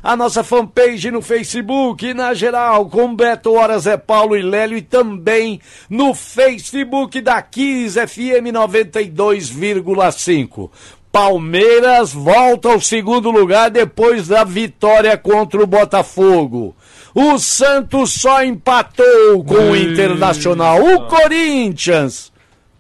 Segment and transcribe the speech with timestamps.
[0.03, 4.83] A nossa fanpage no Facebook, na geral, com Beto Horas é Paulo e Lélio e
[4.83, 5.59] também
[5.89, 10.69] no Facebook da Kiss FM 92,5.
[11.11, 16.75] Palmeiras volta ao segundo lugar depois da vitória contra o Botafogo.
[17.15, 20.83] O Santos só empatou com o Internacional.
[20.83, 22.31] O Corinthians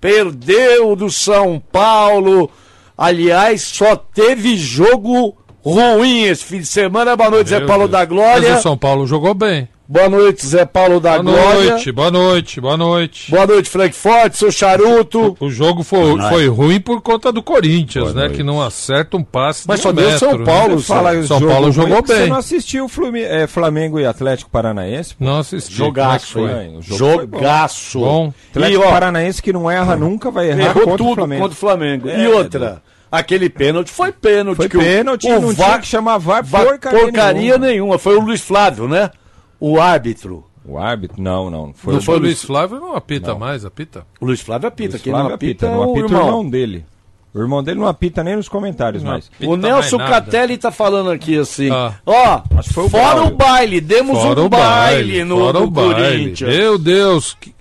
[0.07, 2.49] perdeu do São Paulo.
[2.97, 7.17] Aliás, só teve jogo ruim esse fim de semana.
[7.17, 8.51] Boa noite, Zé Paulo da Glória.
[8.51, 9.67] Mas o São Paulo jogou bem.
[9.89, 11.69] Boa noite, Zé Paulo da boa Glória.
[11.71, 13.31] noite, boa noite, boa noite.
[13.31, 15.37] Boa noite, Frank Forte, seu charuto.
[15.39, 18.27] O jogo foi, foi ruim por conta do Corinthians, né?
[18.27, 20.45] Que não acerta um passe Mas de só um deu metro, São né?
[20.45, 21.19] Paulo, Fala Zé.
[21.19, 22.29] o São jogo Paulo jogou porque Você bem.
[22.29, 25.15] não assistiu Flumi- é, Flamengo e Atlético Paranaense?
[25.17, 25.73] Não assisti.
[25.73, 26.67] Jogaço, é?
[26.67, 27.37] O foi bom.
[27.39, 27.99] Jogaço.
[28.01, 28.33] Bom.
[28.51, 31.41] Atlético E, ó, Paranaense que não erra nunca vai errar errou contra tudo o Flamengo.
[31.43, 32.09] contra o Flamengo.
[32.09, 34.57] É, e outra, aquele pênalti foi pênalti.
[34.57, 37.65] Foi que o- pênalti, o não VAR tinha que chamar VAR Va- porcaria, porcaria nenhuma.
[37.67, 37.97] nenhuma.
[37.97, 39.11] Foi o Luiz Flávio, né?
[39.59, 40.43] O árbitro.
[40.65, 41.21] O árbitro?
[41.21, 41.73] Não, não.
[41.73, 44.05] Foi Não o foi O Luiz Flávio não apita mais, apita.
[44.19, 44.91] O Luiz Flávio apita.
[44.91, 45.65] Luiz Quem não apita, apita.
[45.67, 46.25] é Não o apita o irmão.
[46.27, 46.85] irmão dele.
[47.33, 49.29] O irmão dele não apita nem nos comentários Não mais.
[49.41, 50.09] O Nelson mais.
[50.09, 51.69] Catelli tá falando aqui assim.
[51.71, 51.93] Ah.
[52.05, 52.41] Ó,
[52.89, 55.93] fora o baile, demos Fora um o baile, baile, no, fora no o baile.
[55.93, 56.55] Corinthians.
[56.55, 57.53] Meu Deus, que...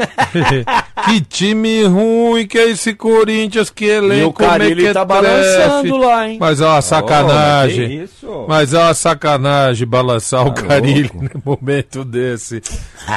[1.06, 5.06] que time ruim que é esse Corinthians, que elenco E o Carilli tá mequetrefe.
[5.06, 6.36] balançando lá, hein?
[6.40, 8.02] Mas é uma Oh, sacanagem.
[8.02, 8.44] isso?
[8.48, 11.30] Mas é uma sacanagem balançar o Tá Carilli louco.
[11.34, 12.60] no momento desse.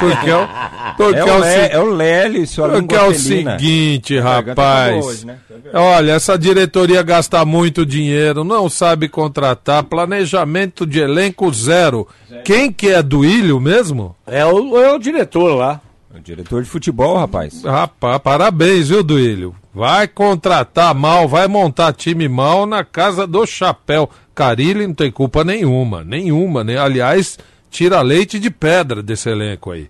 [0.00, 0.48] Porque é o,
[0.96, 4.62] porque É é o, o, Le, é o Lélio, sua porque é o seguinte, garganta
[4.62, 5.04] rapaz.
[5.04, 5.36] hoje, né?
[5.72, 12.06] Olha, essa diretoria gasta muito dinheiro, não sabe contratar, planejamento de elenco zero.
[12.44, 14.14] Quem que é Duílio mesmo?
[14.26, 15.80] É o, é o diretor lá.
[16.14, 17.62] O diretor de futebol, rapaz.
[17.64, 19.54] Rapaz, parabéns, viu, Duílio?
[19.74, 24.08] Vai contratar mal, vai montar time mal na casa do chapéu.
[24.34, 26.78] Carilli não tem culpa nenhuma, nenhuma, né?
[26.78, 27.36] Aliás,
[27.68, 29.88] tira leite de pedra desse elenco aí.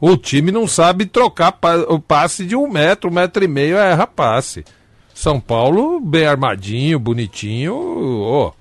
[0.00, 3.76] O time não sabe trocar pa- o passe de um metro, um metro e meio,
[3.76, 4.64] erra passe.
[5.12, 8.52] São Paulo, bem armadinho, bonitinho,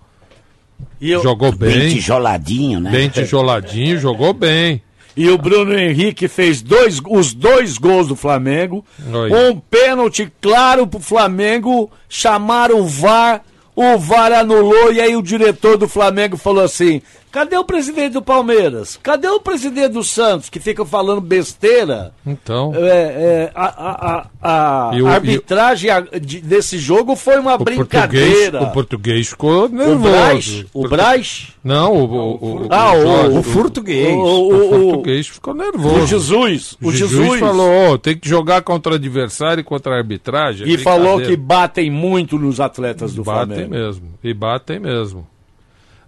[0.99, 2.91] E, eu- jogou Bem bem, tijoladinho, né?
[2.91, 4.81] bem tijoladinho, jogou bem.
[5.15, 8.83] E o Bruno Henrique fez dois, os dois gols do Flamengo.
[9.11, 9.31] Oi.
[9.31, 11.91] Um pênalti claro pro Flamengo.
[12.09, 13.41] Chamaram o VAR.
[13.75, 17.01] O VAR anulou e aí o diretor do Flamengo falou assim:
[17.33, 18.97] cadê o presidente do Palmeiras?
[19.01, 22.13] Cadê o presidente do Santos que fica falando besteira?
[22.25, 25.89] Então, É, é, a a- a- a o- arbitragem
[26.21, 28.61] de- desse jogo foi uma o português, brincadeira.
[28.63, 29.99] o português ficou O nervoso.
[29.99, 34.13] Braz, o Braz, Não, o, o, o, Ah, o- O português.
[34.15, 35.95] o, o o, o, português ficou nervoso.
[36.03, 39.93] o Jesus, o Jesus, Jesus falou, ó, tem que jogar contra o adversário e contra
[39.95, 40.67] a arbitragem.
[40.67, 43.69] é e falou que batem muito nos atletas do batem Flamengo.
[43.71, 45.25] mesmo, e batem mesmo.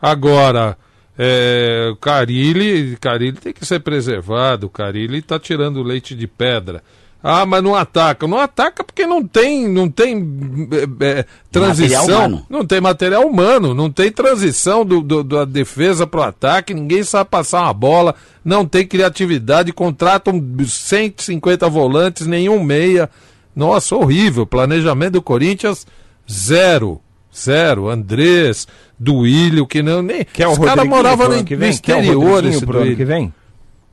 [0.01, 0.77] Agora,
[1.17, 6.83] é, o Carilli, Carilli tem que ser preservado, o Carilli tá tirando leite de pedra.
[7.27, 8.27] Ah, mas não ataca.
[8.27, 12.45] Não ataca porque não tem, não tem é, é, transição.
[12.47, 17.01] Não tem material humano, não tem transição do, do- da defesa para o ataque, ninguém
[17.01, 23.09] sabe passar uma bola, não tem criatividade, contratam 150 volantes, nenhum meia.
[23.55, 24.45] Nossa, horrível.
[24.45, 25.87] Planejamento do Corinthians,
[26.31, 27.01] zero.
[27.35, 27.89] Zero.
[27.89, 28.67] Andrés,
[28.99, 30.01] Duílio, que não.
[30.01, 32.81] Nem, Quer o os caras moravam pro no, que no o exterior, Rodriguinho esse pro
[32.81, 33.33] ano que vem?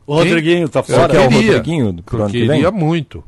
[0.06, 1.08] O Rodriguinho tá Eu fora.
[1.08, 2.70] quer o queria, Rodriguinho pro eu ano que vem?
[2.72, 3.25] muito.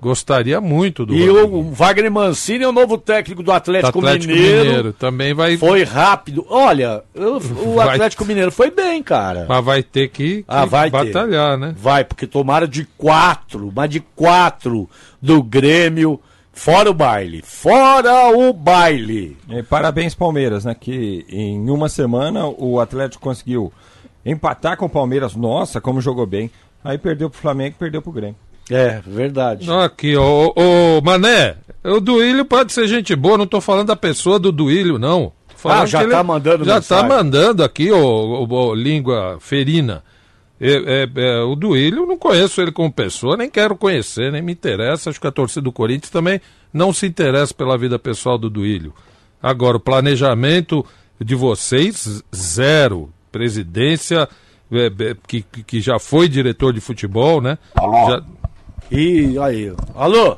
[0.00, 1.56] Gostaria muito do E Rodriguinho.
[1.56, 4.64] o Wagner Mancini é o novo técnico do Atlético, Atlético Mineiro.
[4.64, 4.92] Mineiro.
[4.92, 6.44] também vai, Foi rápido.
[6.50, 9.46] Olha, o Vai- Atlético Mineiro foi bem, cara.
[9.48, 10.96] mas vai ter que, que Ah, vai ter.
[11.12, 11.74] batalhar, né?
[11.76, 14.88] Vai, porque tomaram de quatro, mas de quatro
[15.22, 16.20] do Grêmio.
[16.54, 17.42] Fora o baile.
[17.44, 19.36] Fora o baile.
[19.48, 20.74] E parabéns, Palmeiras, né?
[20.78, 23.72] Que em uma semana o Atlético conseguiu
[24.24, 25.34] empatar com o Palmeiras.
[25.34, 26.50] Nossa, como jogou bem.
[26.82, 28.36] Aí perdeu pro Flamengo e perdeu pro Grêmio.
[28.70, 29.70] É, verdade.
[29.70, 34.38] Aqui, ô, ô, Mané, o Duílio pode ser gente boa, não tô falando da pessoa
[34.38, 35.32] do Duílio, não.
[35.48, 37.08] Tô falando Ah, já que ele- tá mandando Já mensagem.
[37.08, 40.02] tá mandando aqui, ô, ô, ô, língua ferina.
[40.60, 40.70] É,
[41.04, 45.10] é, é, o Duílio, não conheço ele como pessoa, nem quero conhecer, nem me interessa.
[45.10, 46.40] Acho que a torcida do Corinthians também
[46.72, 48.94] não se interessa pela vida pessoal do Duílio.
[49.42, 50.84] Agora, o planejamento
[51.20, 53.10] de vocês, zero.
[53.32, 54.28] presidência,
[54.70, 57.58] é, é, que, que- já foi diretor de futebol, né?
[57.74, 58.10] Alô?
[58.10, 58.22] Já-
[58.92, 60.36] E aí, alô?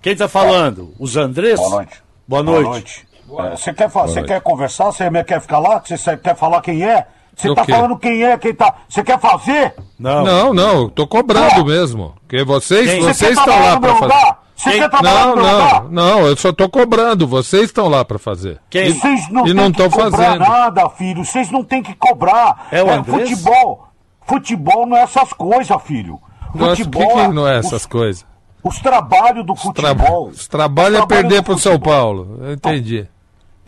[0.00, 0.94] Quem tá falando?
[0.98, 1.60] Os Andrés?
[1.60, 2.02] Boa noite.
[2.26, 3.06] Boa noite.
[3.38, 4.28] É, Você quer, fa- você noite.
[4.28, 4.86] quer conversar?
[4.86, 5.78] Você quer ficar lá?
[5.84, 7.06] Você quer falar quem é?
[7.48, 7.72] Você tá quê?
[7.72, 8.74] falando quem é, quem tá.
[8.88, 9.74] Você quer fazer?
[9.98, 10.24] Não.
[10.24, 12.14] Não, não, eu tô cobrando mesmo.
[12.26, 13.00] Porque vocês, Quem?
[13.02, 14.14] Você vocês quer estão trabalhar lá no para meu fazer.
[14.14, 14.42] lugar?
[14.56, 14.80] Você Quem?
[14.80, 15.84] quer trabalhar Não, no meu não, lugar?
[15.90, 17.26] não, eu só tô cobrando.
[17.26, 18.60] Vocês estão lá para fazer.
[18.68, 18.92] Quem?
[18.92, 20.38] Vocês não E têm não que tão cobrar fazendo.
[20.40, 21.24] nada, filho.
[21.24, 22.68] Vocês não têm que cobrar.
[22.70, 23.30] É o Andrés?
[23.30, 23.86] futebol.
[24.26, 26.20] Futebol não é essas coisas, filho.
[26.54, 28.26] Nossa, o que, que não é essas os, coisas?
[28.62, 30.28] os trabalhos do futebol.
[30.28, 31.78] os trabalho é Os trabalhos perder pro São.
[31.80, 32.38] Paulo.
[32.42, 33.08] Eu entendi.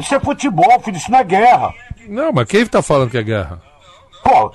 [0.03, 0.97] Isso é futebol, filho.
[0.97, 1.73] Isso não é guerra.
[2.09, 3.63] Não, mas quem tá falando que é guerra?
[4.25, 4.53] Pô,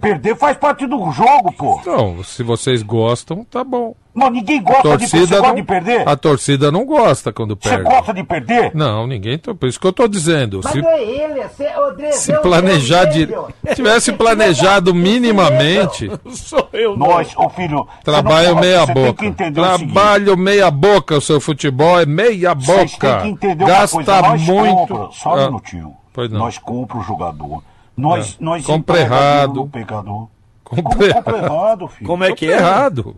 [0.00, 1.80] perder faz parte do jogo, pô.
[1.86, 3.94] Não, se vocês gostam, tá bom.
[4.14, 5.06] Não, ninguém A gosta de perder.
[5.08, 6.08] Você torcida gosta não, de perder?
[6.08, 7.84] a torcida não gosta quando Você perde.
[7.84, 8.70] gosta de perder?
[8.72, 9.38] Não, ninguém.
[9.38, 10.60] Por isso que eu tô dizendo.
[10.62, 14.12] Mas Se, não é ele, se, André, se é o- planejar é o de, tivesse
[14.12, 17.08] planejado minimamente, Sou eu, não.
[17.08, 17.84] Nós, ô filho.
[17.84, 19.52] você trabalho não- meia você tem boca.
[19.52, 23.22] Trabalho meia boca, o seu futebol é meia Vocês têm boca.
[23.22, 24.22] que entender uma Gasta coisa.
[24.22, 24.76] Nós muito.
[24.86, 25.96] compra, só um Ah, minutinho.
[26.12, 26.38] pois não.
[26.38, 27.62] Nós compra o jogador.
[27.96, 28.44] Nós, É.
[28.44, 29.66] nós Compra errado.
[29.72, 30.28] pegador.
[30.62, 31.24] Compra Como errado.
[31.24, 32.06] compra errado, filho?
[32.08, 32.56] Como é que é?
[32.56, 33.16] errado.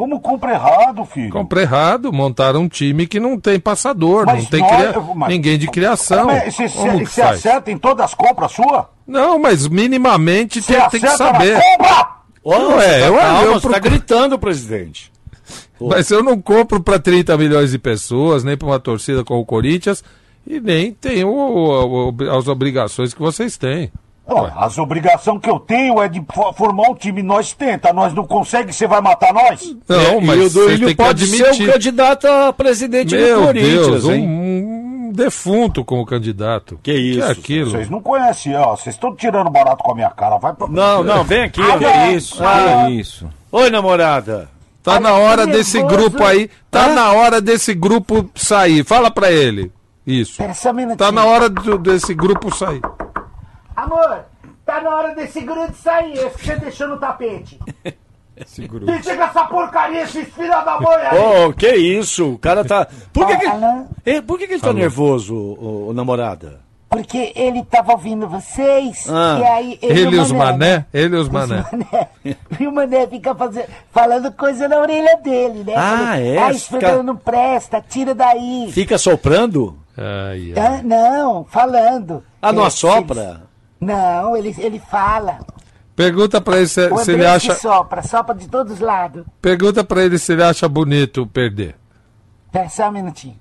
[0.00, 1.28] Como compra errado, filho?
[1.30, 5.28] Compra errado, montaram um time que não tem passador, Mas não tem nós- cria- mas-
[5.28, 6.30] ninguém de criação.
[6.30, 6.50] É?
[6.50, 8.84] Você acerta em todas as compras suas?
[9.06, 11.52] Não, mas minimamente tem, tem que saber.
[11.52, 12.08] na compra?
[12.42, 15.12] Ó, Não você é, tá, eu- calma, eu você tá procuro- gritando, presidente.
[15.78, 19.44] Mas eu não compro para 30 milhões de pessoas, nem para uma torcida como o
[19.46, 20.02] Corinthians,
[20.46, 23.92] e nem tenho o- o- as obrigações que vocês têm.
[24.56, 27.22] As obrigações que eu tenho é de fo- formar um time.
[27.22, 29.74] Nós tenta, nós não consegue, você vai matar nós?
[29.88, 33.46] Não, É, mas e o Duílio que pode ser o candidato a presidente Meu do
[33.46, 34.26] Corinthians, Deus, um, hein?
[34.28, 36.78] um defunto como candidato.
[36.82, 37.70] Que isso, é aquilo?
[37.72, 38.76] Vocês não conhecem, ó.
[38.76, 40.38] Vocês estão tirando barato com a minha cara.
[40.38, 40.66] Vai pra.
[40.68, 41.60] Não, não, vem aqui.
[41.60, 41.78] ó.
[41.78, 42.84] Que isso, Ah.
[42.86, 43.28] que isso.
[43.52, 44.48] Oi, namorada.
[44.82, 45.96] Tá na hora desse nervoso.
[46.10, 48.82] grupo aí, tá na hora desse grupo sair.
[48.84, 49.70] Fala pra ele.
[50.06, 50.42] Isso.
[50.42, 50.96] Um.
[50.96, 52.80] Tá na hora do- desse grupo sair.
[53.82, 54.24] Amor,
[54.66, 57.58] tá na hora desse grande sair, esse que você deixou no tapete.
[58.46, 58.86] Segurou.
[58.86, 61.18] Desliga essa porcaria, esses filha da mãe aí.
[61.18, 62.32] Ô, que isso?
[62.32, 62.86] O cara tá.
[63.12, 63.46] Por que, que...
[63.46, 63.84] Alô?
[64.06, 66.60] Eh, Por que, que ele tá nervoso, o, o namorada?
[66.88, 69.38] Porque ele tava ouvindo vocês, Ah.
[69.38, 69.78] e aí...
[69.82, 71.64] Ele, Ele e os o mané, ele e os mané.
[71.70, 72.08] Mané.
[72.58, 75.74] E o Mané fica fazendo, falando coisa na orelha dele, né?
[75.76, 76.38] Ah, é?
[76.38, 78.68] Ah, esse Fica- programa não presta, tira daí.
[78.72, 79.78] Fica soprando?
[79.96, 80.66] Ai, ai.
[80.66, 82.24] Ah, não, falando.
[82.42, 83.42] Ah, não É, assopra?
[83.80, 85.38] Não, ele, ele fala.
[85.96, 87.54] Pergunta pra ele se, se ele que acha.
[87.56, 89.24] sopra, sopra de todos os lados.
[89.40, 91.76] Pergunta pra ele se ele acha bonito perder.
[92.52, 93.38] Pera só um minutinho.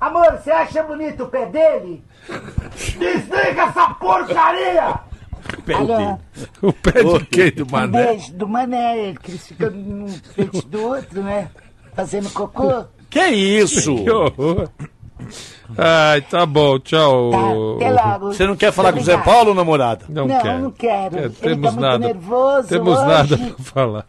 [0.00, 2.04] Amor, você acha bonito o pé dele?
[2.98, 5.00] Desliga essa porcaria!
[5.74, 6.18] Alô,
[6.62, 8.06] O pé de quem do um mané?
[8.06, 11.48] beijo do Mané, que eles ficam um frente do outro, né?
[11.94, 12.84] Fazendo cocô.
[13.08, 13.94] Que isso?
[14.04, 14.68] Que horror.
[15.76, 17.30] Ai, tá bom, tchau.
[17.30, 18.26] Tá, até logo.
[18.32, 19.16] Você não quer falar com o Zé.
[19.18, 20.04] Paulo, namorada?
[20.08, 20.58] Não, Não, quero.
[20.60, 21.16] não quero.
[21.18, 21.98] É, Ele temos tá muito nada.
[22.06, 23.06] nervoso Temos hoje.
[23.08, 24.06] nada pra falar.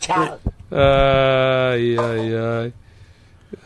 [0.00, 0.38] Tchau.
[0.70, 2.72] Ai, ai, ai.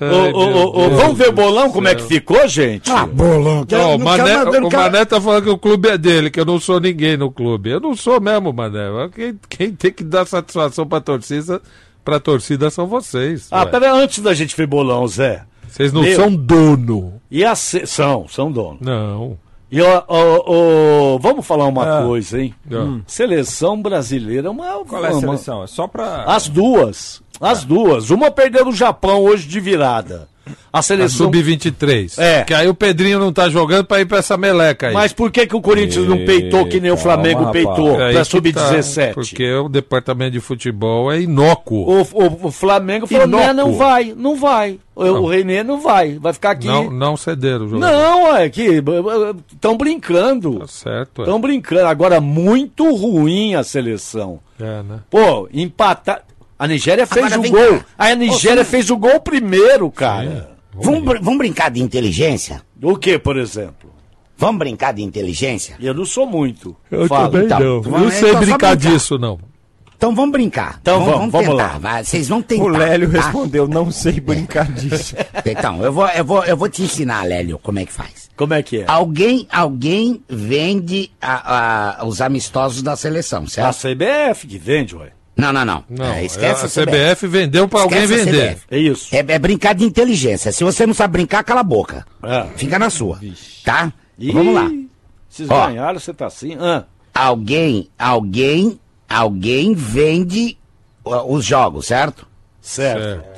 [0.01, 2.91] Ai, ô, meu ô, ô, Deus vamos ver o bolão, como é que ficou, gente?
[3.13, 3.65] bolão.
[3.73, 6.59] Ó, o Mané, o Mané tá falando que o clube é dele, que eu não
[6.61, 7.71] sou ninguém no clube.
[7.71, 8.89] Eu não sou mesmo, Mané.
[9.15, 11.63] Quem, quem tem que dar satisfação pra torcida,
[12.05, 13.47] pra torcida são vocês.
[13.51, 13.67] Ah, ué.
[13.71, 15.45] pera, antes da gente ver bolão, Zé.
[15.69, 16.17] Vocês não Meu.
[16.17, 17.15] são dono.
[17.31, 17.87] E a se...
[17.87, 18.81] São, são donos.
[18.81, 19.37] Não.
[19.71, 22.05] E ó, ó, ó, vamos falar uma Ah.
[22.07, 22.55] coisa, hein?
[22.69, 23.03] Não.
[23.07, 24.85] Seleção brasileira é uma.
[24.85, 25.63] Qual é a seleção?
[25.65, 26.23] É só pra.
[26.25, 27.21] As duas.
[27.41, 28.11] As duas.
[28.11, 30.29] Uma perdeu no Japão hoje de virada.
[30.73, 31.27] A seleção.
[31.27, 32.19] Sub-23.
[32.19, 32.45] É.
[32.45, 34.95] Que aí o Pedrinho não tá jogando pra ir pra essa meleca aí.
[34.95, 37.53] Mas por que, que o Corinthians não peitou que nem o Flamengo rapaz.
[37.53, 39.09] peitou É que Sub-17?
[39.09, 41.79] tá, porque o departamento de futebol é inócuo.
[41.89, 43.47] O, o, o Flamengo falou: Inócuo.
[43.47, 44.79] não, não vai, não vai.
[44.95, 46.67] O, o Renê não vai, vai ficar aqui.
[46.67, 47.93] Não, não cederam o jogador.
[47.93, 48.83] Não, é que
[49.53, 50.61] estão brincando.
[50.61, 51.25] Tá certo, é.
[51.25, 51.87] Estão brincando.
[51.87, 54.41] Agora, muito ruim a seleção.
[54.59, 55.01] É, né?
[55.11, 56.23] Pô, empatar.
[56.59, 57.79] A Nigéria fez Agora o gol.
[57.79, 57.85] cá.
[57.99, 60.51] A Nigéria fez o gol primeiro, cara.
[60.75, 62.63] Vamos, br- vamos brincar de inteligência?
[62.83, 63.91] O que, por exemplo?
[64.39, 65.77] Vamos brincar de inteligência?
[65.81, 66.77] Eu não sou muito.
[66.91, 67.29] Eu Fala.
[67.31, 67.83] também então, não.
[67.83, 68.77] vamos- não é sei só brincar brincar.
[68.77, 69.39] disso, não.
[69.97, 70.79] Então vamos brincar.
[70.83, 71.73] Então vamos, vamos tentar.
[71.73, 71.79] lá.
[71.79, 72.65] Vai, Vocês vão tentar.
[72.65, 73.23] O Lélio tá?
[73.23, 75.15] respondeu, não sei brincar disso.
[75.45, 78.29] Então, eu vou, eu, vou, eu vou te ensinar, Lélio, como é que faz.
[78.37, 78.85] Como é que é?
[78.87, 83.77] Alguém, alguém vende a- a- os amistosos da seleção, A certo?
[83.81, 85.13] CBF que vende, ué.
[85.37, 85.85] Não, não, não.
[85.91, 88.55] Não, É, esquece a CBF vendeu pra alguém vender.
[88.55, 88.67] CBF.
[88.71, 89.15] É isso.
[89.15, 90.51] É, é brincar de inteligência.
[90.51, 92.07] Se você não sabe brincar, cala a boca.
[92.23, 92.47] É.
[92.57, 93.21] Fica na sua.
[93.65, 93.93] Tá?
[94.19, 94.71] Ih, Vamos lá.
[95.29, 95.67] Vocês Ó.
[95.67, 96.57] ganharam, você tá assim.
[96.59, 100.57] Ah, Alguém, alguém, alguém vende
[101.05, 102.27] os jogos, certo?
[102.61, 103.03] certo.
[103.03, 103.37] Certo.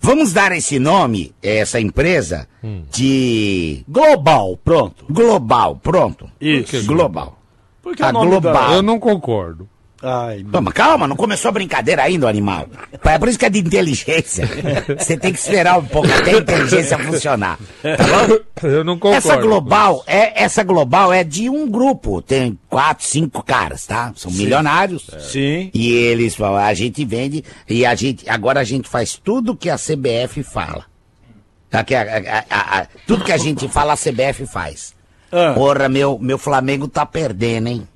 [0.00, 2.82] Vamos dar esse nome, essa empresa, Hum.
[2.92, 5.04] de Global, pronto.
[5.10, 6.30] Global, pronto.
[6.40, 6.86] Isso.
[6.86, 7.36] Global.
[7.82, 8.52] Porque A Global.
[8.52, 9.68] da- Eu não concordo.
[10.00, 12.68] Ai, meu- Toma, calma, não começou a brincadeira ainda, o animal.
[13.04, 14.48] É por isso que é de inteligência.
[14.96, 17.58] Você tem que esperar um pouco até a inteligência funcionar.
[17.82, 18.68] Tá bom?
[18.68, 19.16] Eu não concordo.
[19.16, 24.12] Essa global é essa global é de um grupo, tem quatro, cinco caras, tá?
[24.14, 25.10] São milionários.
[25.18, 25.70] Sim.
[25.74, 29.68] E eles falam, a gente vende e a gente agora a gente faz tudo que
[29.68, 30.84] a CBF fala.
[31.72, 34.94] A- a- a- a- tudo que a gente fala a CBF faz.
[35.32, 35.52] Ah.
[35.54, 37.88] Porra, meu meu Flamengo tá perdendo, hein?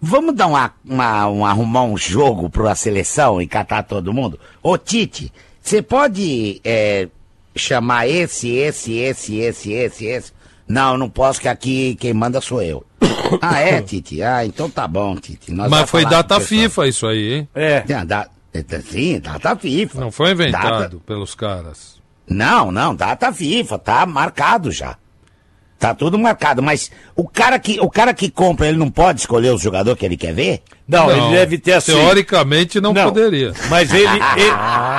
[0.00, 4.38] Vamos dar uma, uma- um, arrumar um jogo pra seleção e catar todo mundo?
[4.62, 7.08] Ô Tite, você pode é,
[7.56, 10.32] chamar esse, esse, esse, esse, esse, esse?
[10.68, 12.84] Não, não posso, que aqui quem manda sou eu.
[13.42, 14.22] ah, é, Tite?
[14.22, 15.50] Ah, então tá bom, Tite.
[15.50, 16.38] Nós Mas foi data.
[16.38, 17.48] FIFA isso aí, hein?
[17.54, 17.80] É.
[17.86, 18.28] Sim, da-
[18.90, 20.00] Sim, data FIFA.
[20.00, 21.98] Não foi inventado Data- pelos caras.
[22.28, 24.96] Não, não, data FIFA, tá marcado já.
[25.78, 29.50] Tá tudo marcado, mas o cara que o cara que compra, ele não pode escolher
[29.50, 30.62] o jogador que ele quer ver?
[30.88, 31.92] Não, ele deve ter assim.
[31.92, 33.52] Teoricamente não, poderia.
[33.68, 34.50] Mas ele, ele-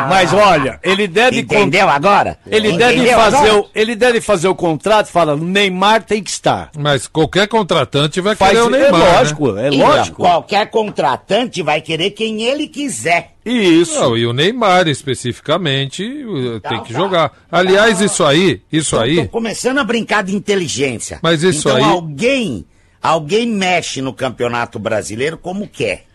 [0.07, 1.43] Mas olha, ele deve.
[1.43, 2.37] con- Entendeu agora?
[2.45, 3.59] Ele deve, Entendeu fazer agora?
[3.61, 6.69] o, ele deve fazer o contrato falando: Neymar tem que estar.
[6.77, 8.99] Mas qualquer contratante vai Faz, querer o é Neymar.
[8.99, 9.17] né?
[9.17, 10.17] lógico, é Então, lógico.
[10.17, 13.31] Qualquer contratante vai querer quem ele quiser.
[13.43, 13.99] Isso.
[13.99, 16.99] Não, e o Neymar, especificamente, uh, tem Tá, que tá.
[16.99, 17.31] jogar.
[17.51, 21.19] Aliás, isso aí, isso Tô aí, começando a brincar de inteligência.
[21.23, 22.65] Mas isso então, aí- alguém,
[23.01, 26.05] alguém mexe no Campeonato Brasileiro como quer.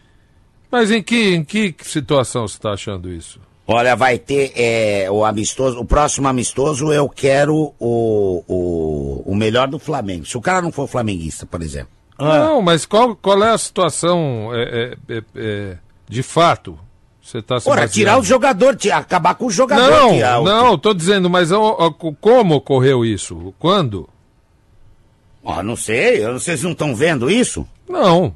[0.70, 3.38] mas em que, em que situação você está achando isso?
[3.66, 9.68] Olha, vai ter é, o amistoso, o próximo amistoso eu quero o, o, o melhor
[9.68, 10.26] do Flamengo.
[10.26, 11.88] Se o cara não for flamenguista, por exemplo.
[12.18, 15.76] Não, mas qual, qual é a situação é, é, é, é,
[16.08, 16.78] de fato?
[17.22, 17.92] Você está se Ora, baseando?
[17.94, 20.12] tirar o jogador, ti- acabar com o jogador.
[20.12, 23.54] tirar Não, o- não, tô dizendo, mas ó, ó, como ocorreu isso?
[23.58, 24.06] Quando?
[25.44, 26.38] Ó, não sei, eu não
[26.72, 27.68] estão vendo isso.
[27.86, 28.34] Não.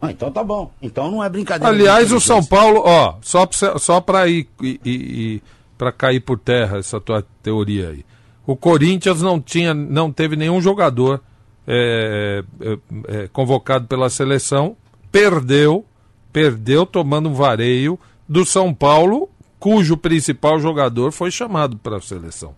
[0.00, 0.70] Ah, então tá bom.
[0.80, 1.68] Então não é brincadeira.
[1.68, 2.44] Aliás, o São.
[2.44, 5.42] Paulo, ó, só pra, só pra ir, e, e,
[5.76, 8.04] para cair por terra essa tua teoria aí.
[8.46, 11.20] O Corinthians não tinha, não teve nenhum jogador
[11.66, 12.78] é, é,
[13.08, 14.76] é, convocado pela seleção,
[15.10, 15.84] perdeu,
[16.32, 19.28] perdeu tomando um vareio do São Paulo,
[19.58, 22.54] cujo principal jogador foi chamado para a seleção.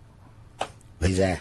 [0.98, 1.40] Pois é.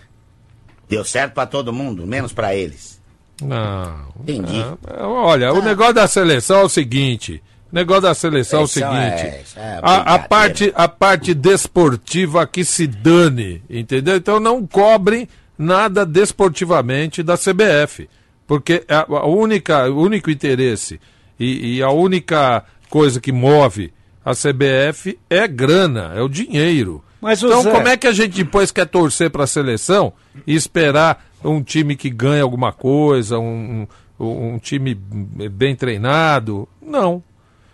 [0.90, 3.00] Deu certo pra todo mundo, menos pra eles.
[3.42, 4.08] Não.
[4.22, 4.60] Entendi.
[4.88, 7.42] É, olha, o negócio da seleção é o seguinte.
[7.72, 9.22] O negócio da seleção é o Seleção seguinte.
[9.28, 14.16] é- é a, a parte, a parte desportiva que se dane, entendeu?
[14.18, 15.28] Então não cobrem
[15.58, 18.10] nada desportivamente da CBF.
[18.48, 21.00] Porque a, a única, o único interesse
[21.40, 23.94] e, e a única coisa que move
[24.26, 27.04] a CBF é grana, é o dinheiro.
[27.22, 30.14] Mas, então, Zé- como é que a gente depois quer torcer para a seleção
[30.48, 33.86] e esperar um time que ganhe alguma coisa, um,
[34.20, 36.68] um, um time bem treinado?
[36.82, 37.22] Não.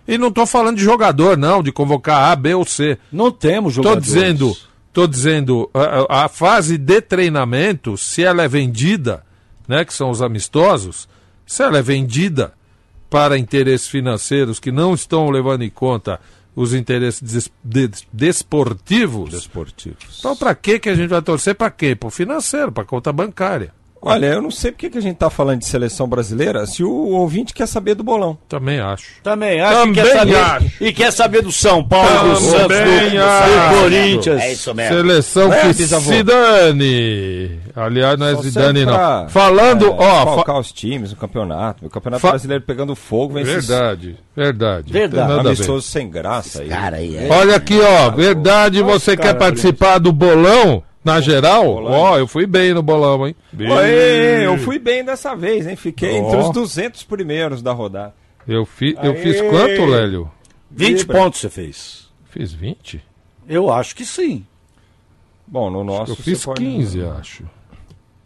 [0.08, 2.98] E não estou falando de jogador, não, de convocar A, B ou C.
[3.12, 4.06] Não temos Estou jogadores.
[4.14, 4.56] dizendo,
[4.94, 9.24] tô dizendo a, a fase de treinamento, se ela é vendida,
[9.68, 11.08] né, que são os amistosos,
[11.46, 12.54] se ela é vendida
[13.10, 16.20] para interesses financeiros que não estão levando em conta
[16.56, 20.18] os interesses des, des- desportivos, Desportivos.
[20.20, 21.96] então para que que a gente vai torcer para quê?
[21.96, 23.74] Para o financeiro, para conta bancária.
[24.02, 26.92] Olha, eu não sei porque que a gente tá falando de seleção brasileira se o
[26.92, 28.38] ouvinte quer saber do bolão.
[28.48, 29.06] Também acho.
[29.24, 30.36] Também acho Também que quer saber.
[30.38, 30.72] acho.
[30.84, 34.42] E quer saber do São Paulo, do Também Santos, do, do Corinthians.
[34.42, 34.96] É isso mesmo.
[34.96, 37.60] Seleção É, que se dane.
[37.76, 39.30] Aliás, não é Zidane, pra, não.
[39.30, 41.86] Falando, é, ó, fa- falcar os times no campeonato.
[41.86, 44.94] O campeonato Fa- brasileiro pegando fogo, vem esses Verdade, verdade.
[44.94, 45.16] Verdade.
[45.18, 45.58] Não tem nada a ver.
[45.58, 46.70] amistosos sem graça aí.
[46.70, 47.28] Cara aí, é.
[47.30, 51.66] Olha aqui, ó, verdade, você quer participar do bolão na geral?
[51.86, 53.36] Ó, eu fui bem no bolão, hein?
[53.58, 55.76] Oi, eu fui bem dessa vez, hein?
[55.76, 56.48] Fiquei entre Ó.
[56.48, 58.14] os 200 primeiros da rodada.
[58.48, 59.18] Eu, fi, eu Aê.
[59.18, 60.30] fiz quanto, Lélio?
[60.72, 61.18] 20 Vibra.
[61.20, 62.10] pontos você fez.
[62.30, 63.02] Fiz 20?
[63.48, 64.46] Eu acho que sim.
[65.48, 66.14] Bom, no nosso.
[66.14, 67.44] Eu fiz pode- 15, acho.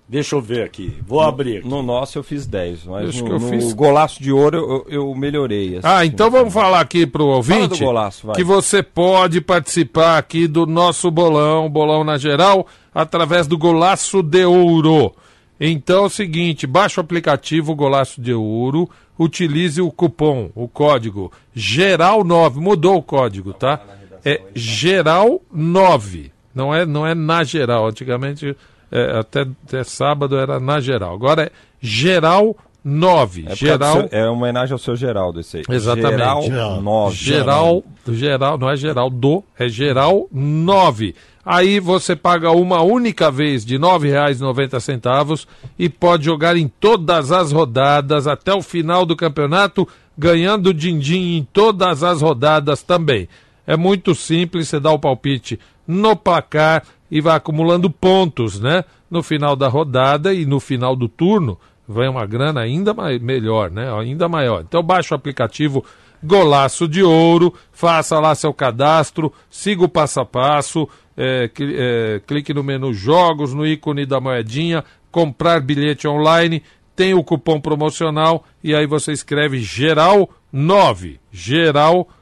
[0.10, 0.98] Deixa eu ver aqui.
[1.06, 1.68] Vou abrir aqui.
[1.68, 4.58] No nosso eu fiz 10, mas Acho no, que eu no fiz- golaço de ouro
[4.58, 5.78] eu, eu melhorei.
[5.78, 5.88] assim.
[5.88, 10.66] Ah, então vamos falar aqui pro ouvinte do golaço, que você pode participar aqui do
[10.66, 15.14] nosso bolão, bolão na geral, através do Golaço de Ouro.
[15.60, 18.90] Então é o seguinte, baixa o aplicativo Golaço de Ouro,
[19.20, 23.80] utilize o cupom, o código GERAL9, mudou o código, tá?
[24.26, 28.56] É GERAL9, não é, não é na geral, antigamente
[28.92, 33.46] é, até, até sábado era na geral, agora é Geral 9.
[33.48, 34.04] É, geral.
[34.04, 35.64] do seu- é uma homenagem ao seu Geraldo esse aí.
[35.70, 36.18] Exatamente.
[36.48, 37.16] Geral 9.
[37.16, 41.14] Geral, geral, não é geral do, é geral 9.
[41.46, 47.52] Aí você paga uma única vez de R$ 9,90 e pode jogar em todas as
[47.52, 53.28] rodadas até o final do campeonato, ganhando din-din em todas as rodadas também.
[53.70, 58.84] É muito simples, você dá o palpite no placar e vai acumulando pontos, né?
[59.12, 61.56] No final da rodada e no final do turno,
[61.88, 63.96] vem uma grana ainda melhor, né?
[63.96, 64.64] Ainda maior.
[64.68, 65.86] Então baixa o aplicativo
[66.24, 72.52] Golaço de Ouro, faça lá seu cadastro, siga o passo a passo, é, é, clique
[72.56, 76.64] no menu Jogos, no ícone da moedinha, comprar bilhete online,
[76.96, 82.19] tem o cupom promocional e aí você escreve geral 9, geral 9,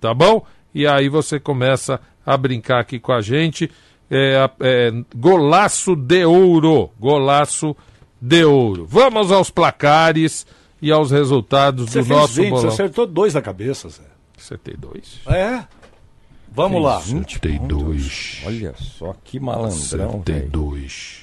[0.00, 0.44] tá bom?
[0.74, 3.70] E aí você começa a brincar aqui com a gente.
[4.10, 7.76] É, é, golaço de ouro, golaço
[8.20, 8.86] de ouro.
[8.86, 10.46] Vamos aos placares
[10.82, 12.68] e aos resultados Você do nosso 20, você bolão.
[12.68, 14.02] acertou dois na cabeça, Zé.
[14.38, 15.20] 72.
[15.28, 15.64] É?
[16.52, 17.00] Vamos lá.
[17.00, 18.42] 72.
[18.46, 20.24] Olha só que malandrão, velho.
[20.24, 21.20] 72.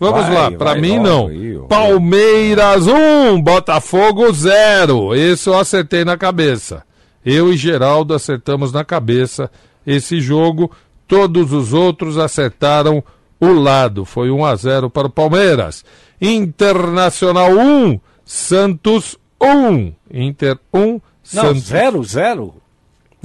[0.00, 1.64] Vamos Vai, lá, pra vai mim logo não.
[1.64, 1.66] ó.
[1.66, 5.12] Palmeiras 1, Botafogo 0.
[5.16, 6.84] Esse eu acertei na cabeça.
[7.30, 9.50] Eu e Geraldo acertamos na cabeça
[9.86, 10.70] esse jogo.
[11.06, 13.02] Todos os outros acertaram
[13.40, 14.04] o lado.
[14.04, 15.84] Foi 1 a 0 para o Palmeiras.
[16.20, 19.92] Internacional 1, Santos 1.
[20.12, 21.62] Inter 1, Não, Santos.
[21.64, 22.54] zero, zero.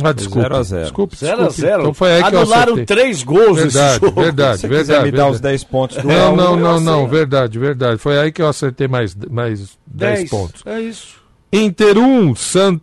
[0.04, 0.42] Ah, desculpe.
[0.42, 0.82] Zero a zero.
[0.84, 1.62] Desculpe, Zero a desculpe.
[1.62, 1.82] zero.
[1.84, 2.86] Então foi aí que eu Anularam acertei.
[2.98, 4.22] três gols Verdade, jogo.
[4.22, 4.86] verdade, Se você verdade.
[5.00, 5.52] quiser me dar os verdade.
[5.54, 7.98] 10 pontos do Não, não, eu não, não, verdade, verdade.
[8.00, 10.30] Foi aí que eu acertei mais, mais 10 Dez.
[10.30, 10.62] pontos.
[10.66, 11.22] É isso.
[11.54, 12.82] Inter 1, Sant...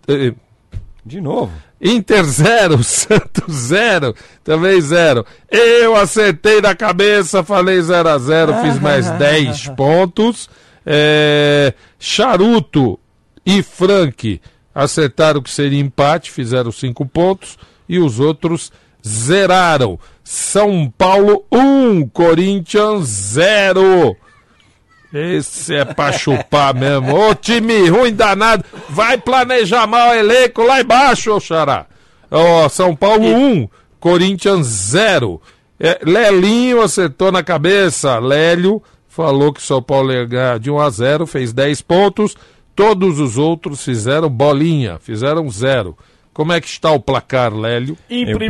[1.11, 1.51] De novo.
[1.83, 4.15] Inter 0, Santos 0,
[4.45, 5.27] também 0.
[5.51, 10.49] Eu acertei na cabeça, falei 0 a 0 fiz mais 10 pontos.
[10.87, 12.97] É, Charuto
[13.45, 14.41] e Frank
[14.73, 17.59] acertaram que seria empate, fizeram 5 pontos.
[17.89, 18.71] E os outros
[19.05, 19.99] zeraram.
[20.23, 24.17] São Paulo 1, Corinthians 0.
[25.13, 27.15] Esse é pra chupar mesmo.
[27.15, 28.65] Ô time ruim danado.
[28.89, 31.87] Vai planejar mal o elenco lá embaixo, ô Xará.
[32.31, 33.69] Ó, São Paulo 1,
[33.99, 35.41] Corinthians 0.
[35.79, 38.19] É, Lelinho acertou na cabeça.
[38.19, 42.37] Lélio falou que São Paulo ia ganhar de 1 a 0, fez 10 pontos.
[42.77, 45.99] Todos os outros fizeram bolinha, fizeram zero.
[46.41, 47.99] Como é que está o placar, Lélio?
[48.09, 48.49] Em, Em prim-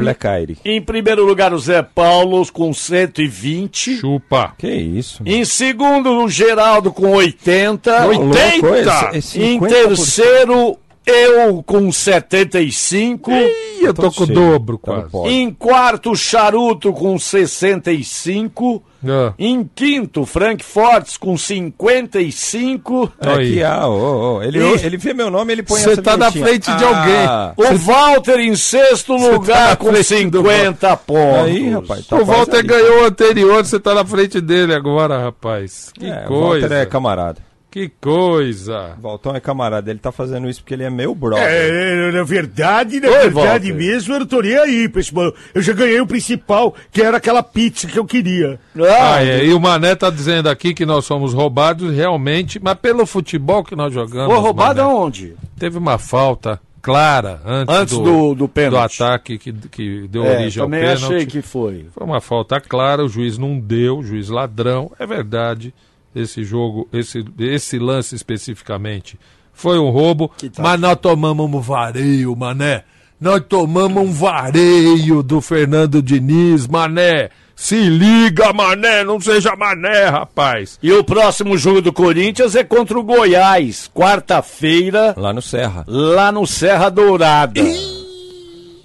[0.65, 3.97] em primeiro lugar, o Zé Paulo com 120.
[3.97, 4.55] Chupa.
[4.57, 5.25] Que isso?
[5.27, 8.07] Em segundo, o Geraldo com 80.
[8.07, 8.65] 80?
[8.65, 9.69] Louco, esse- esse Em 50%.
[9.89, 13.31] terceiro, eu com 75.
[13.31, 15.29] Ih, eu tô Então com o dobro Tá quase.
[15.35, 18.83] Em quarto, Charuto com 65.
[19.03, 23.11] Ah, Em quinto, Frank Fortes com 55.
[23.21, 23.53] É Aí.
[23.55, 24.85] que, ah, ô, ô, ele, Ih.
[24.85, 28.39] ele vê meu nome, ele põe Você essa tá na frente de Ah, O Walter
[28.41, 31.47] em sexto lugar com 50 pontos.
[31.47, 32.69] Aí, rapaz, tá o Walter ali.
[32.69, 35.91] ganhou o anterior, você tá na frente dele agora, rapaz.
[35.95, 36.69] Que É, o coisa.
[36.69, 37.50] Walter é camarada.
[37.71, 38.95] Que coisa.
[38.99, 41.45] O Valtão é camarada, ele tá fazendo isso porque ele é meu brother.
[41.47, 43.75] É, na verdade, na Oi, verdade Walter.
[43.75, 45.13] mesmo, eu não tô nem aí pra esse.
[45.55, 48.59] Eu já ganhei o principal, que era aquela pizza que eu queria.
[48.77, 52.75] Ah, Ah, é, e o Mané tá dizendo aqui que nós somos roubados realmente, mas
[52.75, 54.33] pelo futebol que nós jogamos.
[54.35, 55.37] Foi roubado Mané, aonde?
[55.57, 59.01] Teve uma falta clara antes, Antes do- do pênalti.
[59.03, 61.05] ataque que, que deu É, origem ao também pênalti.
[61.05, 61.87] achei que foi.
[61.95, 64.91] Foi uma falta clara, o juiz não deu, o juiz ladrão.
[64.99, 65.73] É verdade,
[66.15, 69.19] esse jogo, esse, esse lance especificamente
[69.53, 72.85] foi um roubo, mas nós tomamos um vareio, mané.
[73.21, 77.29] Nós tomamos um vareio do Fernando Diniz, mané.
[77.55, 80.79] Se liga, mané, não seja mané, rapaz.
[80.83, 85.85] E o próximo jogo do Corinthians é contra o Goiás, quarta-feira, Lá no Serra.
[85.87, 87.61] lá no Serra Dourada.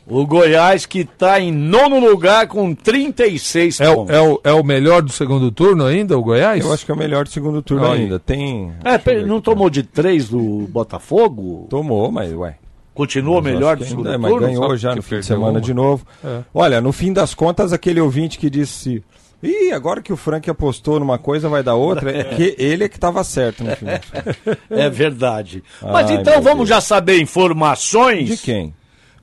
[0.07, 4.15] O Goiás que tá em nono lugar com 36 É, o- pontos.
[4.15, 6.63] é, o, é o melhor do segundo turno ainda, o Goiás?
[6.63, 8.01] Eu acho que é o melhor do segundo turno Aí.
[8.01, 8.19] ainda.
[8.19, 8.71] Tem.
[8.83, 11.65] É, pera, não tomou de três do Botafogo?
[11.69, 12.55] Tomou, mas ué.
[12.93, 14.47] Continua Mas melhor do segundo ainda, mas turno?
[14.47, 15.61] ganhou só já no fim de semana uma.
[15.61, 16.05] de novo.
[16.23, 16.39] É.
[16.53, 19.03] Olha, no fim das contas, aquele ouvinte que disse.
[19.43, 22.09] Ih, agora que o Frank apostou numa coisa, vai dar outra.
[22.09, 23.99] É que ele é que estava certo no final.
[24.69, 25.61] É verdade.
[25.81, 26.69] Mas Ai, então vamos Deus.
[26.69, 28.73] já saber informações De quem?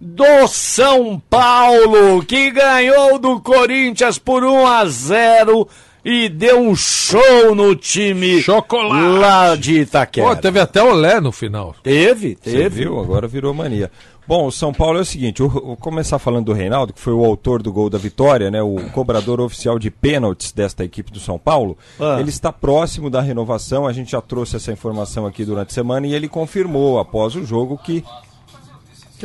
[0.04, 5.68] Do São Paulo, que ganhou do Corinthians por 1 a 0
[6.04, 9.18] e deu um show no time Chocolate.
[9.20, 10.26] lá de Itaquera.
[10.26, 11.76] Pô, teve até o Lé no final.
[11.84, 12.82] Teve, Você teve.
[12.82, 12.98] viu?
[12.98, 13.92] Agora virou mania.
[14.26, 17.12] Bom, o São Paulo é o seguinte, eu vou começar falando do Reinaldo, que foi
[17.12, 18.60] o autor do gol da vitória, né?
[18.60, 21.78] O cobrador oficial de pênaltis desta equipe do São Paulo.
[22.00, 22.16] Ah.
[22.18, 26.06] Ele está próximo da renovação, a gente já trouxe essa informação aqui durante a semana
[26.08, 28.02] e ele confirmou após o jogo que.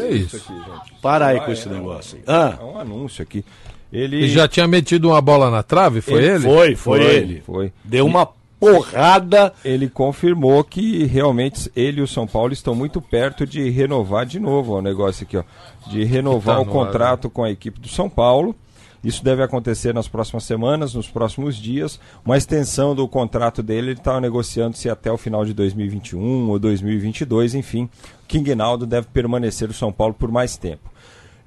[0.02, 0.42] Que isso?
[1.02, 2.24] Para aí com esse negócio aí.
[2.28, 3.44] Ah, É um anúncio aqui.
[3.92, 6.40] Ele, E já tinha metido uma bola na trave, foi ele?
[6.44, 7.42] Foi, foi, ele.
[7.46, 7.72] Foi.
[7.84, 8.28] Deu uma
[8.60, 9.54] porrada.
[9.64, 14.40] Ele confirmou que realmente ele e o São Paulo estão muito perto de renovar de
[14.40, 15.44] novo ó, o negócio aqui, ó.
[15.90, 18.56] De renovar Tá o contrato com a equipe do São Paulo.
[19.04, 22.00] Isso deve acontecer nas próximas semanas, nos próximos dias.
[22.26, 27.56] Uma extensão do contrato dele, ele estava negociando-se até o final de 2021 ou 2022,
[27.56, 27.90] enfim.
[28.28, 30.90] King Naldo deve permanecer no São Paulo por mais tempo.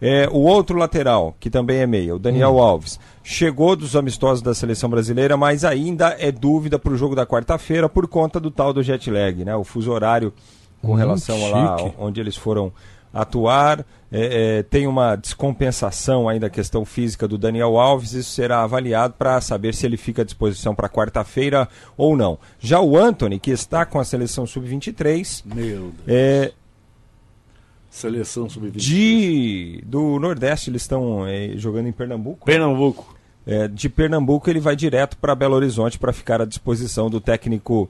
[0.00, 4.54] É, o outro lateral, que também é meia, o Daniel Alves, chegou dos amistosos da
[4.54, 8.72] seleção brasileira, mas ainda é dúvida para o jogo da quarta-feira por conta do tal
[8.72, 9.54] do jet lag, né?
[9.54, 10.32] O fuso horário
[10.80, 11.94] com relação a lá chique.
[11.98, 12.72] onde eles foram
[13.12, 13.84] atuar.
[14.12, 19.14] É, é, tem uma descompensação aí da questão física do Daniel Alves, isso será avaliado
[19.16, 22.38] para saber se ele fica à disposição para quarta-feira ou não.
[22.58, 25.92] Já o Anthony, que está com a seleção sub-23, Meu Deus.
[26.08, 26.52] é,
[27.88, 28.76] Seleção sub-20.
[28.76, 32.46] de do Nordeste, eles estão é, jogando em Pernambuco.
[32.46, 33.16] Pernambuco.
[33.46, 37.88] É, de Pernambuco ele vai direto para Belo Horizonte para ficar à disposição do técnico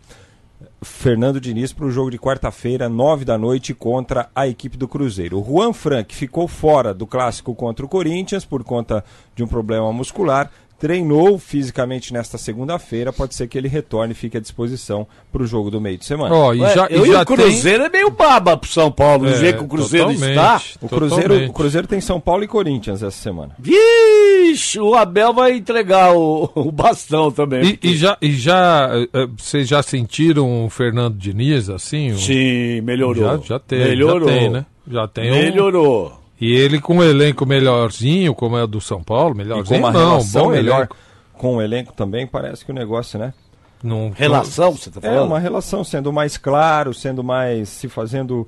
[0.83, 5.39] Fernando Diniz para o jogo de quarta-feira, nove da noite, contra a equipe do Cruzeiro.
[5.39, 9.93] O Juan Frank ficou fora do clássico contra o Corinthians por conta de um problema
[9.93, 10.51] muscular.
[10.81, 13.13] Treinou fisicamente nesta segunda-feira.
[13.13, 16.07] Pode ser que ele retorne e fique à disposição para o jogo do meio de
[16.07, 16.35] semana.
[16.35, 19.27] Ó, e Ué, já, e e já o Cruzeiro é meio baba pro São Paulo,
[19.27, 19.41] do tem...
[19.41, 20.59] jeito que o Cruzeiro está.
[20.81, 23.55] o, Cruzeiro, o Cruzeiro tem São Paulo e Corinthians essa semana.
[23.59, 27.79] Vixe, o Abel vai entregar o, o bastão também.
[27.83, 32.17] E, e já, e já eh, eh, vocês já sentiram o Fernando Diniz assim?
[32.17, 33.23] Sim, melhorou.
[33.23, 34.29] Já, já tem, melhorou.
[34.29, 34.67] já tem, né?
[34.91, 36.20] Já tem um- Melhorou.
[36.41, 39.81] E ele com um elenco melhorzinho, como é o do São Paulo, E com melhorzinho
[39.81, 40.97] uma não, relação bom melhor elenco.
[41.35, 43.35] com o elenco também, parece que o negócio, né?
[43.83, 45.27] Não, Relação, você tá É falando?
[45.29, 48.47] uma relação sendo mais claro, sendo mais se fazendo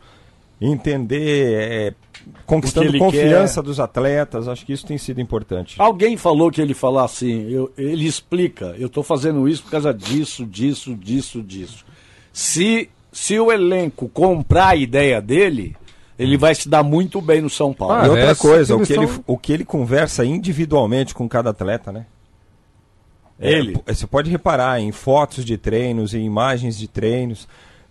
[0.61, 1.95] entender, é,
[2.47, 4.47] conquistando confiança dos atletas.
[4.49, 5.75] Acho que isso tem sido importante.
[5.79, 9.93] Alguém falou que ele falar assim, eu- ele explica, eu tô fazendo isso por causa
[9.93, 11.85] disso, disso, disso, disso.
[12.33, 15.75] Se, se o elenco comprar a ideia dele,
[16.23, 17.95] ele vai se dar muito bem no São Paulo.
[17.95, 21.51] Ah, e outra Parece coisa, o que, ele, o que ele conversa individualmente com cada
[21.51, 22.07] atleta, né?
[23.41, 23.77] É, Ele.
[23.79, 27.49] p- Você pode reparar em fotos de treinos, em imagens de treinos,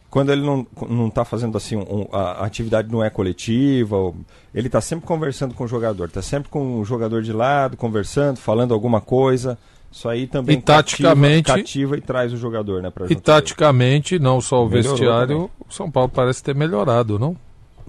[0.10, 4.14] quando ele não não está fazendo assim, um- a, atividade não é coletiva,
[4.54, 8.38] ele está sempre conversando com o jogador, está sempre com o jogador de lado, conversando,
[8.38, 9.58] falando alguma coisa.
[9.92, 12.90] Isso aí também E taticamente- cativa, cativa e traz o jogador, né?
[12.90, 15.50] Pra E taticamente, não só o Melhorou vestiário, também.
[15.70, 17.36] o São Paulo parece ter melhorado, não?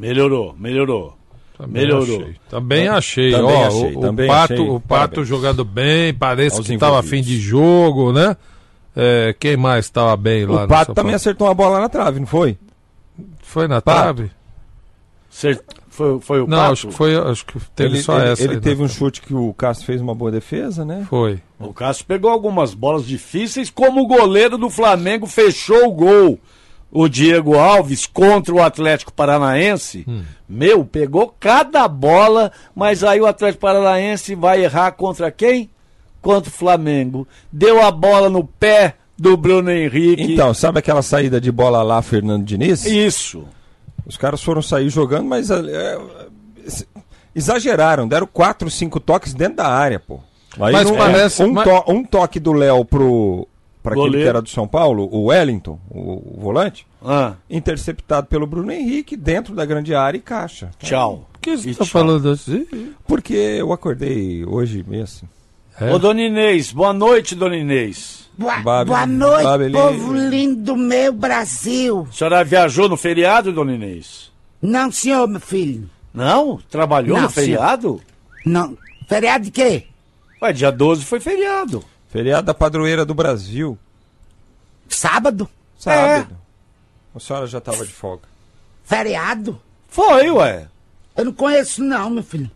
[0.02, 1.16] Melhorou, melhorou.
[1.56, 2.16] Também Melhorou.
[2.22, 2.36] Achei.
[2.50, 3.30] Também achei.
[3.30, 4.68] Também Ó, achei, o, também o Pato, achei.
[4.68, 5.28] o Pato Parabéns.
[5.28, 7.12] jogando bem, parece Aos que estava envolvidos.
[7.18, 8.36] afim de jogo, né?
[8.96, 12.26] É, quem mais estava bem lá O Pato também acertou uma bola na trave, não
[12.26, 12.58] foi?
[13.42, 14.00] Foi na Pato.
[14.14, 14.30] trave?
[15.30, 16.72] Cert- Foi, foi o Não, Pato?
[16.72, 18.42] acho que foi, acho que teve ele só ele, essa.
[18.42, 18.84] ele aí, teve né?
[18.86, 21.06] um chute que o Cássio fez uma boa defesa, né?
[21.08, 21.38] Foi.
[21.60, 26.40] O Cássio pegou algumas bolas difíceis, como o goleiro do Flamengo fechou o gol.
[26.94, 30.04] O Diego Alves contra o Atlético Paranaense.
[30.46, 35.70] Meu, pegou cada bola, mas aí o Atlético Paranaense vai errar contra quem?
[36.20, 37.26] Contra o Flamengo.
[37.50, 40.34] Deu a bola no pé do Bruno Henrique.
[40.34, 42.84] Então, sabe aquela saída de bola lá, Fernando Diniz?
[42.84, 43.44] Isso.
[44.04, 45.98] Os caras foram sair jogando, mas é, é,
[47.34, 50.20] exageraram, deram quatro, cinco toques dentro da área, pô.
[50.60, 53.48] Aí Mas não- parece- um, mas- to- um toque do Léo pro
[53.82, 58.46] para aquele que era do São Paulo, o Wellington, o, o volante, Ah, interceptado pelo
[58.46, 60.70] Bruno Henrique dentro da grande área e caixa.
[60.78, 61.28] tchau.
[61.32, 62.66] Por que você tá falando assim?
[63.06, 65.28] Porque eu acordei hoje mesmo.
[65.80, 65.92] É.
[65.92, 68.30] Ô, Dona Inês, boa noite, Dona Inês.
[68.38, 72.06] Boa, Babi- boa noite, Babeli- povo lindo do meu Brasil.
[72.08, 74.30] A senhora viajou no feriado, Dona Inês?
[74.60, 75.90] Não, senhor, meu filho.
[76.14, 76.60] Não?
[76.70, 78.00] Trabalhou Não, no feriado?
[78.46, 78.76] Não.
[79.08, 79.84] Feriado de quê?
[80.40, 81.82] Ué, dia 12 foi feriado.
[82.12, 83.78] Feriado da padroeira do Brasil,
[84.86, 85.48] Sábado?
[85.78, 86.36] sábado.
[87.14, 88.24] A senhora já estava de folga.
[88.84, 89.58] Feriado?
[89.88, 90.68] Foi, ué.
[91.16, 92.50] Eu não conheço, não, meu filho.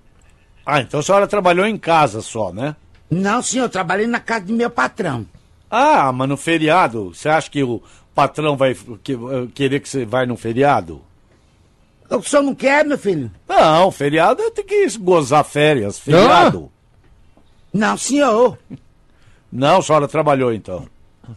[0.65, 2.77] Ah, então a senhora trabalhou em casa só, né?
[3.11, 5.27] Não, senhor, eu trabalhei na casa do meu patrão.
[5.71, 7.83] Ah, mas no feriado, você acha que o
[8.15, 9.17] patrão vai que-
[9.55, 11.01] querer que você vai no feriado?
[12.11, 13.31] O senhor não quer, meu filho?
[13.49, 16.71] Não, feriado tem que gozar férias, feriado.
[17.73, 18.59] Não, senhor.
[19.51, 20.87] Não, a senhora trabalhou então.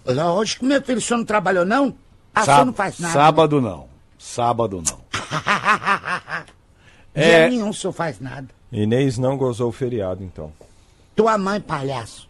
[0.05, 1.93] Lógico, meu filho, o senhor não trabalhou, não?
[2.33, 3.13] Ah, o Sá- não faz nada.
[3.13, 3.87] Sábado não.
[4.17, 4.99] Sábado não.
[7.15, 7.49] Dia É.
[7.49, 8.47] nenhum o senhor faz nada.
[8.71, 10.51] Inês não gozou o feriado, então.
[11.15, 12.27] Tua mãe, palhaço.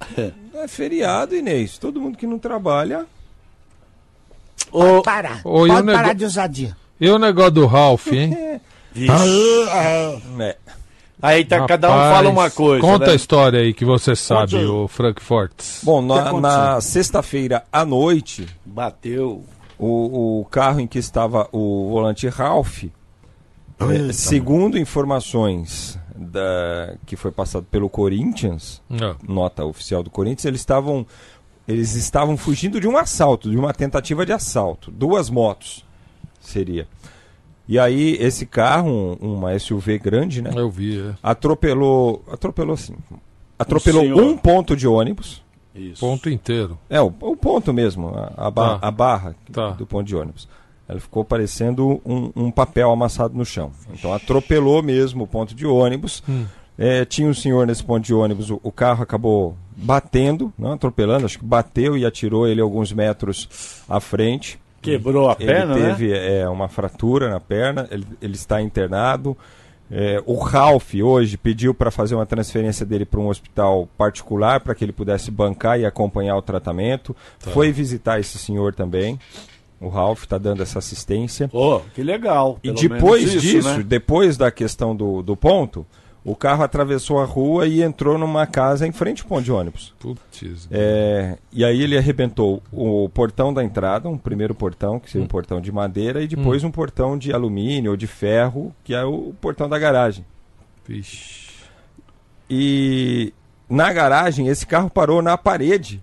[0.52, 1.78] É feriado, Inês.
[1.78, 3.06] Todo mundo que não trabalha.
[4.70, 5.40] Ô, Parar.
[5.44, 6.76] Ô, e o Pode nego- parar de ousadia.
[7.00, 8.60] E o negócio do Ralph, hein?
[8.92, 9.12] vixe.
[9.70, 10.56] É.
[11.22, 12.80] Aí tá, cada um Rapaz, fala uma coisa.
[12.80, 13.12] Conta né?
[13.12, 15.52] a história aí que você sabe, o Frankfurt.
[15.82, 19.44] Bom, que na, na sexta-feira à noite, Bateu.
[19.78, 27.30] o, o carro em que estava o volante Ralph, é, segundo informações da, que foi
[27.30, 31.06] passado pelo Corinthians, Ah, nota oficial do Corinthians, eles estavam
[31.66, 35.84] eles estavam fugindo de um assalto, de uma tentativa de assalto, duas motos
[36.40, 36.88] seria.
[37.70, 41.14] E aí esse carro, um- uma SUV grande, né, eu vi, é.
[41.22, 42.94] atropelou, atropelou assim,
[43.58, 44.20] atropelou senhor.
[44.22, 45.42] um ponto de ônibus.
[45.74, 46.00] Isso.
[46.00, 46.76] Ponto inteiro.
[46.90, 48.88] É, o, o ponto mesmo, a, a ba- Tá.
[48.88, 49.70] a barra Tá.
[49.70, 50.48] do ponto de ônibus.
[50.88, 53.70] Ela ficou parecendo um, um papel amassado no chão.
[53.94, 56.24] Então atropelou mesmo o ponto de ônibus.
[56.28, 56.46] Hum.
[56.76, 61.24] É, tinha um senhor nesse ponto de ônibus, o, o carro acabou batendo, não atropelando,
[61.26, 64.58] acho que bateu e atirou ele alguns metros à frente.
[64.80, 65.90] Quebrou a Ele perna, né?
[65.90, 69.36] teve é, uma fratura na perna, ele, ele está internado.
[69.90, 74.72] É, o Ralph hoje pediu para fazer uma transferência dele para um hospital particular para
[74.72, 77.14] que ele pudesse bancar e acompanhar o tratamento.
[77.40, 77.50] Tá.
[77.50, 79.18] Foi visitar esse senhor também.
[79.80, 81.48] O Ralph está dando essa assistência.
[81.48, 82.58] Pô, que legal.
[82.62, 83.82] E depois isso, disso, né?
[83.82, 85.84] depois da questão do, do ponto,
[86.24, 89.94] o carro atravessou a rua e entrou numa casa em frente ao ponto de ônibus.
[89.98, 90.68] Putz.
[90.70, 95.10] É, e aí ele arrebentou o portão da entrada, um primeiro portão, que Hum.
[95.12, 98.94] seria um portão de madeira, e depois um portão de alumínio ou de ferro, que
[98.94, 100.24] é o portão da garagem.
[100.86, 101.50] Vixe.
[102.48, 103.32] E
[103.68, 106.02] na garagem, esse carro parou na parede.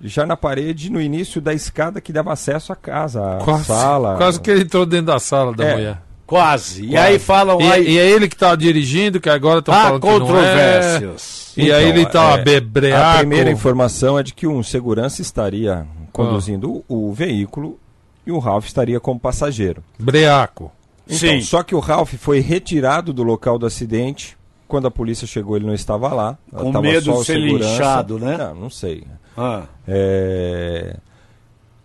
[0.00, 4.16] Já na parede, no início da escada que dava acesso à casa, à Quase, sala.
[4.16, 5.74] quase que ele entrou dentro da sala da É.
[5.74, 6.02] mulher.
[6.26, 6.84] Quase.
[6.84, 6.96] E Quase.
[7.06, 7.88] aí falam E, aí.
[7.90, 10.18] e é ele que tava dirigindo, que agora estão Há falando que não é.
[10.20, 11.52] controvérsias.
[11.56, 13.14] E aí Então, ele tava é, bebreaco.
[13.16, 17.78] A primeira informação é de que um segurança estaria conduzindo o, o veículo
[18.26, 19.82] e o Ralph estaria como passageiro.
[19.98, 20.72] Breaco.
[21.06, 21.40] Então, Sim.
[21.42, 24.36] Só que o Ralph foi retirado do local do acidente.
[24.66, 26.38] Quando a polícia chegou, ele não estava lá.
[26.50, 27.70] Com Tava medo só de o ser segurança.
[27.70, 28.36] linchado, né?
[28.38, 29.04] Não, não sei.
[29.36, 30.96] Ah, É,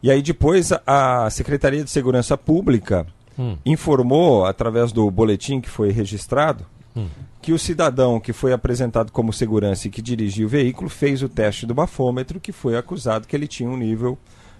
[0.02, 3.06] E aí depois a Secretaria de Segurança Pública
[3.39, 3.56] Hum.
[3.65, 7.08] informou, através do boletim que foi registrado, Hum.
[7.41, 11.30] que o cidadão que foi apresentado como segurança e que dirigia o veículo fez o
[11.30, 14.17] teste do bafômetro, que foi acusado que ele tinha um nível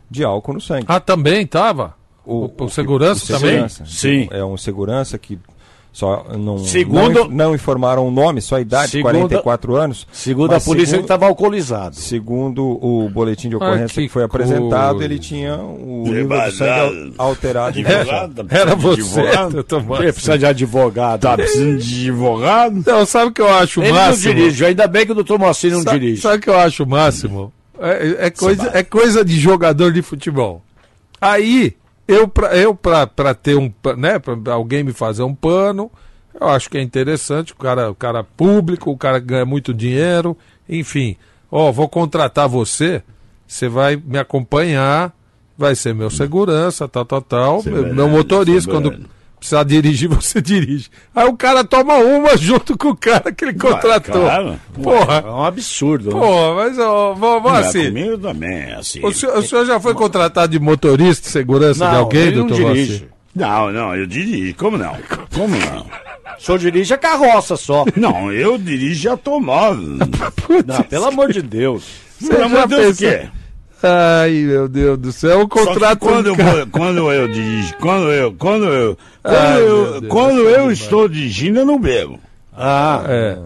[0.09, 0.85] de álcool no sangue.
[0.87, 1.95] Ah, também tava?
[2.25, 3.49] O- o segurança também?
[3.51, 3.83] segurança.
[3.85, 4.27] Sim.
[4.31, 5.37] É um segurança que
[5.91, 10.08] só não, Segundo- não, não informaram o nome, só a idade, Segundo- 44 anos.
[10.12, 11.95] segundo a polícia, ele segundo- estava alcoolizado.
[11.95, 15.06] Segundo o boletim de ocorrência que que foi apresentado, coisa.
[15.06, 17.78] ele tinha o nível do sangue al- alterado.
[18.49, 19.02] Era você,
[19.52, 20.02] seu Tomás.
[20.02, 21.21] Ele precisa de advogado.
[21.21, 22.84] Tá precisando de advogado?
[22.86, 24.34] Não, sabe o que eu acho o Ele máximo?
[24.34, 26.21] não dirige, ainda bem que o doutor Moacir não Sa- dirige.
[26.21, 27.52] Sabe o que eu acho o máximo?
[27.82, 30.62] É, é coisa, é coisa de jogador de futebol.
[31.19, 31.75] Aí,
[32.10, 35.91] eu pra, eu pra, pra ter um, né, pra alguém me fazer um pano,
[36.39, 40.36] eu acho que é interessante, o cara, o cara público, o cara ganha muito dinheiro,
[40.67, 41.15] enfim.
[41.52, 43.04] Ó, vou contratar você,
[43.45, 45.15] você vai me acompanhar,
[45.56, 49.06] vai ser meu segurança, tal, tal, tal, meu, meu motorista, quando.
[49.39, 50.89] Precisar dirigir, você dirige.
[51.15, 54.21] Aí o cara toma uma junto com o cara que ele contratou.
[54.21, 54.60] claro.
[54.82, 55.23] Porra.
[55.25, 56.13] É um absurdo.
[56.13, 56.19] né?
[56.19, 57.86] Pô, mas ó, vamos assim.
[57.86, 59.04] comigo também, assim.
[59.04, 62.36] O senhor, o senhor já foi contratado de motorista de segurança de Não, alguém, ele
[62.38, 62.75] não doutor.
[62.75, 63.08] Vassi?
[63.36, 64.56] Não, não, eu dirijo.
[64.56, 64.95] Como não?
[65.34, 65.86] Como não?
[66.38, 67.86] O senhor dirige a carroça só.
[67.95, 69.97] Não, eu dirijo automóvel.
[70.65, 71.84] Não, pelo amor de Deus.
[72.25, 73.28] Pelo amor de Deus, o quê?
[73.81, 75.99] Ai, meu Deus do céu, o Só que contrato.
[75.99, 80.49] quando eu, vou, quando eu dirijo, quando eu, quando eu, quando Ai, eu, Deus, quando
[80.49, 82.19] é eu estou dirigindo, eu não bebo.
[82.53, 83.37] Ah, É,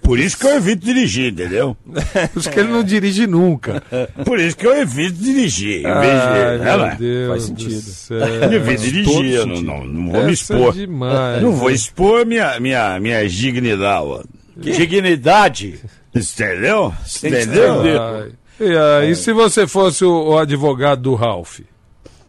[0.00, 1.76] Por isso que eu evito dirigir, entendeu?
[2.32, 3.82] por isso que ele não dirige nunca.
[4.24, 5.78] Por isso que eu evito dirigir.
[5.80, 7.80] Em vez Ai, de, meu né, Deus Faz do sentido.
[7.80, 8.18] céu.
[8.18, 10.72] Eu evito dirigir, eu não, não, não vou me Essa é expor.
[10.74, 11.42] demais.
[11.42, 14.04] Não vou expor minha, minha, minha dignidade.
[14.06, 14.22] ó.
[14.56, 15.80] dignidade.
[16.14, 16.92] Entendeu?
[17.20, 17.82] que Entendeu?
[18.60, 21.60] E aí, se você fosse o, o advogado do Ralph?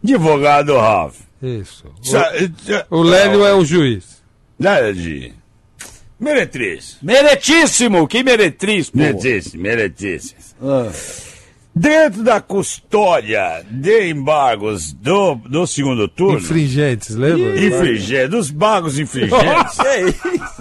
[0.03, 1.19] Advogado Ralph.
[1.41, 1.85] Isso.
[2.89, 4.21] O, o Lélio é o juiz.
[4.95, 5.33] De.
[6.19, 6.97] Meretriz.
[7.01, 8.97] Meretíssimo, que meretriz, pô.
[8.99, 10.35] Meretice, meretice.
[10.61, 10.89] Ah.
[11.75, 17.59] Dentro da custódia de embargos do, do segundo turno, Infringentes, lembra?
[17.65, 19.77] infringente, dos bagos infringentes,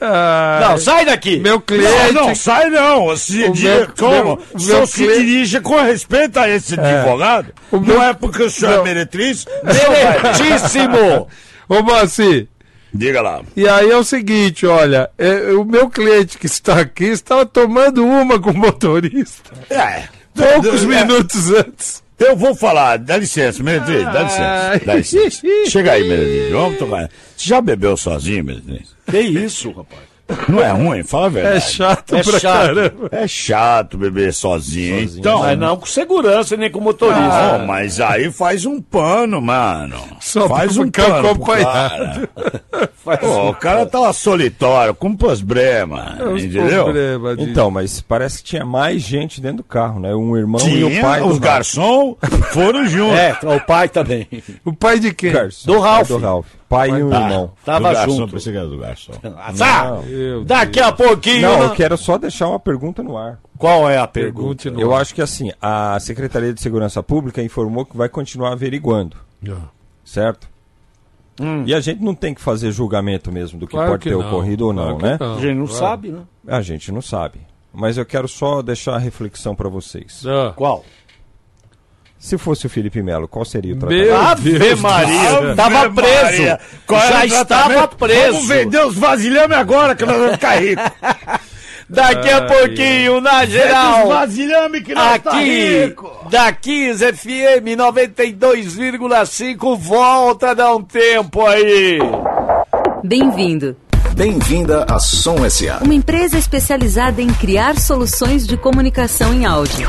[0.00, 1.38] Ah, Não, sai daqui!
[1.38, 2.12] Meu cliente.
[2.12, 3.16] Não, não, sai não.
[3.16, 4.12] Se, O di- meu- como?
[4.12, 7.52] meu- meu se cliente- dirija com respeito a esse advogado.
[7.70, 8.80] O Não meu- é porque o senhor Não.
[8.80, 9.44] é meretriz.
[9.64, 11.28] Meritíssimo!
[11.68, 12.48] Ô, Moacir,
[12.92, 13.42] Diga lá.
[13.54, 18.04] e aí é o seguinte, olha, é, o meu cliente que está aqui estava tomando
[18.04, 20.04] uma com o motorista É.
[20.34, 22.02] poucos É, minutos antes.
[22.18, 24.80] Eu vou falar, dá licença, Meretriz, dá licença.
[24.84, 25.42] Dá licença.
[25.70, 27.08] Chega aí, Meretriz, vamos tocar.
[27.36, 28.94] Você já bebeu sozinho, Meretriz?
[29.08, 30.07] Que isso, rapaz?
[30.48, 31.72] Não é ruim, fala a É verdade.
[31.72, 32.66] chato É pra chato.
[32.74, 33.08] caramba.
[33.12, 35.40] É chato beber sozinho, então.
[35.40, 37.58] Mas não com segurança nem com motorista.
[37.58, 39.96] Não, mas aí faz um pano, mano.
[40.20, 42.28] Só faz pra um ficar pano pro acompanhado.
[42.28, 42.88] cara.
[43.20, 46.92] Pô, o cara tá lá solitário, com problema, Os entendeu?
[46.92, 50.14] de- Então, mas parece que tinha mais gente dentro do carro, né?
[50.14, 52.16] Um irmão e o Tinha, pai os garçons
[52.52, 53.18] foram juntos.
[53.18, 54.28] É, o pai também.
[54.64, 55.32] O pai de quem?
[55.32, 56.08] Garçom, Do Ralph.
[56.08, 56.46] Do Ralph.
[56.68, 57.52] Pai e um irmão.
[57.64, 58.32] Tava do garçom, junto.
[58.34, 59.12] pensei que era do garçom.
[59.38, 60.00] Azar!
[60.44, 61.42] Daqui a pouquinho.
[61.42, 63.40] Não, eu quero só deixar uma pergunta no ar.
[63.56, 64.64] Qual é a pergunta?
[64.64, 68.52] Pergunte no Eu acho que assim, a Secretaria de Segurança Pública informou que vai continuar
[68.52, 69.16] averiguando,
[70.04, 70.48] certo?
[71.64, 74.16] E a gente não tem que fazer julgamento mesmo do que Claro pode que ter
[74.16, 75.30] não, ocorrido ou não, claro que né?
[75.36, 75.78] A gente não claro.
[75.78, 76.22] sabe, né?
[76.46, 77.40] A gente não sabe.
[77.72, 80.24] Mas eu quero só deixar a reflexão para vocês.
[80.26, 80.52] Ah.
[80.56, 80.84] Qual?
[82.18, 84.30] Se fosse o Felipe Melo, qual seria o Meu tratamento?
[84.30, 85.40] Ave Deus Maria!
[85.40, 86.22] do Tava Ave preso!
[86.22, 86.60] Maria,
[87.08, 88.32] Já estava preso!
[88.32, 90.84] Vamos vender os vasilhames agora que nós vamos ficar ricos.
[91.90, 94.08] Daqui a Ai, pouquinho, na Vende os geral!
[94.08, 96.28] vasilhames que nós tá Aqui, rico.
[96.30, 101.98] da Kiss FM 92,5, volta a dar um tempo aí!
[103.04, 103.74] Bem-vindo.
[104.14, 105.78] Bem-vinda à Som SA.
[105.82, 109.88] Uma empresa especializada em criar soluções de comunicação em áudio.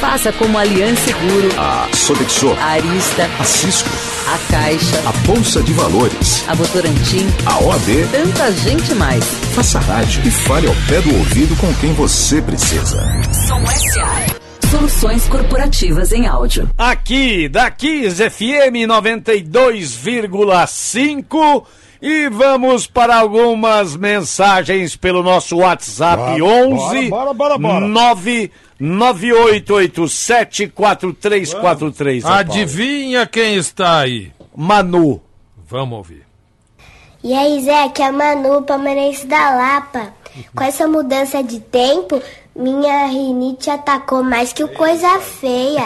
[0.00, 3.88] Faça como a Aliança Seguro, A Sodexo, a Arista, a Cisco,
[4.26, 9.24] a Caixa, a Bolsa de Valores, a Votorantim, a OAB, tanta gente mais.
[9.54, 13.02] faça rádio e fale ao pé do ouvido com quem você precisa.
[13.46, 14.26] Som SA.
[14.70, 16.68] Soluções corporativas em áudio.
[16.76, 21.64] Aqui, da Kiss FM 92,5
[22.02, 27.86] e vamos para algumas mensagens pelo nosso WhatsApp 11 bora, bora, bora.
[27.86, 27.90] 998874343.
[27.90, 28.50] São
[32.32, 32.52] Paulo.
[32.52, 34.32] Adivinha quem está aí?
[34.54, 35.20] Manu.
[35.68, 36.26] Vamos ouvir.
[37.24, 40.12] E aí, Zé, aqui é a Manu, palmeirense da Lapa.
[40.54, 42.22] Com essa mudança de tempo,
[42.54, 45.82] minha rinite atacou mais que o coisa feia.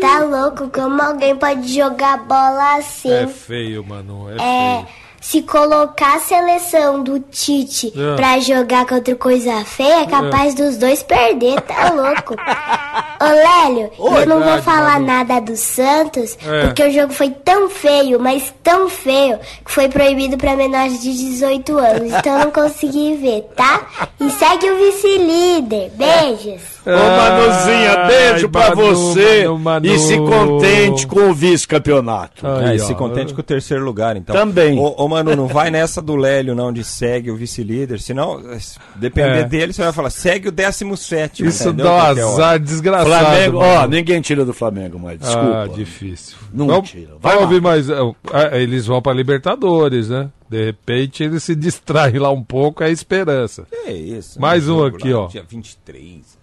[0.00, 0.70] Tá louco?
[0.70, 3.12] Como alguém pode jogar bola assim?
[3.12, 4.30] É feio, mano.
[4.30, 4.86] É, É, feio.
[5.22, 8.16] Se colocar a seleção do Tite É.
[8.16, 12.34] pra jogar contra coisa feia, é capaz dos dois perder, tá louco?
[12.34, 15.06] Ô, Lélio, eu não vou Verdade, falar Manu.
[15.06, 16.66] nada do Santos, É.
[16.66, 21.12] porque o jogo foi tão feio, mas tão feio, que foi proibido pra menores de
[21.16, 23.86] 18 anos, então eu não consegui ver, tá?
[24.20, 25.92] E segue o vice-líder.
[25.94, 26.60] Beijos.
[26.84, 29.86] Ô Manuzinha, beijo Ai, pra Manu, você Manu, Manu.
[29.86, 32.44] e se contente com o vice-campeonato.
[32.46, 34.34] É, e se contente com o terceiro lugar, então.
[34.34, 34.78] Também.
[34.78, 38.00] Ô, ô, Manu, não vai nessa do Lélio, não, de segue o vice-líder.
[38.00, 39.44] Senão, se depender É.
[39.44, 41.46] dele, você vai falar, segue o 17.
[41.46, 41.86] Isso entendeu?
[41.86, 43.08] dá um é azar desgraçado.
[43.26, 45.62] Flamengo, ó, ninguém tira do Flamengo, mas desculpa.
[45.62, 46.36] Ah, difícil.
[46.52, 47.12] Não vamos, tira.
[47.20, 47.88] Vai Vamos ouvir mais.
[47.90, 50.28] ah, ah, Eles vão pra Libertadores, né?
[50.50, 53.66] De repente eles se distraem lá um pouco, é a esperança.
[53.86, 54.40] É isso.
[54.40, 54.72] Mais né?
[54.72, 55.26] um aqui, lá, ó.
[55.28, 56.41] Dia 23.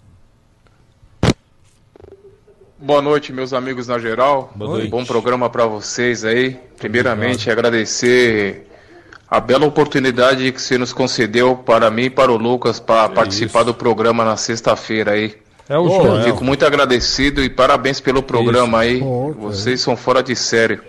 [2.82, 4.54] Boa noite, meus amigos na geral.
[4.56, 4.88] noite.
[4.88, 6.58] Bom programa para vocês aí.
[6.78, 8.68] Primeiramente, agradecer
[9.30, 13.64] a bela oportunidade que você nos concedeu para mim e para o Lucas para participar
[13.64, 15.36] do programa na sexta-feira aí.
[15.68, 16.24] É o Ô, Joel.
[16.24, 19.02] Fico muito agradecido e parabéns pelo programa aí.
[19.38, 20.82] Vocês são fora de sério.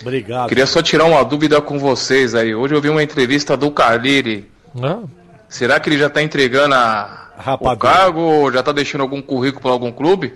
[0.00, 0.48] Obrigado.
[0.48, 2.54] Queria só tirar uma dúvida com vocês aí.
[2.54, 4.48] Hoje eu vi uma entrevista do Carliri.
[4.80, 5.00] Ah,
[5.48, 9.60] Será que ele já está entregando a, o cargo ou já está deixando algum currículo
[9.60, 10.34] para algum clube?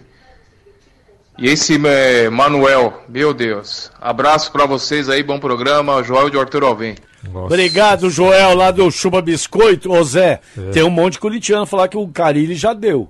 [1.38, 3.90] E esse é, Manuel, meu Deus.
[4.00, 6.02] Abraço para vocês aí, bom programa.
[6.02, 6.94] Joel de Arthur Alvim.
[7.34, 9.92] Obrigado, Joel, lá do Chuba Biscoito.
[9.92, 10.40] Ô Zé,
[10.72, 13.08] tem um monte de corintiano falar que o Carilli já deu.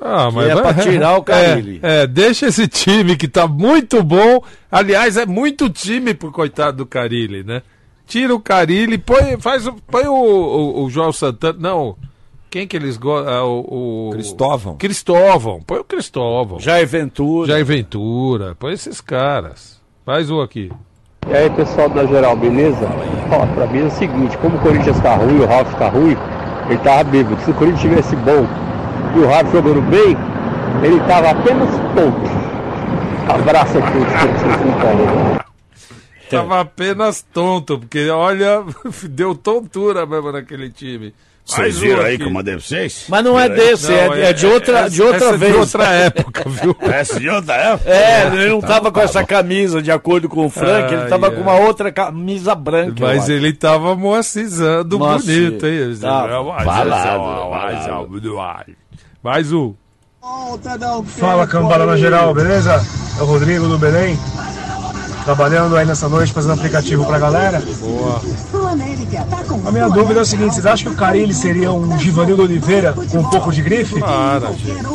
[0.00, 1.80] Ah, Que é pra tirar o Carille.
[1.82, 4.42] É, é, deixa esse time que tá muito bom.
[4.70, 7.62] Aliás, é muito time pro coitado do Carilli, né?
[8.06, 11.56] Tira o Carilli, põe, faz, o- põe o, o, o João Santana.
[11.58, 11.96] Não,
[12.54, 13.48] quem que eles gostam?
[13.48, 14.76] o, o Cristóvão.
[14.76, 16.60] Cristóvão, põe o Cristóvão.
[16.60, 17.48] Jair Ventura.
[17.48, 19.80] Jair Ventura, põe esses caras.
[20.06, 20.70] Mais um aqui.
[21.28, 22.88] E aí pessoal da geral, beleza?
[23.32, 26.16] Ó, pra mim é o seguinte, como o Corinthians tá ruim, o Ralf tá ruim,
[26.70, 27.42] ele tava bêbado.
[27.42, 28.46] Se o Corinthians tivesse bom
[29.16, 30.16] e o Ralf jogando bem,
[30.84, 32.30] ele tava apenas tonto.
[33.34, 35.44] Abraço a todos que vocês São Paulo.
[36.30, 38.62] Tava apenas tonto, porque olha,
[39.10, 41.12] deu tontura mesmo naquele time.
[41.46, 42.24] Vocês viram aí aqui.
[42.24, 43.04] eu mandei pra vocês?
[43.06, 45.52] Mas não é desse, é, é de outra, de outra essa é vez.
[45.52, 46.76] de outra época, viu?
[46.80, 47.90] Essa de outra época?
[47.90, 51.26] É, ele não tava com essa camisa, de acordo com o Frank, ele Ai, tava
[51.26, 51.34] ai.
[51.34, 52.94] com uma outra camisa branca.
[52.98, 55.50] Mas ele tava moacizando Moacir.
[55.50, 55.98] bonito, hein?
[56.00, 56.26] Tava.
[59.22, 59.74] Mais um.
[61.18, 62.82] Fala cambada na geral, beleza?
[63.18, 64.18] É o Rodrigo do Belém.
[65.24, 67.62] Trabalhando aí nessa noite, fazendo aplicativo pra galera.
[67.80, 68.20] Boa.
[69.66, 72.92] A minha dúvida é o seguinte: vocês acham que o Carilli seria um Givanildo Oliveira
[72.92, 73.98] com um pouco de grife?
[74.00, 74.86] Para, gente.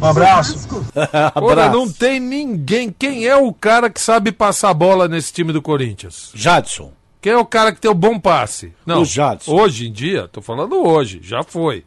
[0.00, 0.68] Um abraço.
[1.36, 2.94] Ora, não tem ninguém.
[2.96, 6.30] Quem é o cara que sabe passar a bola nesse time do Corinthians?
[6.34, 6.92] Jadson.
[7.20, 8.72] Quem é o cara que tem o bom passe?
[8.84, 9.50] Não, O Jadson.
[9.52, 11.84] hoje em dia, tô falando hoje, já foi.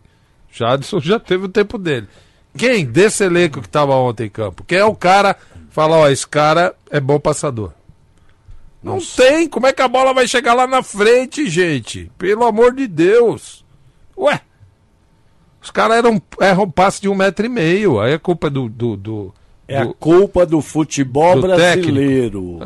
[0.51, 2.07] Jadson já teve o tempo dele.
[2.57, 4.63] Quem desse elenco que tava ontem em campo?
[4.63, 5.39] Quem é o cara que
[5.69, 7.71] fala, ó, esse cara é bom passador?
[8.82, 12.11] Não tem, como é que a bola vai chegar lá na frente, gente?
[12.17, 13.65] Pelo amor de Deus.
[14.17, 14.39] Ué,
[15.61, 18.69] os caras eram, erram passe de um metro e meio, aí é culpa do...
[18.69, 19.34] do, do
[19.67, 22.59] É a culpa do futebol do brasileiro.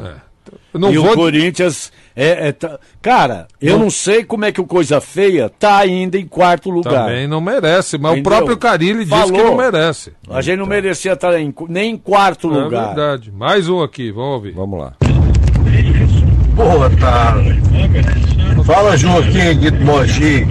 [0.74, 4.51] Não e vou- o Corinthians é, é tá- Cara, eu Não- não sei como é
[4.51, 7.05] que o Coisa Feia tá ainda em quarto lugar.
[7.07, 8.32] Também não merece, mas Entendeu?
[8.32, 10.14] o próprio Carilli disse que não merece.
[10.30, 12.88] A gente não merecia estar em- nem em quarto É lugar.
[12.95, 13.32] verdade.
[13.32, 14.51] Mais um aqui, vamos ouvir.
[14.53, 14.93] Vamos lá.
[16.56, 17.62] Boa tarde.
[18.66, 20.45] Fala Joaquim aqui do Mogi.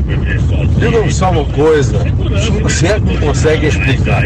[0.78, 1.98] Diga-me só uma coisa.
[2.68, 4.22] Se é que consegue explicar.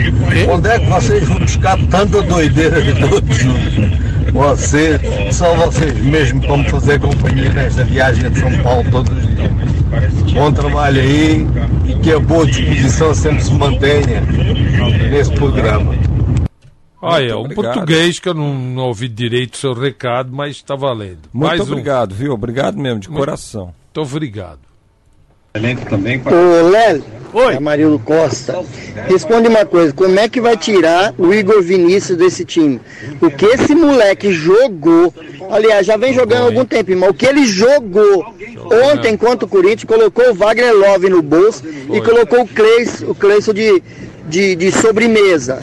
[0.49, 3.99] Onde é que vocês vão buscar tanta doideira de todos juntos?
[4.33, 5.01] Você,
[5.31, 10.33] só vocês mesmo para me fazer companhia nesta viagem de São Paulo todos os dias.
[10.33, 11.47] Bom trabalho aí
[11.87, 14.23] e que a boa disposição sempre se mantenha
[15.11, 15.95] nesse programa.
[17.07, 21.21] Olha, um português que eu não, não ouvi direito o seu recado, mas está valendo.
[21.33, 21.65] Muito Mais um.
[21.65, 22.33] obrigado, viu?
[22.33, 23.75] Obrigado mesmo, de coração.
[23.95, 24.61] Muito obrigado.
[26.35, 27.05] Ô, Lélio,
[27.53, 28.65] é Marildo Costa.
[29.07, 32.81] Responde uma coisa, como é que vai tirar o Igor Vinícius desse time?
[33.21, 35.15] O que esse moleque jogou,
[35.51, 38.25] aliás, já vem jogando há algum tempo, mas o que ele jogou
[38.93, 43.15] ontem contra o Corinthians, colocou o Wagner Love no bolso e colocou o Cleison, o
[43.15, 43.83] Cleison de,
[44.29, 45.63] de, de sobremesa.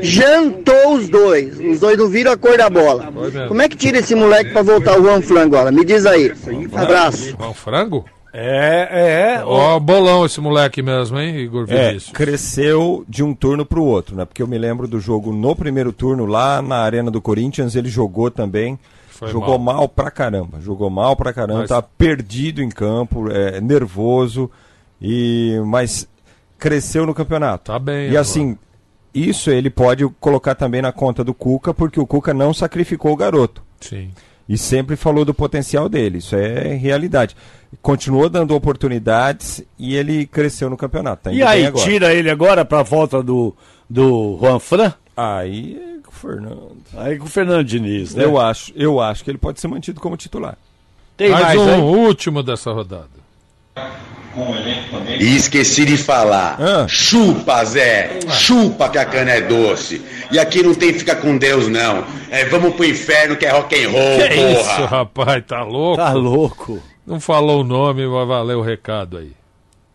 [0.00, 3.12] Jantou os dois, os dois não viram a cor da bola.
[3.48, 5.70] Como é que tira esse moleque pra voltar o Juan Flan agora?
[5.72, 6.32] Me diz aí.
[6.74, 7.36] Abraço.
[7.40, 8.04] Um frango?
[8.34, 9.44] É, é.
[9.44, 12.12] Ó, bolão esse moleque mesmo, hein, Igor É, Vinícius?
[12.14, 14.24] cresceu de um turno para o outro, né?
[14.24, 17.90] Porque eu me lembro do jogo no primeiro turno, lá na Arena do Corinthians, ele
[17.90, 18.78] jogou também.
[19.10, 19.76] Foi jogou mal.
[19.76, 19.88] mal.
[19.88, 20.58] pra caramba.
[20.62, 24.50] Jogou mal pra caramba, Mas- tá perdido em campo, é, nervoso,
[25.00, 26.08] e mas
[26.62, 27.72] cresceu no campeonato.
[27.72, 28.04] Tá bem.
[28.04, 28.20] E agora.
[28.20, 28.56] assim,
[29.12, 33.16] isso ele pode colocar também na conta do Cuca, porque o Cuca não sacrificou o
[33.16, 33.60] garoto.
[33.80, 34.12] Sim.
[34.48, 37.34] E sempre falou do potencial dele, isso é realidade.
[37.80, 41.24] Continuou dando oportunidades e ele cresceu no campeonato.
[41.24, 41.84] Tá E aí, agora.
[41.84, 43.54] tira ele agora pra volta do,
[43.90, 44.92] do Juan Fran?
[45.16, 46.76] Aí é com o Fernando.
[46.96, 48.24] Aí com o Fernando Diniz, né?
[48.24, 50.56] Eu acho, eu acho que ele pode ser mantido como titular.
[51.16, 51.80] Tem mais, mais um, aí?
[51.80, 53.21] último dessa rodada.
[55.20, 56.58] E esqueci de falar.
[56.88, 58.18] Chupa, Zé.
[58.30, 60.02] Chupa que a cana é doce.
[60.30, 62.04] E aqui não tem fica com Deus, não.
[62.30, 64.50] É, vamos pro inferno que é rock and roll, Que porra.
[64.52, 65.96] isso, rapaz, tá louco?
[65.96, 66.82] Tá louco.
[67.06, 69.32] Não falou o nome, vai valer o recado aí.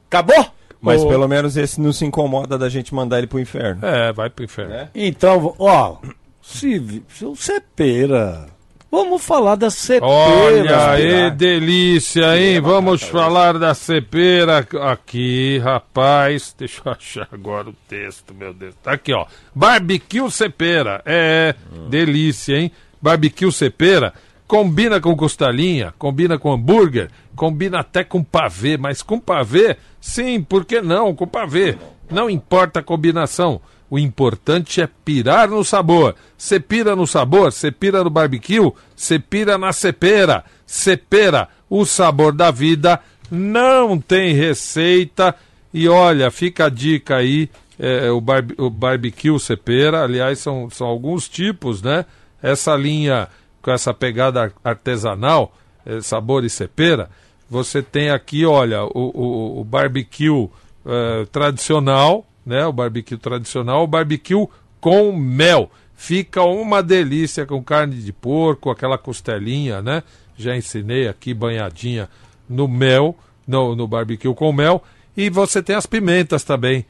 [0.08, 0.46] Acabou?
[0.80, 1.08] Mas Ô.
[1.08, 3.84] pelo menos esse não se incomoda da gente mandar ele pro inferno.
[3.86, 4.88] É, vai pro inferno.
[4.94, 5.98] Então, ó,
[6.42, 8.46] se, se o Cepera.
[8.90, 10.08] Vamos falar da Cepera.
[10.08, 12.62] Olha aí, delícia, hein?
[12.62, 16.56] Vamos falar da cepeira aqui, rapaz.
[16.58, 18.76] Deixa eu achar agora o texto, meu Deus.
[18.82, 19.26] Tá aqui, ó.
[19.54, 21.02] Barbecue cepera.
[21.06, 21.54] É,
[21.90, 22.72] delícia, hein?
[23.02, 24.14] Barbecue cepera
[24.48, 30.64] Combina com costelinha, combina com hambúrguer, combina até com pavê, mas com pavê, sim, por
[30.64, 31.14] que não?
[31.14, 31.78] Com pavê.
[32.10, 33.60] Não importa a combinação.
[33.90, 36.16] O importante é pirar no sabor.
[36.38, 40.44] Você pira no sabor, você pira no barbecue, você pira na cepera.
[40.66, 43.00] Cepera, o sabor da vida,
[43.32, 45.36] não tem receita.
[45.74, 50.88] E olha, fica a dica aí, é, o, barbe, o barbecue cepera, aliás, são, são
[50.88, 52.06] alguns tipos, né?
[52.42, 53.28] Essa linha
[53.62, 57.10] com essa pegada artesanal, é, sabor e cepera,
[57.50, 60.50] você tem aqui, olha, o, o, o barbecue
[60.86, 62.66] é, tradicional, né?
[62.66, 64.48] O barbecue tradicional, o barbecue
[64.80, 65.70] com mel.
[65.96, 70.02] Fica uma delícia com carne de porco, aquela costelinha, né?
[70.38, 72.08] Já ensinei aqui banhadinha
[72.48, 74.82] no mel, no, no barbecue com mel.
[75.16, 76.86] E você tem as pimentas também.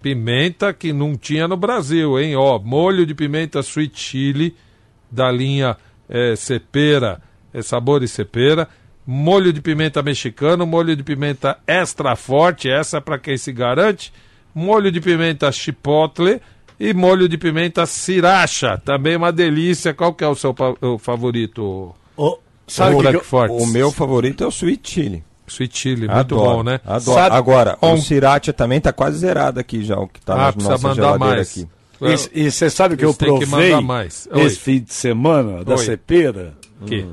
[0.00, 2.34] Pimenta que não tinha no Brasil, hein?
[2.36, 4.56] Ó, molho de pimenta sweet chili
[5.10, 5.76] da linha
[6.08, 7.20] é, cepera,
[7.52, 8.68] é, sabor e cepera.
[9.06, 14.10] Molho de pimenta mexicano, molho de pimenta extra forte, essa é para quem se garante
[14.54, 16.40] molho de pimenta chipotle
[16.78, 18.80] e molho de pimenta sriracha.
[18.84, 19.92] Também uma delícia.
[19.94, 21.94] Qual que é o seu o favorito?
[22.16, 25.24] O, Sabe o, que que eu- o meu favorito é o sweet chili.
[25.46, 26.80] Sweet chili, muito Adoro, bom, né?
[26.86, 27.18] Adoro.
[27.18, 30.38] Sabe- Agora, Bom, o sriracha também tá quase zerado aqui já, o que tá Ah,
[30.38, 31.50] na precisa nossa mandar geladeira mais.
[31.50, 31.68] aqui.
[32.34, 34.26] E você sabe que eu Eles que provei mandar mais.
[34.32, 34.42] Oi.
[34.42, 35.78] esse fim de semana da Oi.
[35.84, 36.54] cepera?
[36.86, 37.04] Que?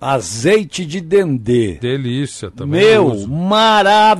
[0.00, 1.78] Azeite de dendê.
[1.80, 2.80] Delícia também.
[2.82, 3.26] Meu,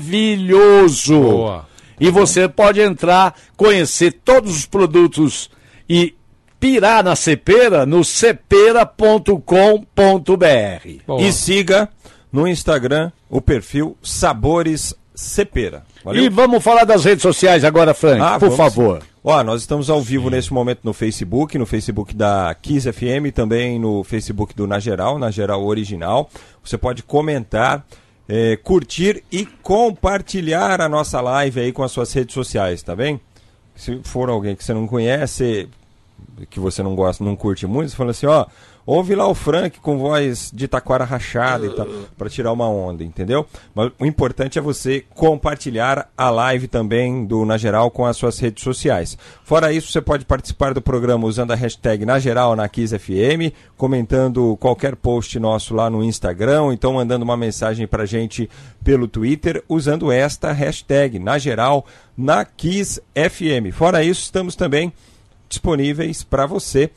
[0.00, 1.20] maravilhoso!
[1.20, 1.66] Boa.
[2.00, 5.48] E você pode entrar, conhecer todos os produtos
[5.88, 6.14] e
[6.58, 8.80] pirar na cepera no cepera.com.br.
[11.20, 11.88] E siga
[12.32, 15.84] no Instagram o perfil Sabores Cepera.
[16.02, 16.24] Valeu?
[16.24, 18.56] E vamos falar das redes sociais agora, Frank, Ah, por vamos.
[18.56, 19.02] favor.
[19.22, 23.78] Ó, nós estamos ao vivo nesse momento no Facebook, no Facebook da Kiss FM, também
[23.78, 26.30] no Facebook do Na Geral, Na Geral Original.
[26.64, 27.84] Você pode comentar,
[28.32, 33.20] eh, curtir e compartilhar a nossa live aí com as suas redes sociais, tá bem?
[33.74, 35.68] Se for alguém que você não conhece,
[36.48, 38.46] que você não gosta, não curte muito, você fala assim, ó,
[38.84, 43.04] ouve lá o Frank com voz de taquara rachada e tal, para tirar uma onda,
[43.04, 43.46] entendeu?
[43.74, 48.38] Mas o importante é você compartilhar a live também do Na Geral com as suas
[48.38, 49.16] redes sociais.
[49.44, 53.54] Fora isso, você pode participar do programa usando a hashtag Na Geral na Kiss FM,
[53.76, 58.48] comentando qualquer post nosso lá no Instagram, ou então mandando uma mensagem pra gente
[58.82, 61.84] pelo Twitter usando esta hashtag Na Geral
[62.16, 63.72] na Kiss FM.
[63.72, 64.92] Fora isso, estamos também
[65.48, 66.90] disponíveis para você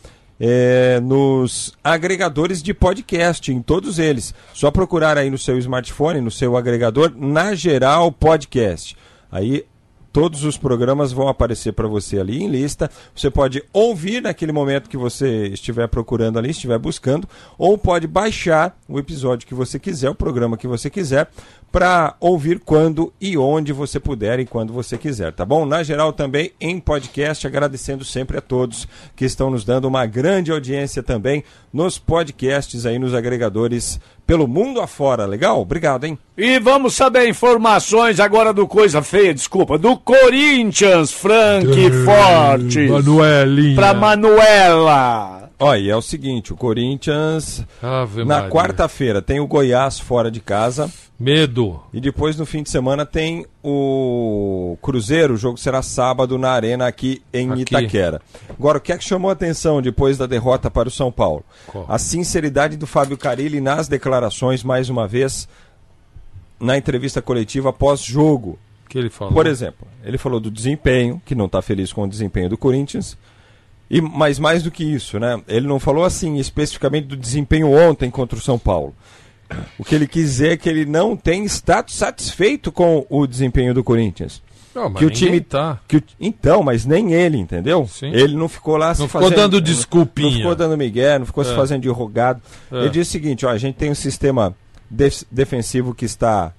[0.46, 4.34] é, nos agregadores de podcast, em todos eles.
[4.54, 8.98] Só procurar aí no seu smartphone, no seu agregador, na geral podcast.
[9.32, 9.66] Aí
[10.14, 12.89] todos os programas vão aparecer para você ali em lista.
[13.16, 18.78] Você pode ouvir naquele momento que você estiver procurando ali, estiver buscando, ou pode baixar
[18.88, 21.28] o episódio que você quiser, o programa que você quiser,
[21.72, 25.66] para ouvir quando e onde você puder e quando você quiser, tá bom?
[25.66, 30.51] Na geral também em podcast, agradecendo sempre a todos que estão nos dando uma grande
[30.51, 31.43] audiência também
[31.74, 35.61] nos podcasts aí nos agregadores pelo mundo afora, legal?
[35.61, 36.17] Obrigado, hein?
[36.38, 41.67] E vamos saber informações agora do Coisa Feia, desculpa, do Corinthians, Frank
[42.05, 42.88] Forte.
[42.88, 43.76] Manuelinha.
[43.76, 45.43] Pra Manuela.
[45.60, 50.39] Olha, e é o seguinte, o Corinthians Ave na quarta-feira tem o Goiás fora de
[50.39, 50.91] casa.
[51.20, 51.80] Medo.
[51.93, 56.88] E depois no fim de semana tem o Cruzeiro, o jogo será sábado na Arena
[56.88, 57.62] aqui em Aqui.
[57.62, 58.22] Itaquera.
[58.49, 61.45] Agora, o que é que chamou a atenção depois da derrota para o São Paulo?
[61.88, 65.47] A sinceridade do Fábio Carilli nas declarações, mais uma vez,
[66.60, 68.60] na entrevista coletiva pós-jogo.
[68.89, 69.34] que ele falou?
[69.34, 73.18] Por exemplo, ele falou do desempenho, que não está feliz com o desempenho do Corinthians.
[73.94, 75.39] E, mas mais do que isso, né?
[75.48, 78.96] Ele não falou assim especificamente do desempenho ontem contra o São Paulo.
[79.78, 83.74] O que ele quis dizer é que ele não tem estado satisfeito com o desempenho
[83.74, 84.41] do Corinthians.
[84.74, 85.80] Não, mas que o time tá.
[85.88, 87.88] que o- então, mas nem ele, entendeu?
[88.02, 90.30] Ele não ficou lá se Não ficou fazendo, dando desculpinha.
[90.32, 91.56] Não ficou dando migué, não ficou se É.
[91.56, 92.41] fazendo de rogado.
[92.72, 92.78] É.
[92.80, 94.56] Ele disse o seguinte, ó, a gente tem um sistema
[94.89, 96.52] def- defensivo que está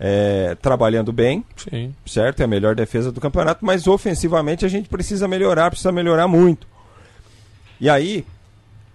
[0.00, 1.92] é, trabalhando bem, Sim.
[2.06, 2.40] certo?
[2.40, 6.66] É a melhor defesa do campeonato, mas ofensivamente a gente precisa melhorar, precisa melhorar muito.
[7.80, 8.24] E aí,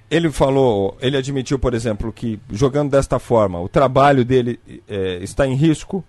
[0.10, 5.48] ele falou, ele admitiu, por exemplo, que jogando desta forma, o trabalho dele é, está
[5.48, 6.04] em risco.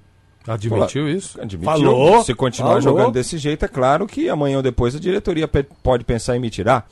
[0.47, 1.41] Admitiu isso?
[1.41, 1.65] Admitiu.
[1.73, 2.23] Falou.
[2.23, 2.83] Se continuar Falou.
[2.83, 5.49] jogando desse jeito, é claro que amanhã ou depois a diretoria
[5.83, 6.87] pode pensar em me tirar.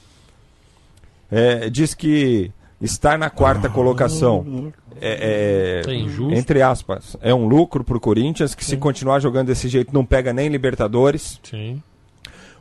[1.30, 6.32] É, diz que estar na quarta colocação é, é, É injusto.
[6.34, 10.04] entre aspas, é um lucro para o Corinthians, que se continuar jogando desse jeito não
[10.04, 11.40] pega nem Libertadores.
[11.42, 11.82] Sim.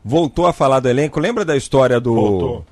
[0.03, 1.19] Voltou a falar do elenco.
[1.19, 2.65] Lembra da história do Voltou.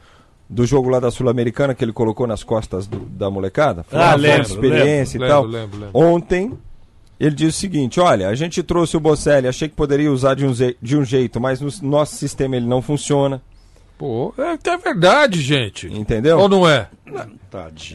[0.50, 3.84] Do jogo lá da Sul-Americana que ele colocou nas costas do- da molecada?
[3.84, 5.44] Foi Ah, uma lembro, experiência lembro, e tal.
[5.44, 6.00] lembro, lembro, lembro.
[6.00, 6.54] Ontem
[7.20, 10.46] ele disse o seguinte: olha, a gente trouxe o Bocelli, achei que poderia usar de
[10.46, 13.42] um, de um jeito, mas no nosso sistema ele não funciona.
[13.98, 15.88] Pô, é, é verdade, gente.
[15.88, 16.40] Entendeu?
[16.40, 16.88] Ou não é?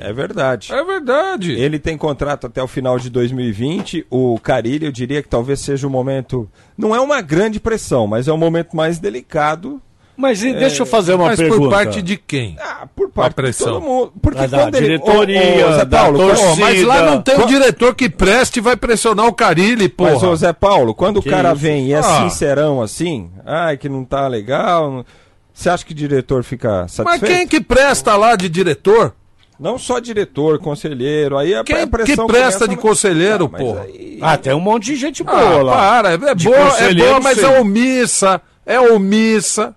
[0.01, 0.71] É verdade.
[0.71, 1.53] É verdade.
[1.53, 4.07] Ele tem contrato até o final de 2020.
[4.11, 6.47] O Carilli, eu diria que talvez seja o momento.
[6.77, 9.81] Não é uma grande pressão, mas é o momento mais delicado.
[10.17, 11.61] Mas e É, deixa eu fazer uma Mas pergunta.
[11.63, 12.57] por parte de quem?
[12.61, 13.67] Ah, por parte A pressão.
[13.67, 14.13] de todo mundo.
[14.23, 16.49] Porque Ah, da quando ele- diretoria, Ô, ô, Zé da Paulo, torcida.
[16.51, 20.13] Pô, mas lá não tem um diretor que preste e vai pressionar o Carilli, porra.
[20.13, 21.59] Mas, ô Zé Paulo, quando Que o cara isso?
[21.61, 22.03] vem e é Ah.
[22.23, 25.05] sincerão assim, ai, que não tá legal.
[25.53, 27.27] Você acha que o diretor fica Mas satisfeito?
[27.27, 29.15] quem que presta lá de diretor?
[29.59, 33.63] Não só diretor, conselheiro, aí a, Quem a que pressão presta de conselheiro, Ah, mas
[33.63, 33.81] porra?
[33.83, 35.73] aí- Ah, tem um monte de gente boa Ah, lá.
[35.77, 39.75] para, é, é boa, é boa, mas é omissa, é omissa.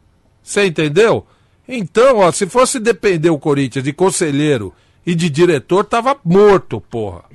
[0.48, 1.26] Você entendeu?
[1.68, 4.74] Então, ó, se fosse depender o Corinthians de conselheiro
[5.06, 7.26] e de diretor, tava morto, porra.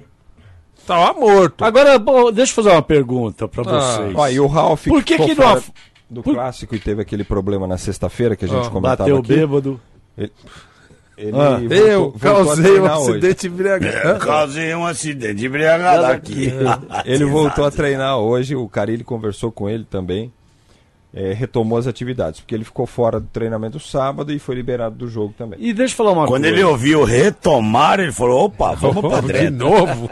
[0.87, 1.63] Tava morto.
[1.63, 3.81] Agora, bom, deixa eu fazer uma pergunta pra Ah.
[3.81, 4.15] vocês.
[4.17, 5.63] Ó, e o Ralf Por que ficou que não
[6.09, 9.19] do Por- clássico e teve aquele problema na sexta-feira que a gente Ah, comentava Bateu
[9.19, 9.29] aqui.
[9.37, 9.79] bêbado.
[10.17, 10.33] Ele,
[11.19, 11.59] ele Ah.
[11.59, 13.11] voltou- Eu voltou a causei um treinar hoje.
[13.11, 14.19] acidente embriagado.
[14.25, 16.53] Causei um acidente embriagado aqui.
[17.05, 20.33] Ele voltou a treinar hoje, o Carilli conversou com ele também.
[21.15, 25.09] É, retomou as atividades, porque ele ficou fora do treinamento sábado e foi liberado do
[25.09, 25.59] jogo também.
[25.63, 26.57] E deixa eu falar uma Quando coisa.
[26.57, 30.09] ele ouviu retomar, ele falou: opa, vamos pra de novo.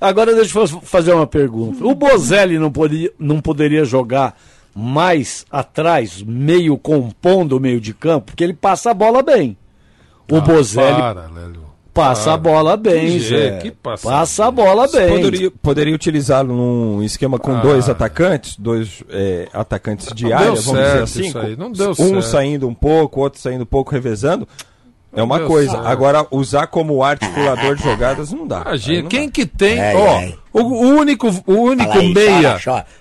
[0.00, 1.84] Agora deixa eu fa- fazer uma pergunta.
[1.84, 4.38] O Bozelli não, poderia- não poderia jogar
[4.74, 9.56] mais atrás, meio compondo o meio de campo, porque ele passa a bola bem.
[10.30, 11.67] O Bozelli Para, Lélio.
[12.02, 13.26] Passa a bola bem, Que Zé.
[13.28, 15.08] jeito, que passa passa a bola bem.
[15.08, 17.60] Poderia, poderia utilizá-lo num esquema com Ah.
[17.60, 21.26] dois atacantes, dois é, atacantes de Não área, vamos dizer assim.
[21.26, 22.22] isso aí, com- não deu um certo.
[22.22, 24.46] saindo um pouco, outro saindo um pouco, revezando.
[25.10, 25.72] É uma coisa.
[25.72, 25.86] certo.
[25.86, 28.58] Agora, usar como articulador de jogadas não dá.
[28.58, 29.32] Aí Imagina, não quem dá.
[29.32, 30.34] que tem, É, ó, é.
[30.52, 32.60] o, o único, o único Fala aí, meia.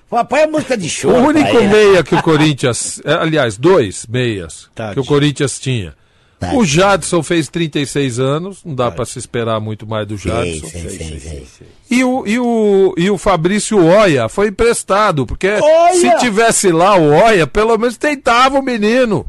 [0.09, 1.15] Pô, Põe a música de o choro.
[1.17, 1.67] único ele.
[1.67, 5.93] meia que o Corinthians, é, aliás, dois meias que o Corinthians tinha.
[6.39, 6.55] Tade.
[6.55, 10.67] O Jadson fez 36 anos, não dá pra se esperar muito mais do Jadson.
[10.67, 11.67] sei, sei, sei.
[11.89, 15.93] E o, e, o, e o Fabrício Oia foi emprestado, porque Oia!
[15.93, 19.25] se tivesse lá o Oia, pelo menos tentava o menino.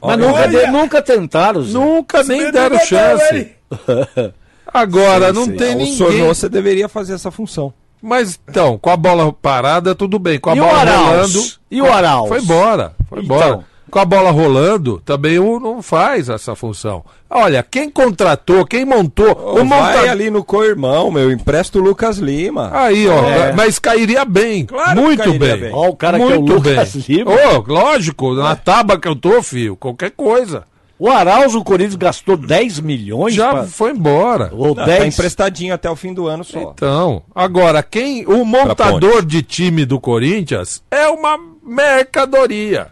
[0.00, 1.72] Mas nunca, de- nunca tentaram, Zé.
[1.72, 3.48] Nunca nem deram chance.
[4.72, 5.96] Agora, não tem o ninguém.
[5.96, 7.72] Sornosa deveria fazer essa função.
[8.02, 10.38] Mas então, com a bola parada, tudo bem.
[10.38, 11.42] Com a E o bola rolando.
[11.70, 12.28] E o Arauz?
[12.28, 12.94] Foi embora.
[13.08, 13.64] Foi Então.
[13.94, 17.04] Com a bola rolando, também o não faz essa função.
[17.30, 19.30] Olha, quem contratou, quem montou.
[19.30, 19.82] Ô, o monta...
[19.92, 22.70] Vai ali no co-irmão, meu, empresta o Lucas Lima.
[22.72, 23.52] Aí, ó, É.
[23.52, 24.66] mas cairia bem.
[24.66, 25.56] Claro que muito cairia bem.
[25.60, 25.70] bem.
[25.72, 27.04] Ó, o cara que é o muito Lucas bem.
[27.18, 27.30] Lima.
[27.30, 30.64] Ô, lógico, na tábua que eu tô, filho, qualquer coisa.
[30.98, 34.50] O Arauz, o Corinthians gastou 10 milhões Já pra- foi embora.
[34.52, 35.14] ou Não, tá 10.
[35.14, 36.58] emprestadinho até o fim do ano só.
[36.58, 38.26] Então, agora, quem.
[38.26, 42.88] O montador de time do Corinthians é uma mercadoria.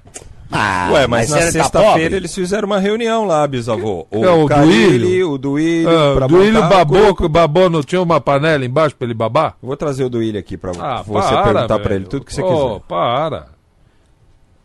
[0.53, 2.17] Ah, Ué, mas, na ele tá sexta-feira pobre?
[2.17, 4.07] eles fizeram uma reunião lá, bisavô.
[4.11, 5.31] O, É, o Carilli, Duílio?
[5.33, 8.95] o Duílio, Ah, pra o Duílio o babou, o babou não tinha uma panela embaixo
[8.95, 9.57] pra ele babar?
[9.63, 11.95] Vou trazer o Duílio aqui pra Ah, você para, perguntar pra velho.
[11.95, 12.47] ele tudo que você Ô,
[12.77, 12.81] quiser.
[12.89, 13.47] para.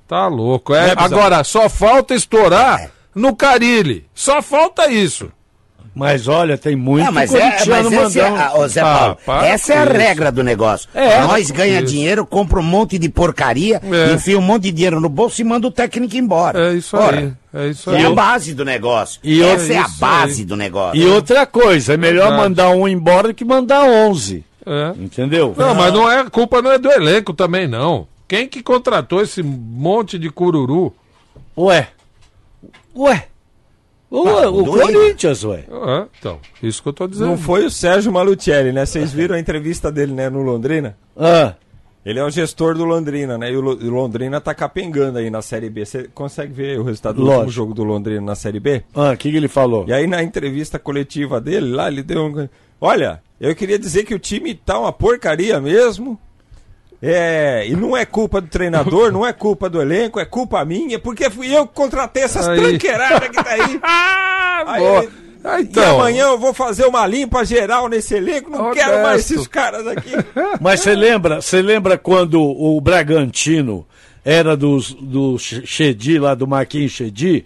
[0.07, 0.73] Tá louco.
[0.73, 1.05] É, Bizarro?
[1.05, 4.05] agora, só falta estourar no Carilli.
[4.13, 5.29] Só falta isso.
[5.97, 9.73] Mas olha, tem muito Não, mas, é, mas esse é, ô, Zé Ah, Paulo, essa
[9.73, 9.93] é a isso.
[9.93, 10.87] regra do negócio.
[10.93, 11.93] É, Nós ganha com isso.
[11.93, 14.13] dinheiro, compra um monte de porcaria, É.
[14.13, 16.69] enfia um monte de dinheiro no bolso e manda o técnico embora.
[16.71, 17.33] É isso Ora, aí.
[17.53, 18.05] É isso É aí.
[18.05, 19.19] a base do negócio.
[19.23, 20.45] E essa é, a base aí.
[20.45, 20.99] do negócio.
[21.01, 22.41] E outra coisa, é melhor Verdade.
[22.43, 24.45] mandar um embora do que mandar 11.
[24.65, 24.93] É.
[25.01, 25.55] Entendeu?
[25.57, 28.07] Não, mas não é, a culpa não é do elenco também, não.
[28.27, 30.93] Quem que contratou esse monte de cururu?
[31.57, 31.87] Ué.
[32.95, 33.25] Ué.
[34.09, 34.65] O, Ah, o.
[34.65, 35.65] Corinthians, ué.
[35.71, 37.27] Ah, então, isso que eu tô dizendo.
[37.27, 38.85] Não foi o Sérgio Malucelli, né?
[38.85, 40.97] Vocês viram a entrevista dele, né, no Londrina?
[41.15, 41.55] Ah,
[42.05, 43.51] Ele é o gestor do Londrina, né?
[43.51, 45.85] E o Lo- o Londrina tá capengando aí na Série B.
[45.85, 47.39] Você consegue ver o resultado do Lógico.
[47.41, 48.81] último jogo do Londrina na Série B?
[48.95, 49.83] ah, o que, que ele falou?
[49.89, 52.47] E aí na entrevista coletiva dele lá, ele deu um...
[52.79, 56.17] Olha, eu queria dizer que o time tá uma porcaria mesmo.
[57.01, 60.97] É, e não é culpa do treinador, não é culpa do elenco, é culpa minha,
[60.97, 62.59] porque fui eu que contratei essas Aí.
[62.59, 63.79] tranqueiradas que tá aí.
[63.83, 65.07] Ah, Aí boa.
[65.43, 65.99] Ah, E então.
[65.99, 68.83] amanhã eu vou fazer uma limpa geral nesse elenco, não Honesto.
[68.83, 70.09] quero mais esses caras aqui.
[70.59, 73.85] Mas você lembra, você lembra quando o Bragantino
[74.25, 77.45] era dos, do Chedi, lá do Marquinhos Chedi?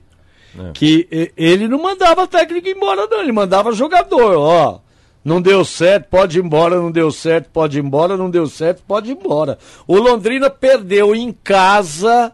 [0.73, 4.79] Que e- ele não mandava técnico embora, não, ele mandava jogador, ó.
[5.23, 8.81] Não deu certo, pode ir embora, não deu certo, pode ir embora, não deu certo,
[8.87, 9.57] pode ir embora.
[9.87, 12.31] O Londrina perdeu em casa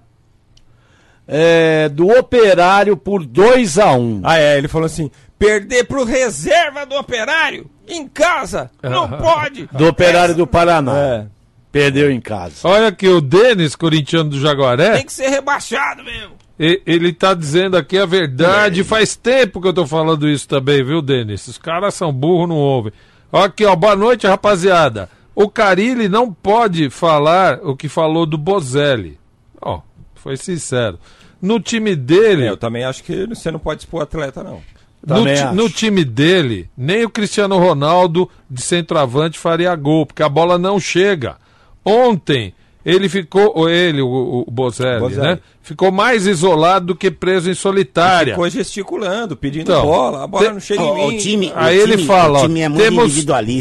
[1.28, 4.22] é, do Operário por 2 a 1 um.
[4.24, 9.68] Ah, é, ele falou assim: perder pro reserva do operário em casa, não pode.
[9.72, 11.28] Do Operário do Paraná.
[11.70, 12.56] Perdeu em casa.
[12.64, 16.32] Olha aqui, o Denis, corintiano do Jaguaré, Tem que ser rebaixado mesmo.
[16.60, 18.84] Ele tá dizendo aqui a verdade.
[18.84, 21.48] Faz tempo que eu tô falando isso também, viu, Denis?
[21.48, 22.92] Os caras são burros, não ouvem.
[23.32, 25.10] Aqui, ó, boa noite, rapaziada.
[25.36, 29.20] O Carilli não pode falar o que falou do Bozelli.
[29.62, 29.82] Ó,
[30.16, 30.98] foi sincero.
[31.40, 32.46] No time dele.
[32.46, 34.62] É, eu também acho que você não pode expor atleta, não.
[35.06, 40.28] No, ti- no time dele, nem o Cristiano Ronaldo de centroavante faria gol, porque a
[40.28, 41.38] bola não chega.
[41.86, 42.54] Ontem,
[42.90, 45.28] ele ficou, ou ele, o, o Bozelli, Bozelli.
[45.28, 45.40] né?
[45.62, 48.34] Ficou mais isolado do que preso em solitária.
[48.34, 50.24] Ficou gesticulando, pedindo Então, bola.
[50.24, 51.18] A bola te- não chega o- em o mim.
[51.18, 53.14] time- Aí ele fala, ó, temos,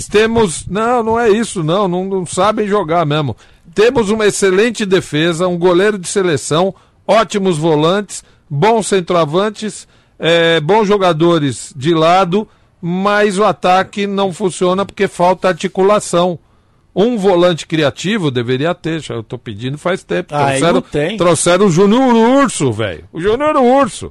[0.08, 3.36] temos, não, não é isso, não, não, não sabem jogar mesmo.
[3.74, 6.72] Temos uma excelente defesa, um goleiro de seleção,
[7.06, 9.88] ótimos volantes, bons centroavantes,
[10.20, 12.46] eh, bons jogadores de lado,
[12.80, 16.38] mas o ataque não funciona porque falta articulação.
[16.98, 20.34] Um volante criativo deveria ter, já eu tô pedindo faz tempo.
[20.34, 21.16] Ah, trouxeram, tem.
[21.18, 23.04] trouxeram o Júnior Urso, velho.
[23.12, 24.10] O Júnior Urso.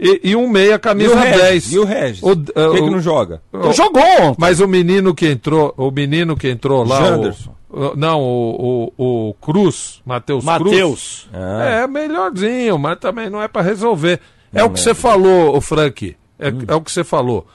[0.00, 1.40] E, e um meia camisa E Regis?
[1.42, 1.72] 10.
[1.74, 2.22] E o Regis?
[2.22, 3.42] O, Por que que não joga?
[3.52, 4.36] o- Jogou ontem.
[4.38, 7.54] Mas o menino que entrou, o menino que entrou lá, Janderson.
[7.68, 10.64] o, não, o, o, o Cruz, Matheus Cruz.
[10.64, 11.28] Matheus.
[11.34, 11.64] Ah.
[11.82, 14.18] É melhorzinho, mas também não é pra resolver.
[14.54, 14.82] É Não o que é.
[14.82, 16.16] você falou, o Frank.
[16.38, 16.58] É, Hum.
[16.66, 17.46] é o que você falou.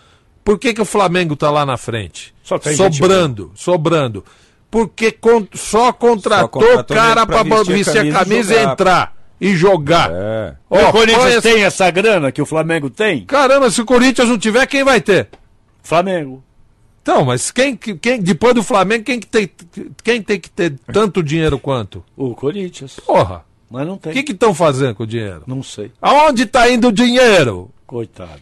[0.45, 2.33] Por que, que o Flamengo tá lá na frente?
[2.43, 4.23] Só tem gente sobrando, sobrando.
[4.69, 8.63] Porque con- só contratou contratou cara pra vestir a vestir a camisa e camisa e
[8.63, 9.17] entrar.
[9.39, 10.09] E jogar.
[10.11, 10.55] É.
[10.69, 13.23] o Ó, Corinthians essa- tem essa grana que o Flamengo tem?
[13.25, 15.29] Caramba, se o Corinthians não tiver, quem vai ter?
[15.83, 16.43] Flamengo.
[17.01, 19.49] Então, mas quem, que- quem depois do Flamengo, quem, que tem,
[20.03, 22.03] quem tem que ter tanto dinheiro quanto?
[22.17, 22.99] O Corinthians.
[22.99, 23.45] Porra.
[23.69, 24.11] Mas não tem.
[24.11, 25.43] O que estão fazendo com o dinheiro?
[25.47, 25.91] Não sei.
[26.01, 27.69] Aonde está indo o dinheiro?
[27.85, 28.41] Coitado.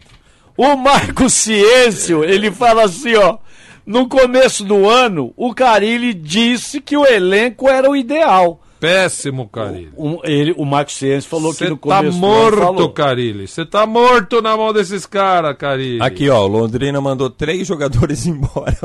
[0.56, 3.38] O Marco Ciêncio, ele fala assim, ó.
[3.86, 8.60] No começo do ano, o Carilli disse que o elenco era o ideal.
[8.80, 9.90] Péssimo, Carilli.
[9.96, 12.90] Um- ele, o Marco Ciêncio falou que Você no tá começo do ano morto, falou.
[12.90, 13.46] Carilli.
[13.48, 16.02] Você tá morto na mão desses caras, Carilli.
[16.02, 18.76] Aqui, ó, o Londrina mandou três jogadores embora.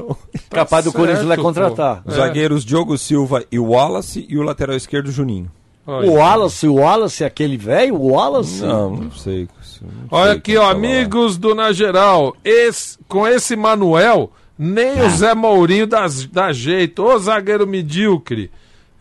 [0.50, 2.04] Capaz do Corinthians vai contratar.
[2.06, 5.52] Os zagueiros Diogo Silva e Wallace e o lateral esquerdo Juninho.
[5.86, 8.62] O Wallace, o Wallace, aquele velho, o Wallace?
[8.64, 9.48] Não, não sei.
[9.82, 10.72] não Olha sei aqui, quem ó, lá.
[10.72, 12.34] amigos do Na Geral.
[12.46, 14.32] Esse, com esse Manuel,
[14.64, 17.04] nem o Zé Mourinho dá, dá jeito.
[17.04, 18.52] Ô zagueiro medíocre.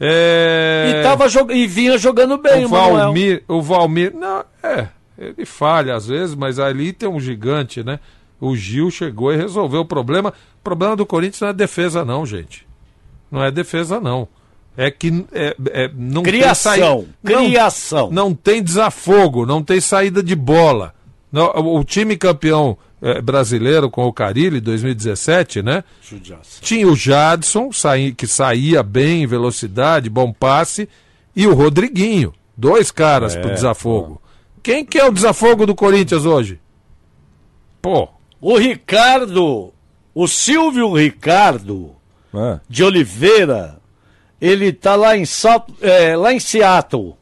[0.00, 0.94] É...
[1.00, 1.52] E, tava jog...
[1.52, 2.68] e vinha jogando bem, o.
[2.68, 4.88] Valmir, o Valmir, não, é,
[5.18, 8.00] ele falha às vezes, mas ali tem um gigante, né?
[8.40, 10.32] O Gil chegou e resolveu o problema.
[10.58, 12.66] O problema do Corinthians não é defesa não, gente.
[13.30, 14.26] Não é defesa não.
[14.74, 18.11] É que é, é, não Criação, tem saí- não- criação.
[18.11, 20.94] Não, tem desafogo, não tem saída de bola.
[21.30, 25.82] Não, o time campeão eh, brasileiro com o Carilli 2017, né?
[26.61, 30.88] Tinha o Jadson, saí- que saía bem em velocidade, bom passe,
[31.34, 32.32] e o Rodriguinho.
[32.57, 34.20] Dois caras É, pro desafogo.
[34.62, 36.61] Quem que é o desafogo do Corinthians hoje?
[37.80, 38.09] Pô.
[38.40, 39.72] O Ricardo,
[40.14, 41.92] o Silvio Ricardo
[42.34, 42.61] Ah.
[42.68, 43.78] de Oliveira,
[44.40, 45.24] ele tá lá em,
[45.80, 47.16] é, lá em Seattle,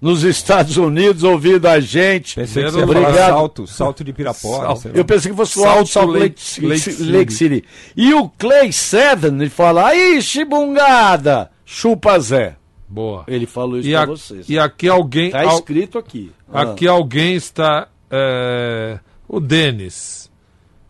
[0.00, 2.36] nos Estados Unidos, ouvindo a gente.
[2.36, 3.14] Pensei que você Obrigado.
[3.16, 4.66] salto, salto de Pirapora.
[4.76, 4.90] Salto.
[4.94, 7.64] Eu pensei que fosse o Salt Alto Salt Lake, Lake- Lake, City.
[7.96, 12.56] E o Clay Seven, ele fala, ixi, bungada, chupa Zé.
[12.88, 13.24] Boa.
[13.28, 14.48] Ele falou isso E, pra a- vocês.
[14.48, 15.30] e aqui alguém.
[15.30, 16.32] Tá al- escrito aqui.
[16.52, 17.86] Aqui alguém está.
[18.10, 18.98] é,
[19.28, 20.28] o Denis.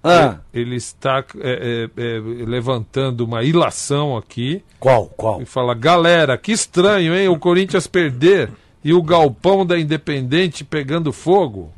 [0.03, 0.37] Ah.
[0.55, 4.63] Ele está é, é, é, levantando uma ilação aqui.
[4.79, 5.05] Qual?
[5.15, 5.43] Qual?
[5.43, 7.29] E fala: galera, que estranho, hein?
[7.29, 8.49] O Corinthians perder
[8.85, 11.73] e o galpão da Independente pegando fogo.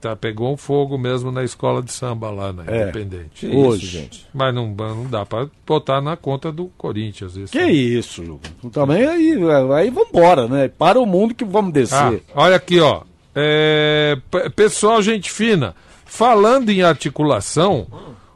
[0.00, 2.82] Tá, pegou um fogo mesmo na escola de samba lá na É.
[2.82, 3.30] Independente.
[3.34, 3.84] Que Hoje.
[3.86, 4.26] isso, gente?
[4.32, 7.34] Mas não, não dá pra botar na conta do Corinthians.
[7.36, 7.52] Isso.
[7.52, 8.38] Que isso, Ju?
[8.70, 9.34] Também aí,
[9.74, 10.68] aí vambora, né?
[10.68, 11.72] Para o mundo que vamos Ah,
[12.10, 12.22] descer.
[12.34, 13.00] olha aqui, ó.
[13.34, 14.18] É,
[14.54, 15.74] pessoal, gente fina.
[16.04, 17.86] Falando em articulação,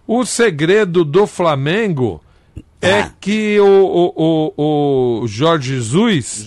[0.06, 2.20] o segredo do Flamengo
[2.80, 3.66] é que o,
[4.16, 6.46] o, o, o Jorge Jesus,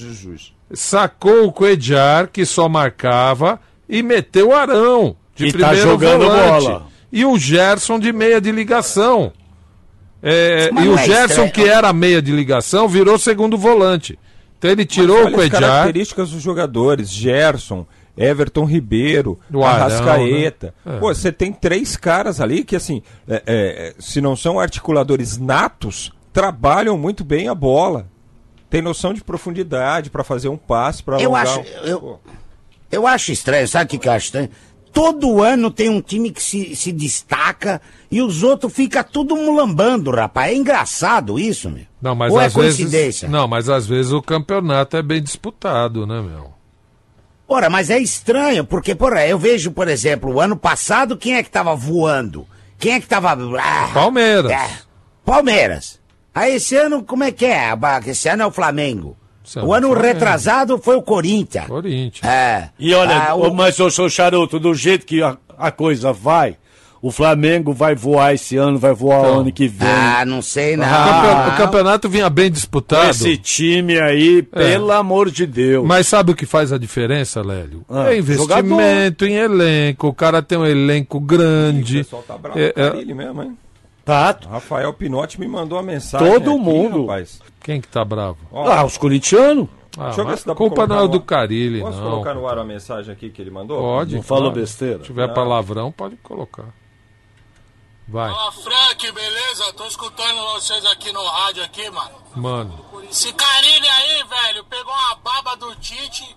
[0.74, 6.26] sacou o Coediar, que só marcava, e meteu o Arão de E tá primeiro jogando
[6.26, 6.66] volante.
[6.66, 6.88] bola.
[7.12, 9.32] E o Gerson de meia de ligação.
[10.22, 11.52] É, e o é Gerson, estranho.
[11.52, 14.20] que era meia de ligação, virou segundo volante.
[14.58, 17.10] Então ele tirou o Olha as características dos jogadores.
[17.10, 20.74] Gerson, Everton Ribeiro, O Arão, Arrascaeta.
[20.86, 20.98] né?
[20.98, 21.00] É.
[21.00, 26.12] Pô, você tem três caras ali que, assim, é, é, se não são articuladores natos,
[26.34, 28.08] trabalham muito bem a bola.
[28.70, 31.60] Tem noção de profundidade para fazer um passe, para Eu acho.
[31.60, 32.20] um- Eu,
[32.92, 34.50] Eu acho estranho, sabe o que, que eu acho estranho?
[34.92, 40.10] Todo ano tem um time que se, se destaca e os outros ficam tudo mulambando,
[40.10, 40.52] rapaz.
[40.52, 41.84] É engraçado isso, meu.
[42.02, 42.78] Não, mas Ou é às vezes.
[42.78, 43.30] coincidência?
[43.30, 46.52] Não, mas às vezes o campeonato é bem disputado, né, meu?
[47.48, 51.44] Ora, mas é estranho, porque, porra, eu vejo, por exemplo, o ano passado, quem é
[51.44, 52.48] que tava voando?
[52.80, 53.34] Quem é que tava.
[53.60, 54.52] Ah, Palmeiras.
[54.52, 54.70] é,
[55.26, 55.99] Palmeiras.
[56.34, 57.70] Aí esse ano, como é que é?
[58.08, 59.18] Esse ano é o Flamengo.
[59.44, 60.08] São o ano Flamengo.
[60.08, 61.66] retrasado foi o Corinthians.
[61.68, 62.24] Corinthians.
[62.24, 62.70] É.
[62.78, 66.56] E olha, Ah, o- mas ô, seu charuto, do jeito que a, a coisa vai,
[67.02, 69.40] o Flamengo vai voar esse ano, vai voar Então.
[69.40, 69.88] ano que vem.
[69.90, 70.86] Ah, não sei não.
[70.86, 73.06] O campe- o campeonato vinha bem disputado.
[73.06, 75.84] Com esse time aí, pelo amor de Deus.
[75.88, 77.84] Mas sabe o que faz a diferença, Lélio?
[77.90, 80.10] Ah, é investimento em elenco.
[80.10, 82.02] O cara tem um elenco grande.
[82.02, 83.58] O pessoal tá bravo É, com é, ele mesmo, hein?
[84.10, 84.50] Tá.
[84.50, 86.28] Rafael Pinotti me mandou uma mensagem.
[86.32, 87.02] Todo aqui, mundo.
[87.06, 87.42] Rapaz.
[87.62, 88.38] Quem que tá bravo?
[88.52, 89.68] Ó, Ah, os corintianos?
[89.98, 91.24] Ah, Deixa eu ver se dá culpa colocar não é do ar.
[91.24, 92.10] Carilli, Posso não.
[92.10, 93.80] colocar no ar a mensagem aqui que ele mandou?
[93.82, 94.16] Pode.
[94.16, 94.60] Não falou claro.
[94.62, 95.00] besteira?
[95.00, 95.34] Se tiver Não.
[95.34, 96.66] palavrão, pode colocar.
[98.08, 99.72] Vai, Ó, Frank, beleza?
[99.74, 102.12] Tô escutando vocês aqui no rádio aqui, mano.
[102.36, 102.86] mano.
[103.10, 106.36] Esse Carilli aí, velho, pegou uma baba do Tite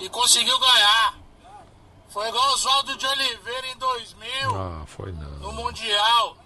[0.00, 1.14] e conseguiu ganhar.
[2.08, 5.30] Foi igual o Oswaldo de Oliveira em 2000, Ah, foi não.
[5.40, 6.36] no Mundial.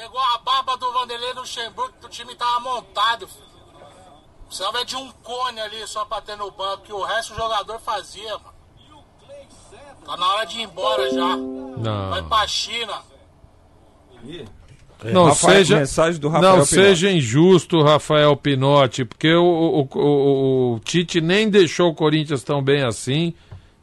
[0.00, 3.26] Pegou a baba do Vanderlei Luxemburgo, que o time tava montado.
[3.26, 3.48] filho.
[4.46, 7.80] Precisava de um cone ali só pra ter no banco, que o resto o jogador
[7.80, 8.54] fazia, mano.
[10.06, 11.36] Tá na hora de ir embora já.
[12.10, 12.28] Vai Não.
[12.28, 13.02] pra China.
[15.04, 16.74] Não Rafael- seja, mensagem do Rafael não Pinotti.
[16.74, 22.62] seja injusto, Rafael Pinotti, porque o, o, o- o Tite nem deixou o Corinthians tão
[22.62, 23.34] bem assim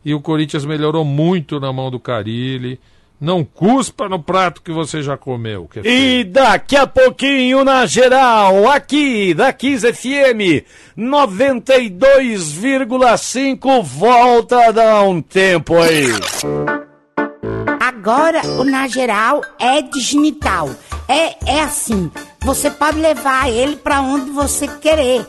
[0.04, 2.80] e o Corinthians melhorou muito na mão do Carilli.
[3.26, 5.68] Não cuspa no prato que você já comeu.
[5.68, 5.82] que é.
[5.84, 10.64] E daqui a pouquinho na geral, aqui da Kiss FM
[10.96, 16.06] 92,5 volta a dar um tempo aí.
[17.80, 20.70] Agora o Na Geral é digital.
[21.08, 22.12] É, é assim,
[22.42, 25.26] você pode levar ele pra onde você querer.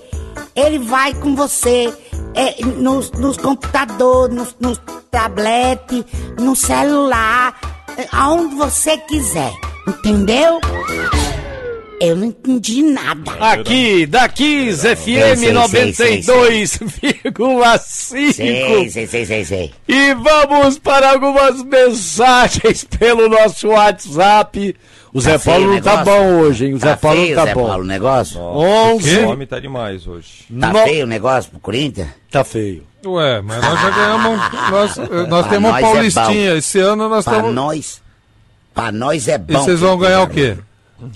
[0.55, 1.90] Ele vai com você
[2.34, 4.78] é, nos, nos computadores, nos, nos
[5.11, 6.05] tablet,
[6.38, 7.59] no celular,
[8.12, 9.53] aonde você quiser.
[9.86, 10.61] Entendeu?
[12.01, 13.32] Eu não entendi nada.
[13.40, 17.78] Aqui da Kiss Sei, FM sei, sei, sei, 92,5.
[17.80, 18.32] Sei,
[18.90, 19.72] sei, sei, sei, sei.
[19.88, 24.76] E vamos para algumas mensagens pelo nosso WhatsApp.
[25.13, 26.75] O Zé Tá feio Paulo não tá bom hoje, hein?
[26.75, 27.67] O Zé Tá Paulo feio, não tá Zé bom.
[27.69, 28.41] Paulo, o negócio?
[28.41, 29.19] Onze.
[29.21, 30.45] O homem tá demais hoje.
[30.61, 32.09] Tá No- feio o negócio pro Corinthians?
[32.31, 32.83] Tá feio.
[33.07, 34.41] Ué, mas nós já ganhamos.
[34.71, 36.55] Nós, nós Pra temos nós uma é Paulistinha.
[36.57, 37.55] Esse ano nós Pra estamos.
[37.55, 38.03] nós,
[38.75, 39.61] pra nós é E bom.
[39.63, 40.57] vocês vão ganhar o quê?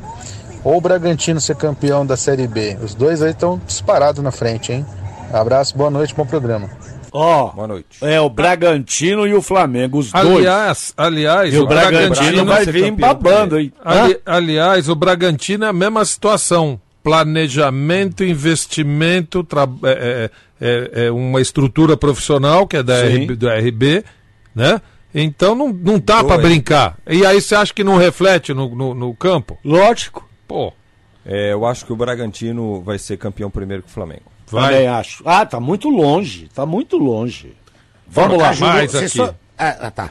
[0.64, 2.78] ou o Bragantino ser campeão da Série B?
[2.82, 4.86] Os dois aí estão disparados na frente, hein?
[5.32, 6.70] Abraço, boa noite, bom programa.
[7.10, 7.98] Ó, Boa noite.
[8.02, 10.26] é o Bragantino e o Flamengo, os dois.
[10.38, 13.72] Aliás, aliás, o Bragantino vai ser vir babando, hein?
[13.84, 16.80] Ali- aliás, o Bragantino é a mesma situação.
[17.02, 20.30] Planejamento, investimento, tra- é,
[20.60, 20.66] é-
[21.00, 22.94] é- é uma estrutura profissional que é da.
[23.04, 24.04] RB, do RB,
[24.54, 24.80] né?
[25.14, 26.96] Então não, não tá pra brincar.
[27.06, 29.58] E aí você acha que não reflete no, no, no campo?
[29.64, 30.26] Lógico.
[30.48, 30.72] Pô,
[31.26, 34.31] É, eu acho que o Bragantino vai ser campeão primeiro que o Flamengo.
[34.60, 35.22] Também acho.
[35.26, 36.48] Ah, tá muito longe.
[36.54, 37.54] Tá muito longe.
[38.06, 38.54] Vamos lá.
[38.60, 39.08] mais aqui.
[39.08, 40.10] só- Ah, ah, tá.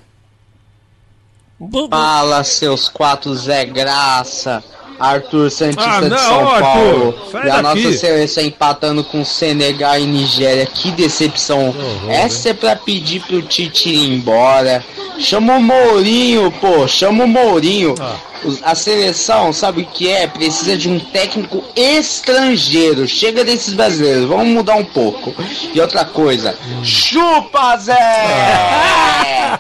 [1.90, 4.64] Fala, seus quatro Zé Graça.
[5.02, 7.16] Arthur Santista Ah, de não, São Arthur, Paulo.
[7.34, 7.84] e a daqui.
[7.84, 10.66] nossa seleção empatando com Senegal e Nigéria.
[10.66, 11.74] Que decepção.
[12.08, 14.84] Essa é pra pedir pro Tite ir embora.
[15.20, 16.88] Chama o Mourinho, pô.
[16.88, 17.96] Chama o Mourinho.
[18.00, 18.16] Ah.
[18.64, 20.26] A seleção, sabe o que é?
[20.26, 23.08] Precisa de um técnico estrangeiro.
[23.08, 24.26] Chega desses brasileiros.
[24.28, 25.32] Vamos mudar um pouco.
[25.74, 26.56] E outra coisa.
[26.68, 26.84] Hum.
[26.84, 27.94] Chupa, Zé!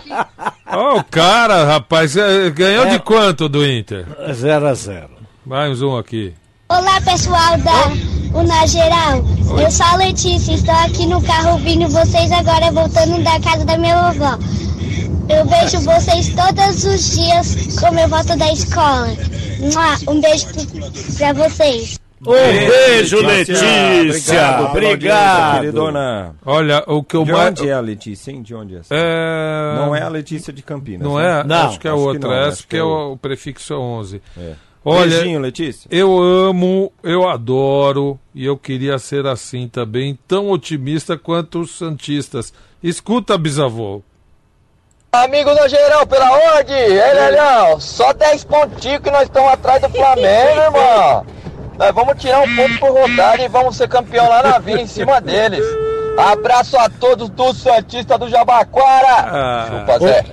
[0.73, 4.05] Ó, o cara, rapaz, é, ganhou de quanto do Inter?
[4.33, 5.09] 0 a 0
[5.45, 6.33] Mais um aqui.
[6.69, 9.23] Olá pessoal da Una Geral,
[9.59, 13.77] eu sou a Letícia, estou aqui no carro ouvindo vocês agora voltando da casa da
[13.77, 14.37] minha vovó.
[15.27, 19.07] Eu vejo vocês todos os dias como eu volto da escola.
[20.07, 20.47] Um beijo
[21.17, 21.99] pra vocês.
[22.25, 24.61] Um beijo, Letícia.
[24.69, 25.59] Obrigado.
[25.59, 26.35] Queridona.
[26.45, 27.49] Olha, o que eu De mais.
[27.49, 28.43] onde é a Letícia, hein?
[28.43, 28.81] De onde é?
[28.91, 29.75] É...
[29.75, 31.01] Não é a Letícia de Campinas.
[31.01, 31.43] Não né?
[31.49, 31.53] é?
[31.53, 32.29] Acho que é outra.
[32.29, 34.21] não, Essa acho porque é o, o prefixo é 11.
[34.37, 34.53] É.
[34.83, 35.87] Olha, Beijinho, Letícia.
[35.91, 42.51] eu amo, eu adoro e eu queria ser assim também, tão otimista quanto os santistas.
[42.81, 44.01] Escuta, bisavô.
[45.11, 46.75] Amigo no geral, pela ordem!
[46.75, 51.25] Ei, Lelhão, só 10 pontinhos que nós estamos atrás do Flamengo, irmão!
[51.77, 54.87] Nós vamos tirar um ponto por rodada e vamos ser campeão lá na vila em
[54.87, 55.65] cima deles!
[56.17, 59.67] Abraço a todos do Santista do Jabaquara!
[59.69, 60.25] Chupa, Zé!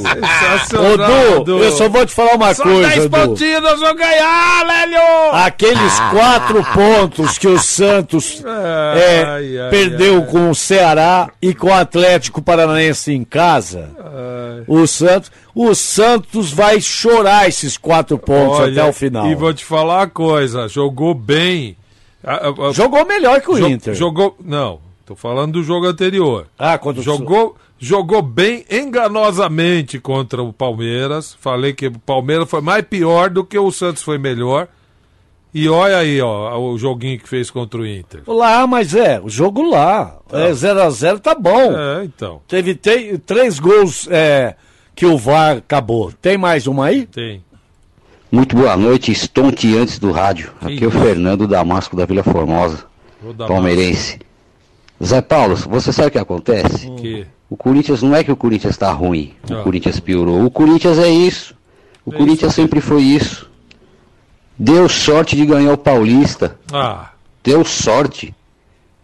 [0.00, 1.44] Sensacional, Ô.
[1.44, 3.10] Du, eu só vou te falar uma Só coisa, 10 Du.
[3.10, 4.98] pontinhos nós vamos ganhar, Lélio!
[5.32, 11.68] Aqueles quatro pontos que o Santos é, Ai, ai, perdeu com o Ceará e com
[11.68, 13.90] o Atlético Paranaense em casa,
[14.66, 19.26] o Santos, o Santos vai chorar esses quatro pontos Olha, até o final.
[19.26, 21.76] E vou te falar uma coisa, jogou bem.
[22.24, 23.94] A- a- a- Jogou melhor que o Jo- Inter.
[23.94, 26.46] Jogou, não, tô falando do jogo anterior.
[26.58, 31.34] Ah, contra o jogou, jogou bem enganosamente contra o Palmeiras.
[31.40, 34.68] Falei que o Palmeiras foi mais pior do que o Santos foi melhor.
[35.54, 38.22] E olha aí, ó, o joguinho que fez contra o Inter.
[38.26, 40.18] Lá, mas é, o jogo lá.
[40.30, 41.72] É 0x0 tá bom.
[41.74, 42.42] É, então.
[42.46, 44.56] Teve te- três gols é,
[44.94, 46.12] que o VAR acabou.
[46.20, 47.06] Tem mais uma aí?
[47.06, 47.42] Tem.
[48.30, 50.52] Muito boa noite, estonteantes do rádio.
[50.60, 52.84] Aqui é o Fernando Damasco da Vila Formosa,
[53.46, 54.18] palmeirense.
[55.02, 56.90] Zé Paulo, você sabe o que acontece?
[56.92, 57.26] Que?
[57.48, 59.60] O Corinthians não é que o Corinthians está ruim, Ah.
[59.60, 60.44] o Corinthians piorou.
[60.44, 61.54] O Corinthians é isso.
[62.04, 63.48] O Corinthians sempre foi isso.
[64.58, 66.56] Deu sorte de ganhar o Paulista.
[66.72, 67.10] Ah,
[67.44, 68.34] Deu sorte.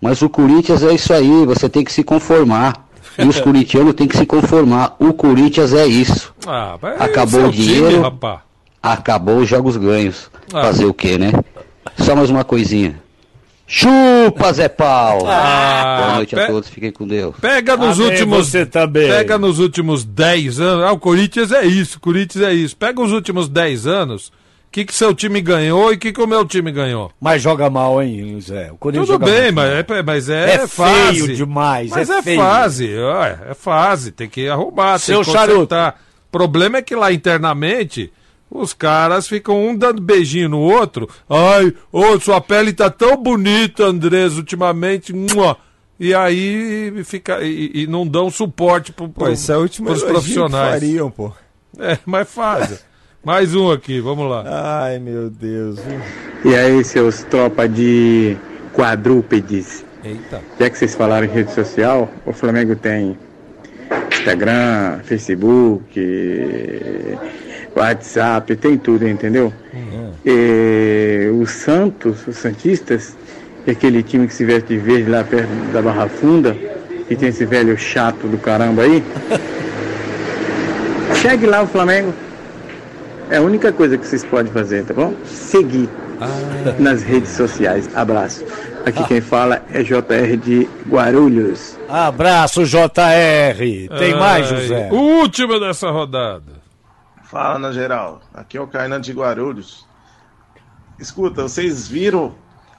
[0.01, 2.87] Mas o Corinthians é isso aí, você tem que se conformar.
[3.17, 4.97] E os corintianos têm que se conformar.
[4.99, 6.35] O Corinthians é isso.
[6.47, 8.03] ah, Acabou é o dinheiro.
[8.03, 8.39] Time.
[8.83, 10.29] Acabou os jogos ganhos.
[10.53, 10.63] Ah.
[10.63, 11.33] Fazer o quê, né?
[11.97, 13.01] Só mais uma coisinha.
[13.67, 15.25] Chupa, Zé Paulo!
[15.27, 17.35] Ah, Boa noite a pe- todos, fiquem com Deus.
[17.41, 18.49] Pega nos Amém, últimos.
[18.49, 19.09] você também.
[19.09, 20.85] Pega nos últimos 10 anos.
[20.85, 22.77] Ah, o Corinthians é isso, o Corinthians é isso.
[22.77, 24.29] Pega os últimos 10 anos.
[24.29, 24.33] O
[24.75, 27.11] que, que seu time ganhou e o que, que o meu time ganhou?
[27.21, 28.71] Mas joga mal, hein, Zé?
[28.73, 31.21] O Corinthians Tudo joga bem, mas é, mas é, É fase.
[31.23, 32.41] feio demais, Mas é é, feio.
[32.41, 34.11] fase, ué, é fase.
[34.11, 36.01] Tem que arrumar, Seu tem que consertar.
[36.29, 38.13] O problema é que lá internamente
[38.55, 41.09] os caras ficam um dando beijinho no outro.
[41.29, 45.13] Ai, ô, sua pele tá tão bonita, Andrés, ultimamente.
[45.13, 45.57] mua.
[45.99, 49.89] E aí fica e, e não dão suporte pro, pro, Pô, isso é o último
[49.89, 50.73] pros elogio que profissionais.
[50.75, 51.33] fariam, pô.
[51.79, 52.79] É, mas fazem.
[53.25, 54.45] Mais um aqui, vamos lá.
[54.85, 55.79] Ai, meu Deus.
[56.45, 58.37] E aí, seus tropa de
[58.75, 59.85] quadrúpedes?
[60.05, 60.43] Eita.
[60.61, 63.17] Já que vocês falaram em rede social, o Flamengo tem
[64.13, 65.99] Instagram, Facebook,
[67.77, 69.53] WhatsApp, tem tudo, entendeu?
[70.25, 73.17] E o Santos, os Santistas,
[73.67, 76.57] é aquele time que se veste de verde lá perto da Barra Funda,
[77.09, 79.03] que tem esse velho chato do caramba aí.
[81.21, 82.13] Segue lá o Flamengo.
[83.31, 85.15] É a única coisa que vocês podem fazer, tá bom?
[85.25, 85.89] Seguir
[86.79, 87.89] nas redes sociais.
[87.95, 88.45] Abraço.
[88.85, 91.79] Aqui quem fala é JR de Guarulhos.
[91.89, 93.89] Abraço, JR.
[93.99, 94.89] Tem mais, Ai, José?
[94.93, 96.54] O último dessa rodada.
[97.25, 98.21] Fala, na geral.
[98.33, 99.87] Aqui é o Kainan de Guarulhos.
[100.99, 102.35] Escuta, vocês viram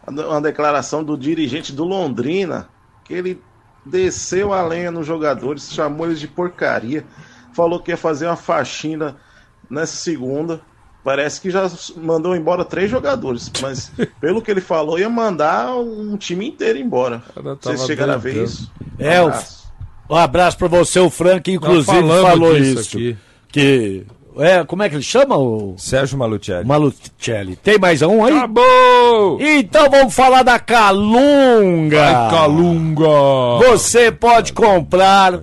[0.08, 2.70] uma declaração do dirigente do Londrina,
[3.04, 3.42] que ele
[3.86, 7.06] desceu a lenha nos jogadores, chamou eles de porcaria,
[7.54, 9.18] falou que ia fazer uma faxina
[9.70, 10.62] nessa segunda.
[11.04, 16.18] Parece que já mandou embora três jogadores, mas pelo que ele falou, ia mandar um
[16.18, 17.22] time inteiro embora.
[17.62, 18.72] Vocês chegaram a ver isso?
[18.98, 19.74] É, o, Abraço.
[20.10, 22.98] um abraço pra você, o Frank, inclusive, falou isso.
[22.98, 23.18] aqui.
[23.50, 24.06] Que.
[24.38, 25.38] É, como é que ele chama?
[25.38, 25.76] O...
[25.78, 26.68] Sérgio Malucelli.
[26.68, 27.56] Malucelli.
[27.56, 28.38] Tem mais um aí?
[28.38, 29.40] Acabou!
[29.40, 32.02] Então vamos falar da Calunga.
[32.02, 33.68] Vai, Calunga!
[33.68, 35.42] Você pode comprar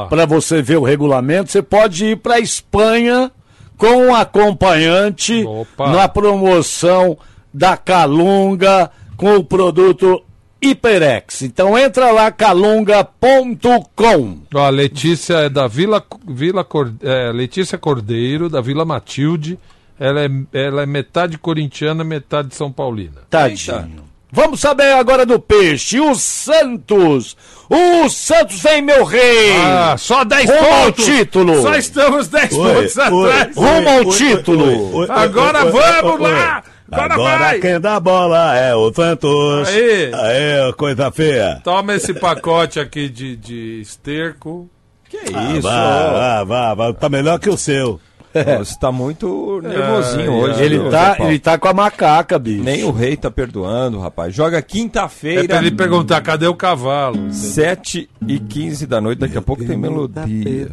[0.08, 1.52] para você ver o regulamento.
[1.52, 3.30] Você pode ir para Espanha
[3.78, 5.88] com um acompanhante Opa.
[5.90, 7.16] na promoção
[7.54, 10.20] da Calunga com o produto
[10.62, 11.42] HyperX.
[11.42, 14.38] Então entra lá calunga.com.
[14.54, 16.66] A Letícia é da Vila, Vila
[17.02, 19.58] é, Letícia Cordeiro, da Vila Matilde.
[19.98, 23.20] Ela é, ela é metade corintiana, metade São Paulina.
[23.28, 24.08] Tadinho.
[24.32, 26.00] Vamos saber agora do peixe.
[26.00, 27.36] O Santos.
[27.68, 29.52] O Santos vem, meu rei.
[29.56, 31.04] Ah, só 10 Rumo ao pontos.
[31.04, 31.62] título.
[31.62, 33.56] Só estamos 10 Oi, pontos oi, atrás.
[33.56, 34.66] oi, Rumo ao título.
[34.66, 36.62] oi, oi, Agora vamos oi, lá.
[36.90, 37.58] Agora, Agora vai.
[37.60, 39.68] quem dá bola é o Santos.
[39.68, 40.10] Aí.
[40.12, 41.60] Aê, coisa feia.
[41.62, 44.68] Toma esse pacote aqui de, de esterco.
[45.08, 45.62] Que Ah, isso?
[45.62, 48.00] vá, vá, vá, vá, tá melhor que o seu.
[48.32, 50.62] Você tá muito nervosinho Ah, hoje.
[50.62, 52.62] ele viu, tá- ele tá com a macaca, bicho.
[52.62, 54.32] Nem o rei tá perdoando, rapaz.
[54.32, 55.48] Joga É quinta-feira.
[55.48, 57.32] pra ele perguntar, cadê o cavalo?
[57.32, 60.68] 7 e 15 da noite, daqui a pouco tem melodia.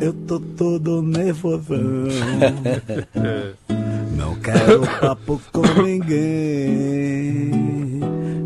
[0.00, 1.78] Eu tô todo nervosão.
[4.16, 7.50] Não quero papo com ninguém.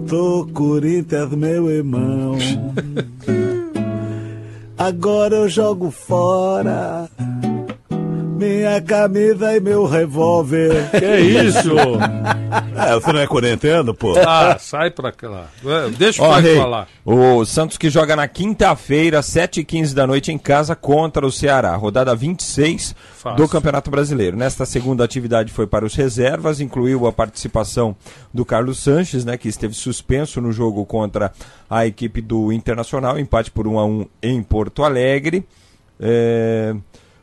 [0.08, 2.36] Sou Corinthians, meu irmão.
[4.76, 7.08] Agora eu jogo fora
[8.34, 10.90] minha camisa e meu revólver.
[10.90, 11.74] Que isso?
[12.76, 14.14] É, você não é corintiano, pô?
[14.18, 15.46] Ah, sai pra lá.
[15.64, 16.88] É, Deixa o Ó, pai Rei, falar.
[17.04, 21.74] o Santos que joga na quinta-feira, 7h15 da noite, em casa contra o Ceará.
[21.76, 23.36] Rodada 26 Fácil.
[23.36, 24.36] do Campeonato Brasileiro.
[24.36, 27.96] Nesta segunda atividade foi para os reservas, incluiu a participação
[28.32, 31.32] do Carlos Sanches, né, que esteve suspenso no jogo contra
[31.68, 35.44] a equipe do Internacional, empate por 1 a 1 em Porto Alegre.
[35.98, 36.74] É,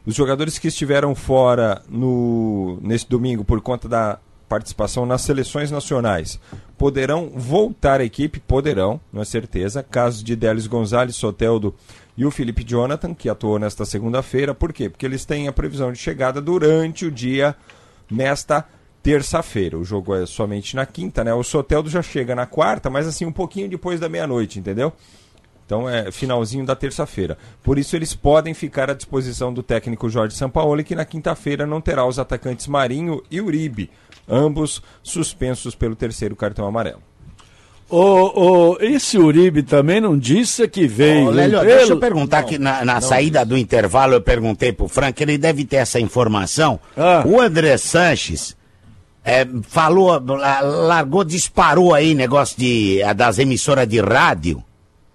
[0.06, 6.39] Os jogadores que estiveram fora no, nesse domingo por conta da participação nas seleções nacionais
[6.78, 9.82] poderão voltar à equipe, poderão, não é certeza.
[9.84, 11.74] Casos de Délis Gonzalez, Soteldo
[12.18, 14.54] e o Felipe Jonathan, que atuou nesta segunda-feira.
[14.54, 14.89] Por quê?
[14.89, 17.56] Porque eles têm a previsão de chegada durante o dia
[18.10, 18.66] nesta
[19.02, 19.78] terça-feira.
[19.78, 21.34] O jogo é somente na quinta, né?
[21.34, 24.91] O Soteldo já chega na quarta, mas assim um pouquinho depois da meia-noite, entendeu?
[25.72, 27.38] Então é finalzinho da terça-feira.
[27.63, 31.80] Por isso eles podem ficar à disposição do técnico Jorge Sampaoli, que na quinta-feira não
[31.80, 33.89] terá os atacantes Marinho e Uribe,
[34.28, 37.01] ambos suspensos pelo terceiro cartão amarelo.
[37.89, 38.01] Ô,
[38.72, 41.28] ô, esse Uribe também não disse que veio.
[41.28, 44.74] Ô, Lélio, hein, deixa pelo- eu perguntar aqui na, na saída do intervalo, eu perguntei
[44.74, 46.82] pro Frank, ele deve ter essa informação.
[46.97, 47.24] Ah.
[47.25, 48.58] O André Sanches
[49.24, 54.62] é, falou, la- largou, disparou aí negócio de, das emissoras de rádio.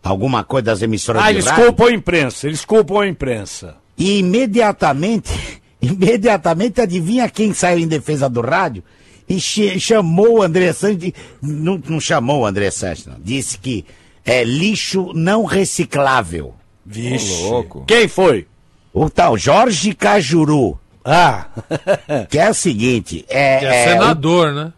[0.07, 1.65] Alguma coisa das emissoras Ah, de eles rádio.
[1.67, 3.77] culpam a imprensa, eles culpam a imprensa.
[3.99, 5.33] E imediatamente,
[5.81, 8.83] imediatamente, adivinha quem saiu em defesa do rádio?
[9.29, 13.17] E chamou o André Sanches, de- não, não chamou o André Sanches, não.
[13.19, 13.85] Disse que
[14.25, 16.55] é lixo não reciclável.
[16.85, 17.43] Vixe.
[17.45, 17.85] Ô, louco.
[17.87, 18.47] Quem foi?
[18.95, 20.79] O tal Jorge Cajuru.
[21.05, 21.47] Ah,
[22.31, 23.65] Que é o seguinte, é...
[23.65, 24.73] É, é, senador, né?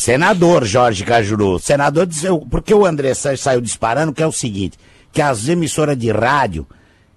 [0.00, 1.58] Senador Jorge Cajuru.
[1.58, 4.78] Senador disse, porque o André Sanches saiu disparando, que é o seguinte,
[5.12, 6.66] que as emissoras de rádio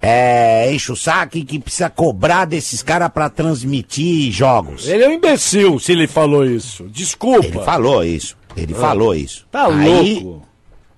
[0.01, 4.85] é, enchem o saco e que precisa cobrar desses caras pra transmitir jogos.
[4.85, 6.83] ele é um imbecil se ele falou isso.
[6.89, 7.45] Desculpa.
[7.45, 8.35] Ele falou isso.
[8.55, 9.47] Ele falou isso.
[9.49, 10.45] Tá aí, louco.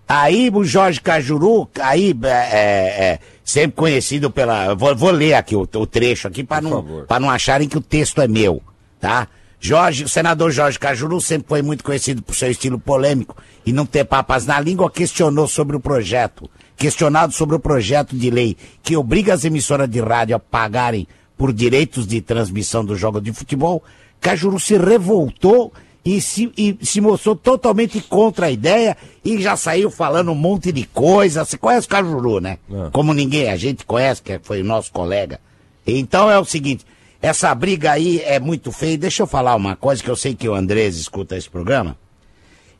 [0.07, 4.73] Aí o Jorge Cajuru, aí é, é, sempre conhecido pela.
[4.73, 7.81] Vou, vou ler aqui o, o trecho aqui para não, pra não acharem que o
[7.81, 8.59] texto é meu,
[8.99, 9.27] tá?
[9.59, 13.85] Jorge, o senador Jorge Cajuru sempre foi muito conhecido por seu estilo polêmico e não
[13.85, 18.95] ter papas na língua, questionou sobre o projeto, questionado sobre o projeto de lei que
[18.95, 21.07] obriga as emissoras de rádio a pagarem
[21.37, 23.83] por direitos de transmissão do jogo de futebol,
[24.21, 25.73] Cajuru se revoltou
[26.03, 30.71] e se, e se mostrou totalmente contra a ideia e já saiu falando um monte
[30.71, 31.43] de coisa.
[31.43, 32.59] Você conhece o Cajuru, né?
[32.91, 35.39] Como ninguém, a gente conhece, que foi o nosso colega.
[35.85, 36.85] Então é o seguinte,
[37.25, 38.99] essa briga aí é muito feia.
[38.99, 41.97] Deixa eu falar uma coisa que eu sei que o Andrés escuta esse programa.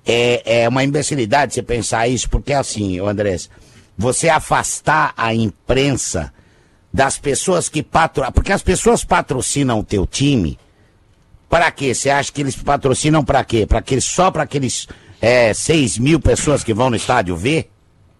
[0.05, 3.49] É, é uma imbecilidade você pensar isso, porque é assim, Andrés,
[3.97, 6.31] você afastar a imprensa
[6.93, 8.31] das pessoas que patrocinam.
[8.31, 10.59] Porque as pessoas patrocinam o teu time.
[11.49, 11.95] Para quê?
[11.95, 13.65] Você acha que eles patrocinam para quê?
[13.65, 14.87] Para aqueles, só para aqueles
[15.19, 17.71] é, 6 mil pessoas que vão no estádio ver?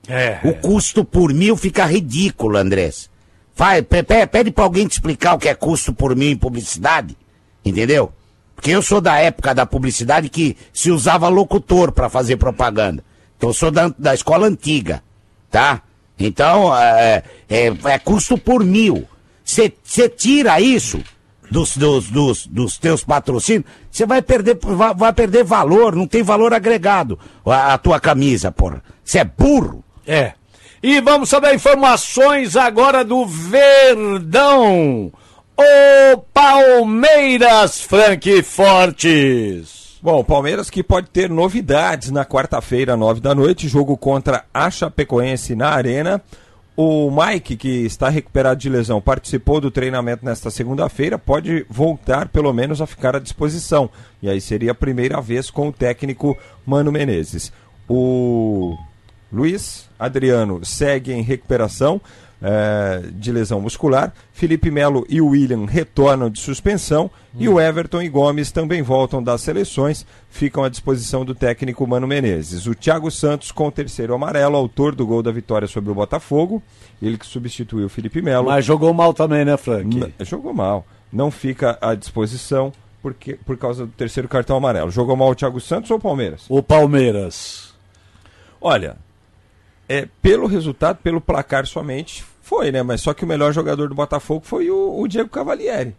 [0.07, 0.39] É.
[0.43, 3.11] O custo por mil fica ridículo, Andrés.
[3.55, 6.35] Vai, pe- pe- pede pra alguém te explicar o que é custo por mil em
[6.37, 7.17] publicidade.
[7.63, 8.11] Entendeu?
[8.55, 13.03] Porque eu sou da época da publicidade que se usava locutor pra fazer propaganda.
[13.37, 15.03] Então eu sou da, da escola antiga,
[15.51, 15.81] tá?
[16.17, 19.05] Então é, é, é custo por mil.
[19.43, 19.69] Você
[20.09, 21.01] tira isso
[21.51, 26.23] dos, dos, dos, dos teus patrocínios, você vai perder, vai, vai perder valor, não tem
[26.23, 28.81] valor agregado a, a tua camisa, porra.
[29.03, 29.83] Você é burro.
[30.07, 30.33] É.
[30.83, 35.11] E vamos saber informações agora do Verdão.
[35.57, 39.97] O Palmeiras, Frank Fortes.
[40.01, 45.55] Bom, Palmeiras que pode ter novidades na quarta-feira, nove da noite, jogo contra a Chapecoense
[45.55, 46.21] na Arena.
[46.77, 52.51] O Mike, que está recuperado de lesão, participou do treinamento nesta segunda-feira, pode voltar pelo
[52.51, 53.89] menos a ficar à disposição.
[54.21, 57.51] E aí seria a primeira vez com o técnico Mano Menezes.
[57.87, 58.77] O
[59.35, 61.99] Luiz Adriano segue em recuperação
[62.41, 64.13] eh, de lesão muscular.
[64.31, 67.11] Felipe Melo e William retornam de suspensão.
[67.37, 72.07] E o Everton e Gomes também voltam das seleções, ficam à disposição do técnico Mano
[72.07, 72.65] Menezes.
[72.65, 76.63] O Thiago Santos com o terceiro amarelo, autor do gol da vitória sobre o Botafogo.
[77.01, 78.45] Ele que substituiu o Felipe Melo.
[78.47, 79.97] Mas jogou mal também, né, Frank?
[79.97, 80.85] N- Jogou mal.
[81.11, 82.71] Não fica à disposição
[83.01, 84.89] porque, por causa do terceiro cartão amarelo.
[84.89, 86.45] Jogou mal o Thiago Santos ou o Palmeiras?
[86.47, 87.73] O Palmeiras.
[88.61, 88.95] Olha,
[89.87, 92.81] é, pelo resultado, pelo placar somente, foi, né?
[92.83, 95.95] Mas só que o melhor jogador do Botafogo foi o, o Diego Cavalieri.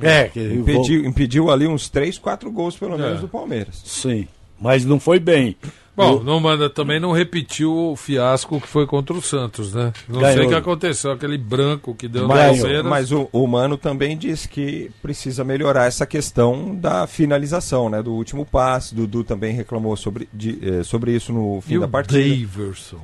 [0.00, 2.98] É, que impediu, impediu ali uns 3, 4 gols pelo É.
[2.98, 3.82] menos do Palmeiras.
[3.84, 4.28] Sim,
[4.60, 5.56] mas não foi bem.
[5.96, 9.92] Bom, não manda, também não repetiu o fiasco que foi contra o Santos, né?
[10.08, 10.36] Não Ganhou.
[10.36, 12.86] sei o que aconteceu, aquele branco que deu Mas, Palmeiras.
[12.86, 18.02] mas o, o Mano também disse que precisa melhorar essa questão da finalização, né?
[18.02, 18.94] Do último passe.
[18.94, 22.18] Dudu também reclamou sobre, de, eh, sobre isso no fim E da partida.
[22.46, 22.98] Daverson?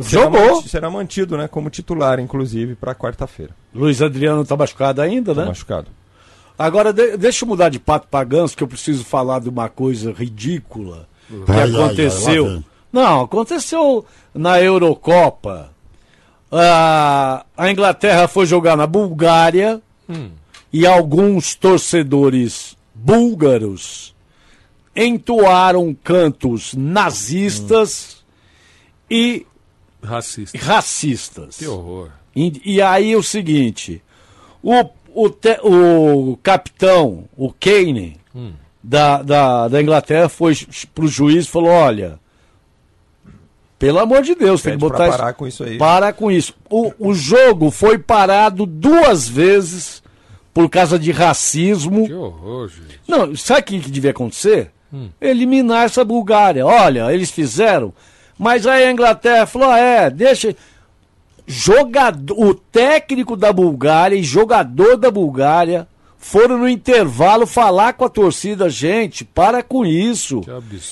[0.00, 0.62] Será Jogou.
[0.62, 1.46] será mantido, né?
[1.46, 3.52] Como titular, inclusive, para quarta-feira.
[3.74, 5.42] Luiz Adriano tá machucado ainda, né?
[5.42, 5.86] Tá machucado.
[6.58, 9.68] Agora, de- deixa eu mudar de pato pra ganso, que eu preciso falar de uma
[9.68, 11.06] coisa ridícula
[11.46, 12.44] que Ai, ai, ai, aconteceu.
[12.44, 12.64] lá vem.
[12.92, 14.04] Não, aconteceu
[14.34, 15.70] na Eurocopa.
[16.50, 19.80] Ah, a Inglaterra foi jogar na Bulgária
[20.72, 24.12] e alguns torcedores búlgaros
[24.96, 28.24] entoaram cantos nazistas
[29.08, 29.46] e
[30.02, 30.58] Racista.
[30.58, 31.56] racistas.
[31.58, 32.10] Que horror.
[32.34, 34.02] E, e aí o seguinte,
[34.62, 34.84] o,
[35.14, 38.52] o, te- o capitão, o Kane, Hum.
[38.82, 40.56] Da, da, da Inglaterra, foi
[40.94, 42.18] pro juiz e falou, olha,
[43.78, 45.78] pelo amor de Deus, tem que Pede botar parar com isso aí.
[45.78, 46.54] Para com isso.
[46.68, 50.02] O, o jogo foi parado duas vezes
[50.52, 52.06] por causa de racismo.
[52.06, 53.00] Que horror, gente.
[53.08, 54.70] Não, sabe o que, que devia acontecer?
[54.92, 55.08] Hum.
[55.20, 56.66] Eliminar essa Bulgária.
[56.66, 57.92] Olha, eles fizeram,
[58.38, 60.54] mas aí a Inglaterra falou: ah, é, deixa.
[61.46, 65.88] Jogador, o técnico da Bulgária e jogador da Bulgária
[66.22, 70.42] foram no intervalo falar com a torcida, gente, para com isso.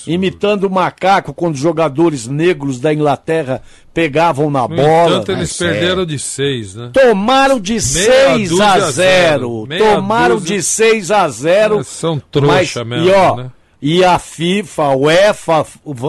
[0.06, 5.16] Imitando o macaco quando os jogadores negros da Inglaterra pegavam na No bola.
[5.16, 6.90] entanto, eles perderam de seis, né?
[6.94, 8.90] Tomaram de Meia 6 dúzia a a 0.
[8.92, 9.66] zero.
[9.68, 10.56] Meia Tomaram dúzia.
[10.56, 11.80] de 6 a 0.
[11.80, 13.50] É, são trouxa mas, mesmo, E, ó, né?
[13.80, 15.66] E a FIFA, a UEFA,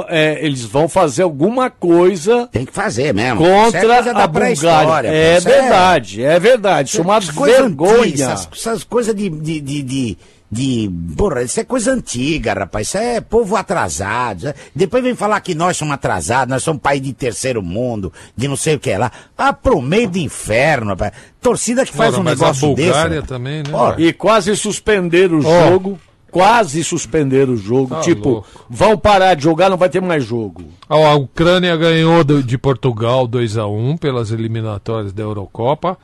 [0.07, 2.47] é, eles vão fazer alguma coisa.
[2.51, 3.45] Tem que fazer mesmo.
[3.45, 5.07] É Contra da a Bulgária.
[5.07, 6.89] É é- verdade, é verdade.
[6.89, 8.13] Isso é uma Essas coisas vergonha.
[8.13, 10.17] Essas, essas coisas de, de, de, de,
[10.51, 12.87] de- Porra, isso é coisa antiga, rapaz.
[12.87, 14.47] Isso é povo atrasado.
[14.47, 18.47] É- Depois vem falar que nós somos atrasados, nós somos país de terceiro mundo, de
[18.47, 19.11] não sei o que lá.
[19.37, 21.11] Ah, pro meio do inferno, rapaz.
[21.39, 22.87] Torcida que faz Ora, um mas a negócio desse.
[22.87, 23.27] Bulgária rapaz.
[23.29, 23.71] também, né?
[23.99, 25.69] E quase suspenderam o Ó.
[25.69, 25.99] jogo.
[26.31, 27.95] Quase suspenderam o jogo.
[27.95, 28.65] Tá tipo, louco.
[28.69, 30.63] vão parar de jogar, não vai ter mais jogo.
[30.87, 35.97] A Ucrânia ganhou de Portugal 2 a 1 pelas eliminatórias da Eurocopa.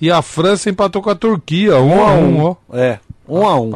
[0.00, 2.56] E a França empatou com a Turquia, 1 a 1 ó.
[2.72, 2.98] É,
[3.28, 3.70] um a um.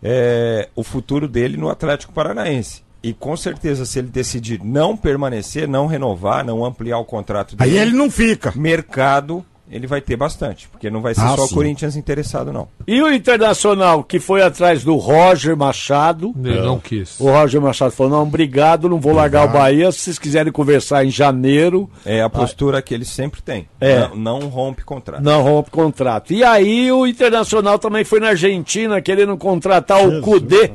[0.01, 2.83] é, o futuro dele no Atlético Paranaense.
[3.03, 7.69] E com certeza, se ele decidir não permanecer, não renovar, não ampliar o contrato Aí
[7.69, 8.51] dele, ele não fica.
[8.55, 11.53] mercado ele vai ter bastante, porque não vai ser Ah, só sim.
[11.53, 12.67] o Corinthians interessado, não.
[12.87, 16.33] E o Internacional, que foi atrás do Roger Machado.
[16.43, 17.19] Ele não quis.
[17.19, 19.91] O Roger Machado falou: não, obrigado, não vou largar o Bahia.
[19.91, 23.67] Se vocês quiserem conversar em janeiro, É a postura que ele sempre tem.
[23.81, 24.07] É.
[24.09, 25.21] Não, não rompe contrato.
[25.23, 26.31] não rompe contrato.
[26.33, 30.71] E aí o Internacional também foi na Argentina querendo contratar o Cudê.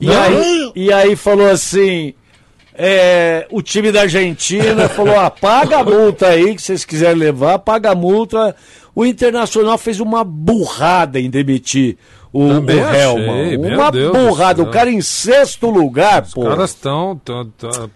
[0.00, 2.14] E aí, e aí falou assim.
[2.82, 7.58] É, o time da Argentina falou: ah, paga a multa aí que vocês quiserem levar,
[7.58, 8.56] paga a multa.
[8.94, 11.98] O Internacional fez uma burrada em demitir
[12.32, 14.62] o, o Também meu Uma Deus do burrada.
[14.62, 16.42] O cara em sexto lugar, pô.
[16.42, 17.20] Os caras estão.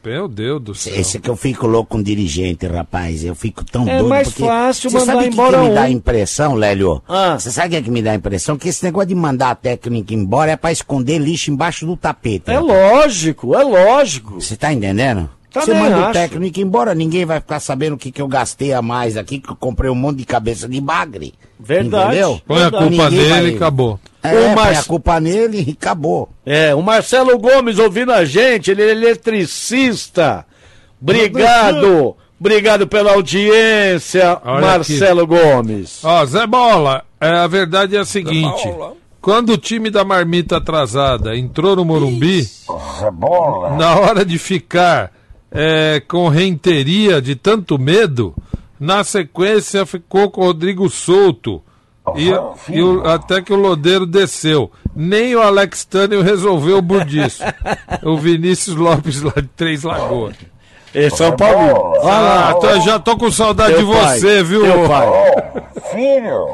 [0.04, 0.94] Meu Deus do céu.
[0.94, 3.24] Esse que eu fico louco com dirigente, rapaz.
[3.24, 4.08] Eu fico tão É doido.
[4.08, 4.44] mais porque...
[4.44, 5.86] fácil Você mandar sabe o que embora que me dá um.
[5.88, 7.02] impressão, Lélio?
[7.08, 7.38] Ah.
[7.38, 8.56] Você sabe o que, é que me dá impressão?
[8.56, 12.50] Que esse negócio de mandar a técnica embora é pra esconder lixo embaixo do tapete.
[12.50, 14.40] É lógico, é lógico.
[14.40, 15.30] Você tá entendendo?
[15.54, 16.12] Você Também manda o acho.
[16.12, 19.50] técnico embora, ninguém vai ficar sabendo o que, que eu gastei a mais aqui, que
[19.50, 21.32] eu comprei um monte de cabeça de bagre.
[21.60, 22.06] Verdade.
[22.16, 22.40] Entendeu?
[22.46, 24.00] Põe a culpa Ninguém dele e acabou.
[24.22, 26.28] É, O põe Mar- a culpa nele e acabou.
[26.44, 30.44] É, o Marcelo Gomes ouvindo a gente, ele é eletricista.
[31.00, 32.16] Obrigado.
[32.40, 36.00] Obrigado pela audiência, Olha Marcelo Gomes.
[36.04, 38.68] Ó, Zé Bola, é, a verdade é a seguinte:
[39.20, 42.46] quando o time da marmita atrasada entrou no Morumbi,
[43.78, 45.12] na hora de ficar
[45.54, 48.34] é, com renteria de tanto medo,
[48.78, 51.62] na sequência ficou com o Rodrigo solto.
[52.16, 52.28] E,
[52.70, 54.70] e o- até que o Lodeiro desceu.
[54.94, 57.42] Nem o Alex Tânio resolveu o burdiço.
[58.04, 60.34] o Vinícius Lopes lá de Três Lagoas.
[60.94, 61.76] Esse é o Paulinho.
[62.04, 64.62] Ah, tô- já tô com saudade Teu de pai, você, viu?
[64.62, 65.08] teu pai.
[65.92, 66.46] Filho,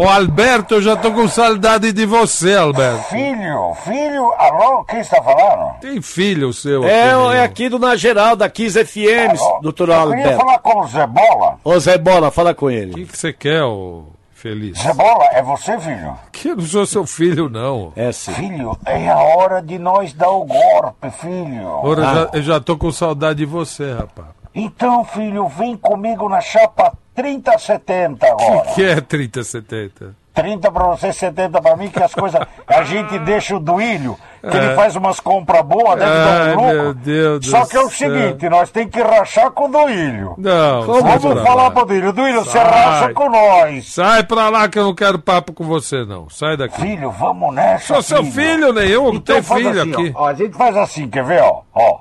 [0.00, 3.02] Ô Alberto, eu já tô com saudade de você, Alberto.
[3.08, 5.74] filho, filho, alô, quem está falando?
[5.80, 9.94] Tem filho seu É, aqui, é aqui do Na Geral, da Kiss FM, doutor Eu
[10.10, 10.36] queria Alberto.
[10.38, 11.58] falar com o Zé Bola.
[11.64, 12.94] Ô Zé Bola, fala com O ele.
[12.94, 14.78] que que você quer, ô feliz?
[14.78, 16.16] Zé Bola, é você, filho?
[16.30, 17.92] Que eu não sou seu filho, não.
[17.96, 18.32] É sim.
[18.34, 21.66] Filho, é a hora de nós dar o golpe, filho.
[21.82, 24.28] Ora, eu, já, eu já tô com saudade de você, rapaz.
[24.54, 26.92] Então, filho, vem comigo na chapa
[27.22, 28.68] 3070 O agora.
[28.74, 30.14] que é 3070?
[30.34, 32.40] 30 pra você, 70 pra mim, que as coisas.
[32.64, 34.66] A gente deixa o Duílio, que É.
[34.66, 36.74] ele faz umas compras boas, deve dar Ai, um lucro.
[36.82, 38.08] meu Deus Só que é o céu.
[38.08, 40.34] seguinte, nós temos que rachar com o Duílio.
[40.38, 41.70] Não, Vamos pra falar lá.
[41.72, 42.12] pro Duílio.
[42.12, 43.92] Duílio, você racha com nós.
[43.92, 46.30] Sai pra lá que eu não quero papo com você, não.
[46.30, 46.80] Sai daqui.
[46.80, 50.12] Filho, vamos nessa, Sou seu filho nenhum, não Então faz filho assim, aqui.
[50.14, 51.62] Ó, a gente faz assim, quer ver, ó?
[51.74, 51.98] Ó,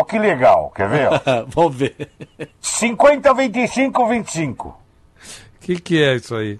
[0.00, 1.08] ó que legal, quer ver?
[1.48, 1.94] Vamos ver.
[2.60, 4.68] 50, 25, 25.
[4.68, 4.74] O
[5.60, 6.58] que, que é isso aí?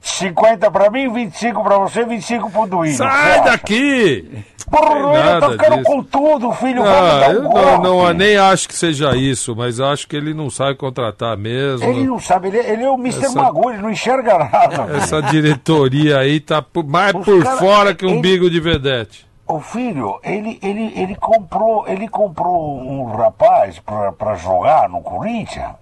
[0.00, 2.96] 50 pra mim, 25 pra você, 25 pro Duílio.
[2.96, 4.44] Sai daqui!
[4.70, 5.84] Porra, eu tô nada ficando disso.
[5.90, 6.82] com tudo, filho.
[6.84, 10.34] Ah, dar eu um não, não, nem acho que seja isso, mas acho que ele
[10.34, 11.88] não sabe contratar mesmo.
[11.88, 13.24] Ele não sabe, ele, ele é o Mr.
[13.26, 14.84] Essa- Magoo, ele não enxerga nada.
[14.86, 14.96] filho.
[14.96, 18.60] Essa diretoria aí tá por- mais Os por cara- fora que um ele- bigo de
[18.60, 19.26] vedete.
[19.48, 25.72] O filho, ele, ele, ele comprou, ele comprou um rapaz pra, pra jogar no Corinthians.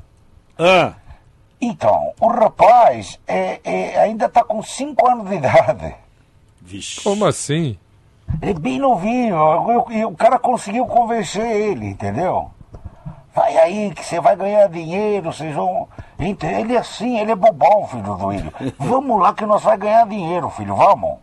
[0.59, 0.93] Ah,
[1.61, 5.95] Então, o rapaz é, é- ainda tá com 5 anos de idade.
[6.63, 7.03] vixe.
[7.03, 7.77] Como assim?
[8.41, 9.37] É bem novinho.
[9.91, 12.51] E o cara conseguiu convencer ele, entendeu?
[13.35, 15.89] Vai aí que você vai ganhar dinheiro, vocês vão.
[16.19, 18.53] Ele é assim, ele é bobão, filho do William.
[18.79, 21.19] Vamos lá que nós vai ganhar dinheiro, filho, vamos.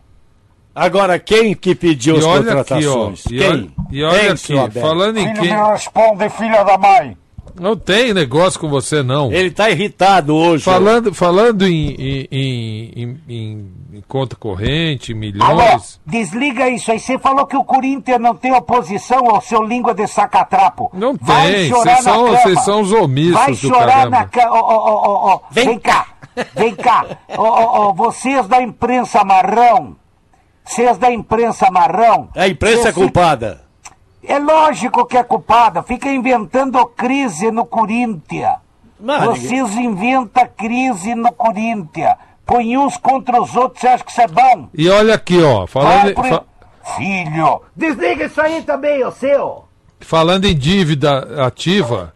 [0.74, 2.92] Agora, quem que pediu E as olha aqui, ó.
[2.94, 3.24] contratações?
[3.26, 3.48] E quem?
[3.48, 5.42] olha, e olha Quem, aqui, falando em quem.
[5.42, 7.16] me responde, filha da mãe.
[7.60, 9.30] Não tem negócio com você, não.
[9.32, 10.64] Ele tá irritado hoje.
[10.64, 16.00] Falando, falando em, em, em- em- conta corrente, Alô, milhões.
[16.04, 16.98] desliga isso aí.
[16.98, 20.90] Você falou que o Corinthians não tem oposição ao seu língua de sacatrapo.
[20.92, 24.50] Não Vai tem, vocês são, vocês são os omissos Vai chorar na cama.
[24.50, 25.40] Ó, ó, ó, ó, ó.
[25.52, 26.06] Vem, cá.
[26.56, 27.06] Vem cá,
[27.38, 29.94] ó, ó, ó, vocês da imprensa marrão,
[30.64, 32.28] vocês da imprensa marrão.
[32.34, 33.62] A imprensa é culpada.
[34.26, 38.54] É lógico que é culpada, fica inventando crise no Corinthians.
[38.98, 42.14] Vocês inventam crise no Corinthians.
[42.46, 44.68] Põe uns contra os outros, você acha que isso é bom?
[44.74, 46.42] E olha aqui, ó, falando, em- pro- fa-
[46.96, 49.64] Filho, desliga isso aí também, ô seu.
[50.00, 52.12] falando em dívida ativa,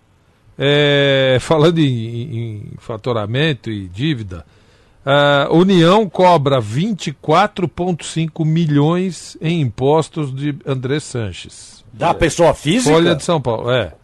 [0.59, 4.45] é, falando em, em faturamento e dívida,
[5.11, 11.83] a União cobra 24,5 milhões em impostos de André Sanches.
[11.95, 12.95] Da pessoa física?
[12.95, 13.95] Folha de São Paulo, é.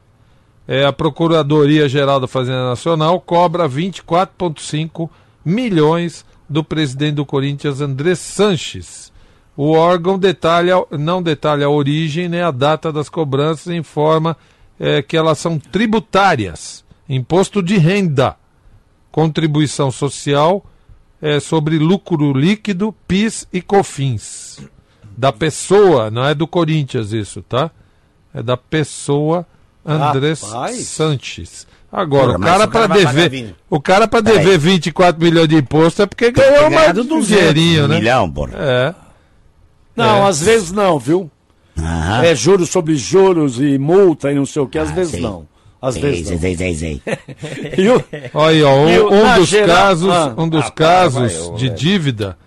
[0.67, 5.11] É, a Procuradoria-Geral da Fazenda Nacional cobra 24,5
[5.45, 9.13] milhões do presidente do Corinthians, André Sanches.
[9.55, 14.39] O órgão detalha, não detalha a origem nem a data das cobranças e informa
[14.81, 16.83] é, que elas são tributárias.
[17.07, 18.37] Imposto de renda,
[19.13, 20.65] contribuição social
[21.25, 24.59] é, sobre lucro líquido, PIS e COFINS.
[25.17, 27.71] Da pessoa, não é do Corinthians isso, tá?
[28.35, 29.47] É da pessoa
[29.87, 30.77] André Rapaz.
[30.87, 31.67] Sanches.
[31.91, 36.31] Agora, o cara para dever, o cara para dever 24 milhões de imposto é porque
[36.31, 37.99] ganhou ganhado 200 dinheirinho, né?
[38.01, 38.53] milhão, porra.
[38.57, 38.95] É.
[39.97, 40.29] Não, É.
[40.29, 41.31] às vezes não, viu?
[41.79, 42.23] Aham.
[42.25, 45.21] É juros sobre juros e multa e não sei o que, às vezes sei.
[45.23, 45.47] não.
[45.89, 46.41] Às vezes sei, não.
[46.43, 47.03] sei, sei, sei.
[47.79, 48.05] E o-
[48.35, 50.35] Olha aí, ó, E um, o- um dos geral- casos, Ah.
[50.37, 51.77] um dos Ah, casos vai, ô, de velho.
[51.79, 52.39] dívida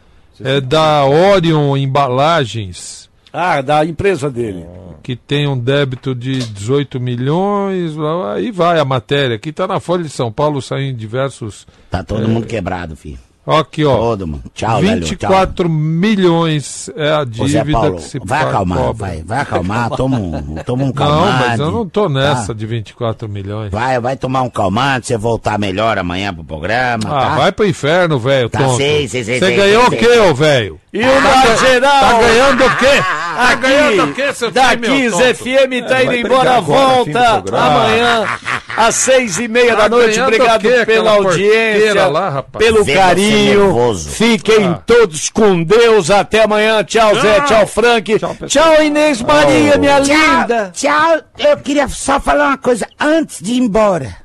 [0.43, 4.65] é da Orion Embalagens, Ah, da empresa dele.
[5.03, 7.93] que tem um débito de 18 milhões,
[8.35, 9.35] aí vai a matéria.
[9.35, 11.65] Aqui tá na Folha de São Paulo, saindo em diversos.
[11.89, 13.19] Tá todo mundo quebrado, filho.
[13.47, 13.97] Aqui, ó.
[13.97, 14.43] Todo mundo.
[14.53, 14.99] Tchau, velho.
[14.99, 15.09] Tchau.
[15.09, 19.07] 24 milhões é a Ô, Zé dívida Paulo, que se vai acalmar, cobra.
[19.07, 21.47] vai, vai acalmar, toma um, toma um Não, calmante.
[21.47, 22.53] mas eu não tô nessa tá?
[22.53, 23.71] de 24 milhões.
[23.71, 27.35] Vai, vai tomar um calmante, você voltar melhor amanhã pro programa, Ah, tá?
[27.35, 30.79] vai pro inferno, velho, Tá, sei, sei, sei, Você ganhou sei, o quê, ô velho?
[30.91, 31.99] E o da geral?
[32.01, 32.85] Tá ganhando o quê?
[33.01, 35.35] Tá Aqui, ganhando o quê, seu da filho, meu 15 tonto?
[35.35, 38.25] FM tá indo embora, volta amanhã
[38.77, 40.21] às seis e meia Tá da noite.
[40.21, 43.95] Obrigado quê, pela audiência, lá, pelo Vê você carinho.
[44.09, 44.81] Fiquem Ah.
[44.85, 46.11] todos com Deus.
[46.11, 46.83] Até amanhã.
[46.83, 47.41] Tchau, Zé.
[47.41, 48.17] Tchau, Frank.
[48.47, 50.71] Tchau, Inês Maria, minha linda.
[50.73, 54.15] Tchau, eu queria só falar uma coisa antes de ir embora.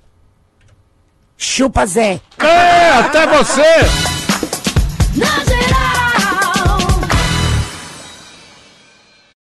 [1.36, 2.20] Chupa Zé.
[2.38, 3.62] É, até você!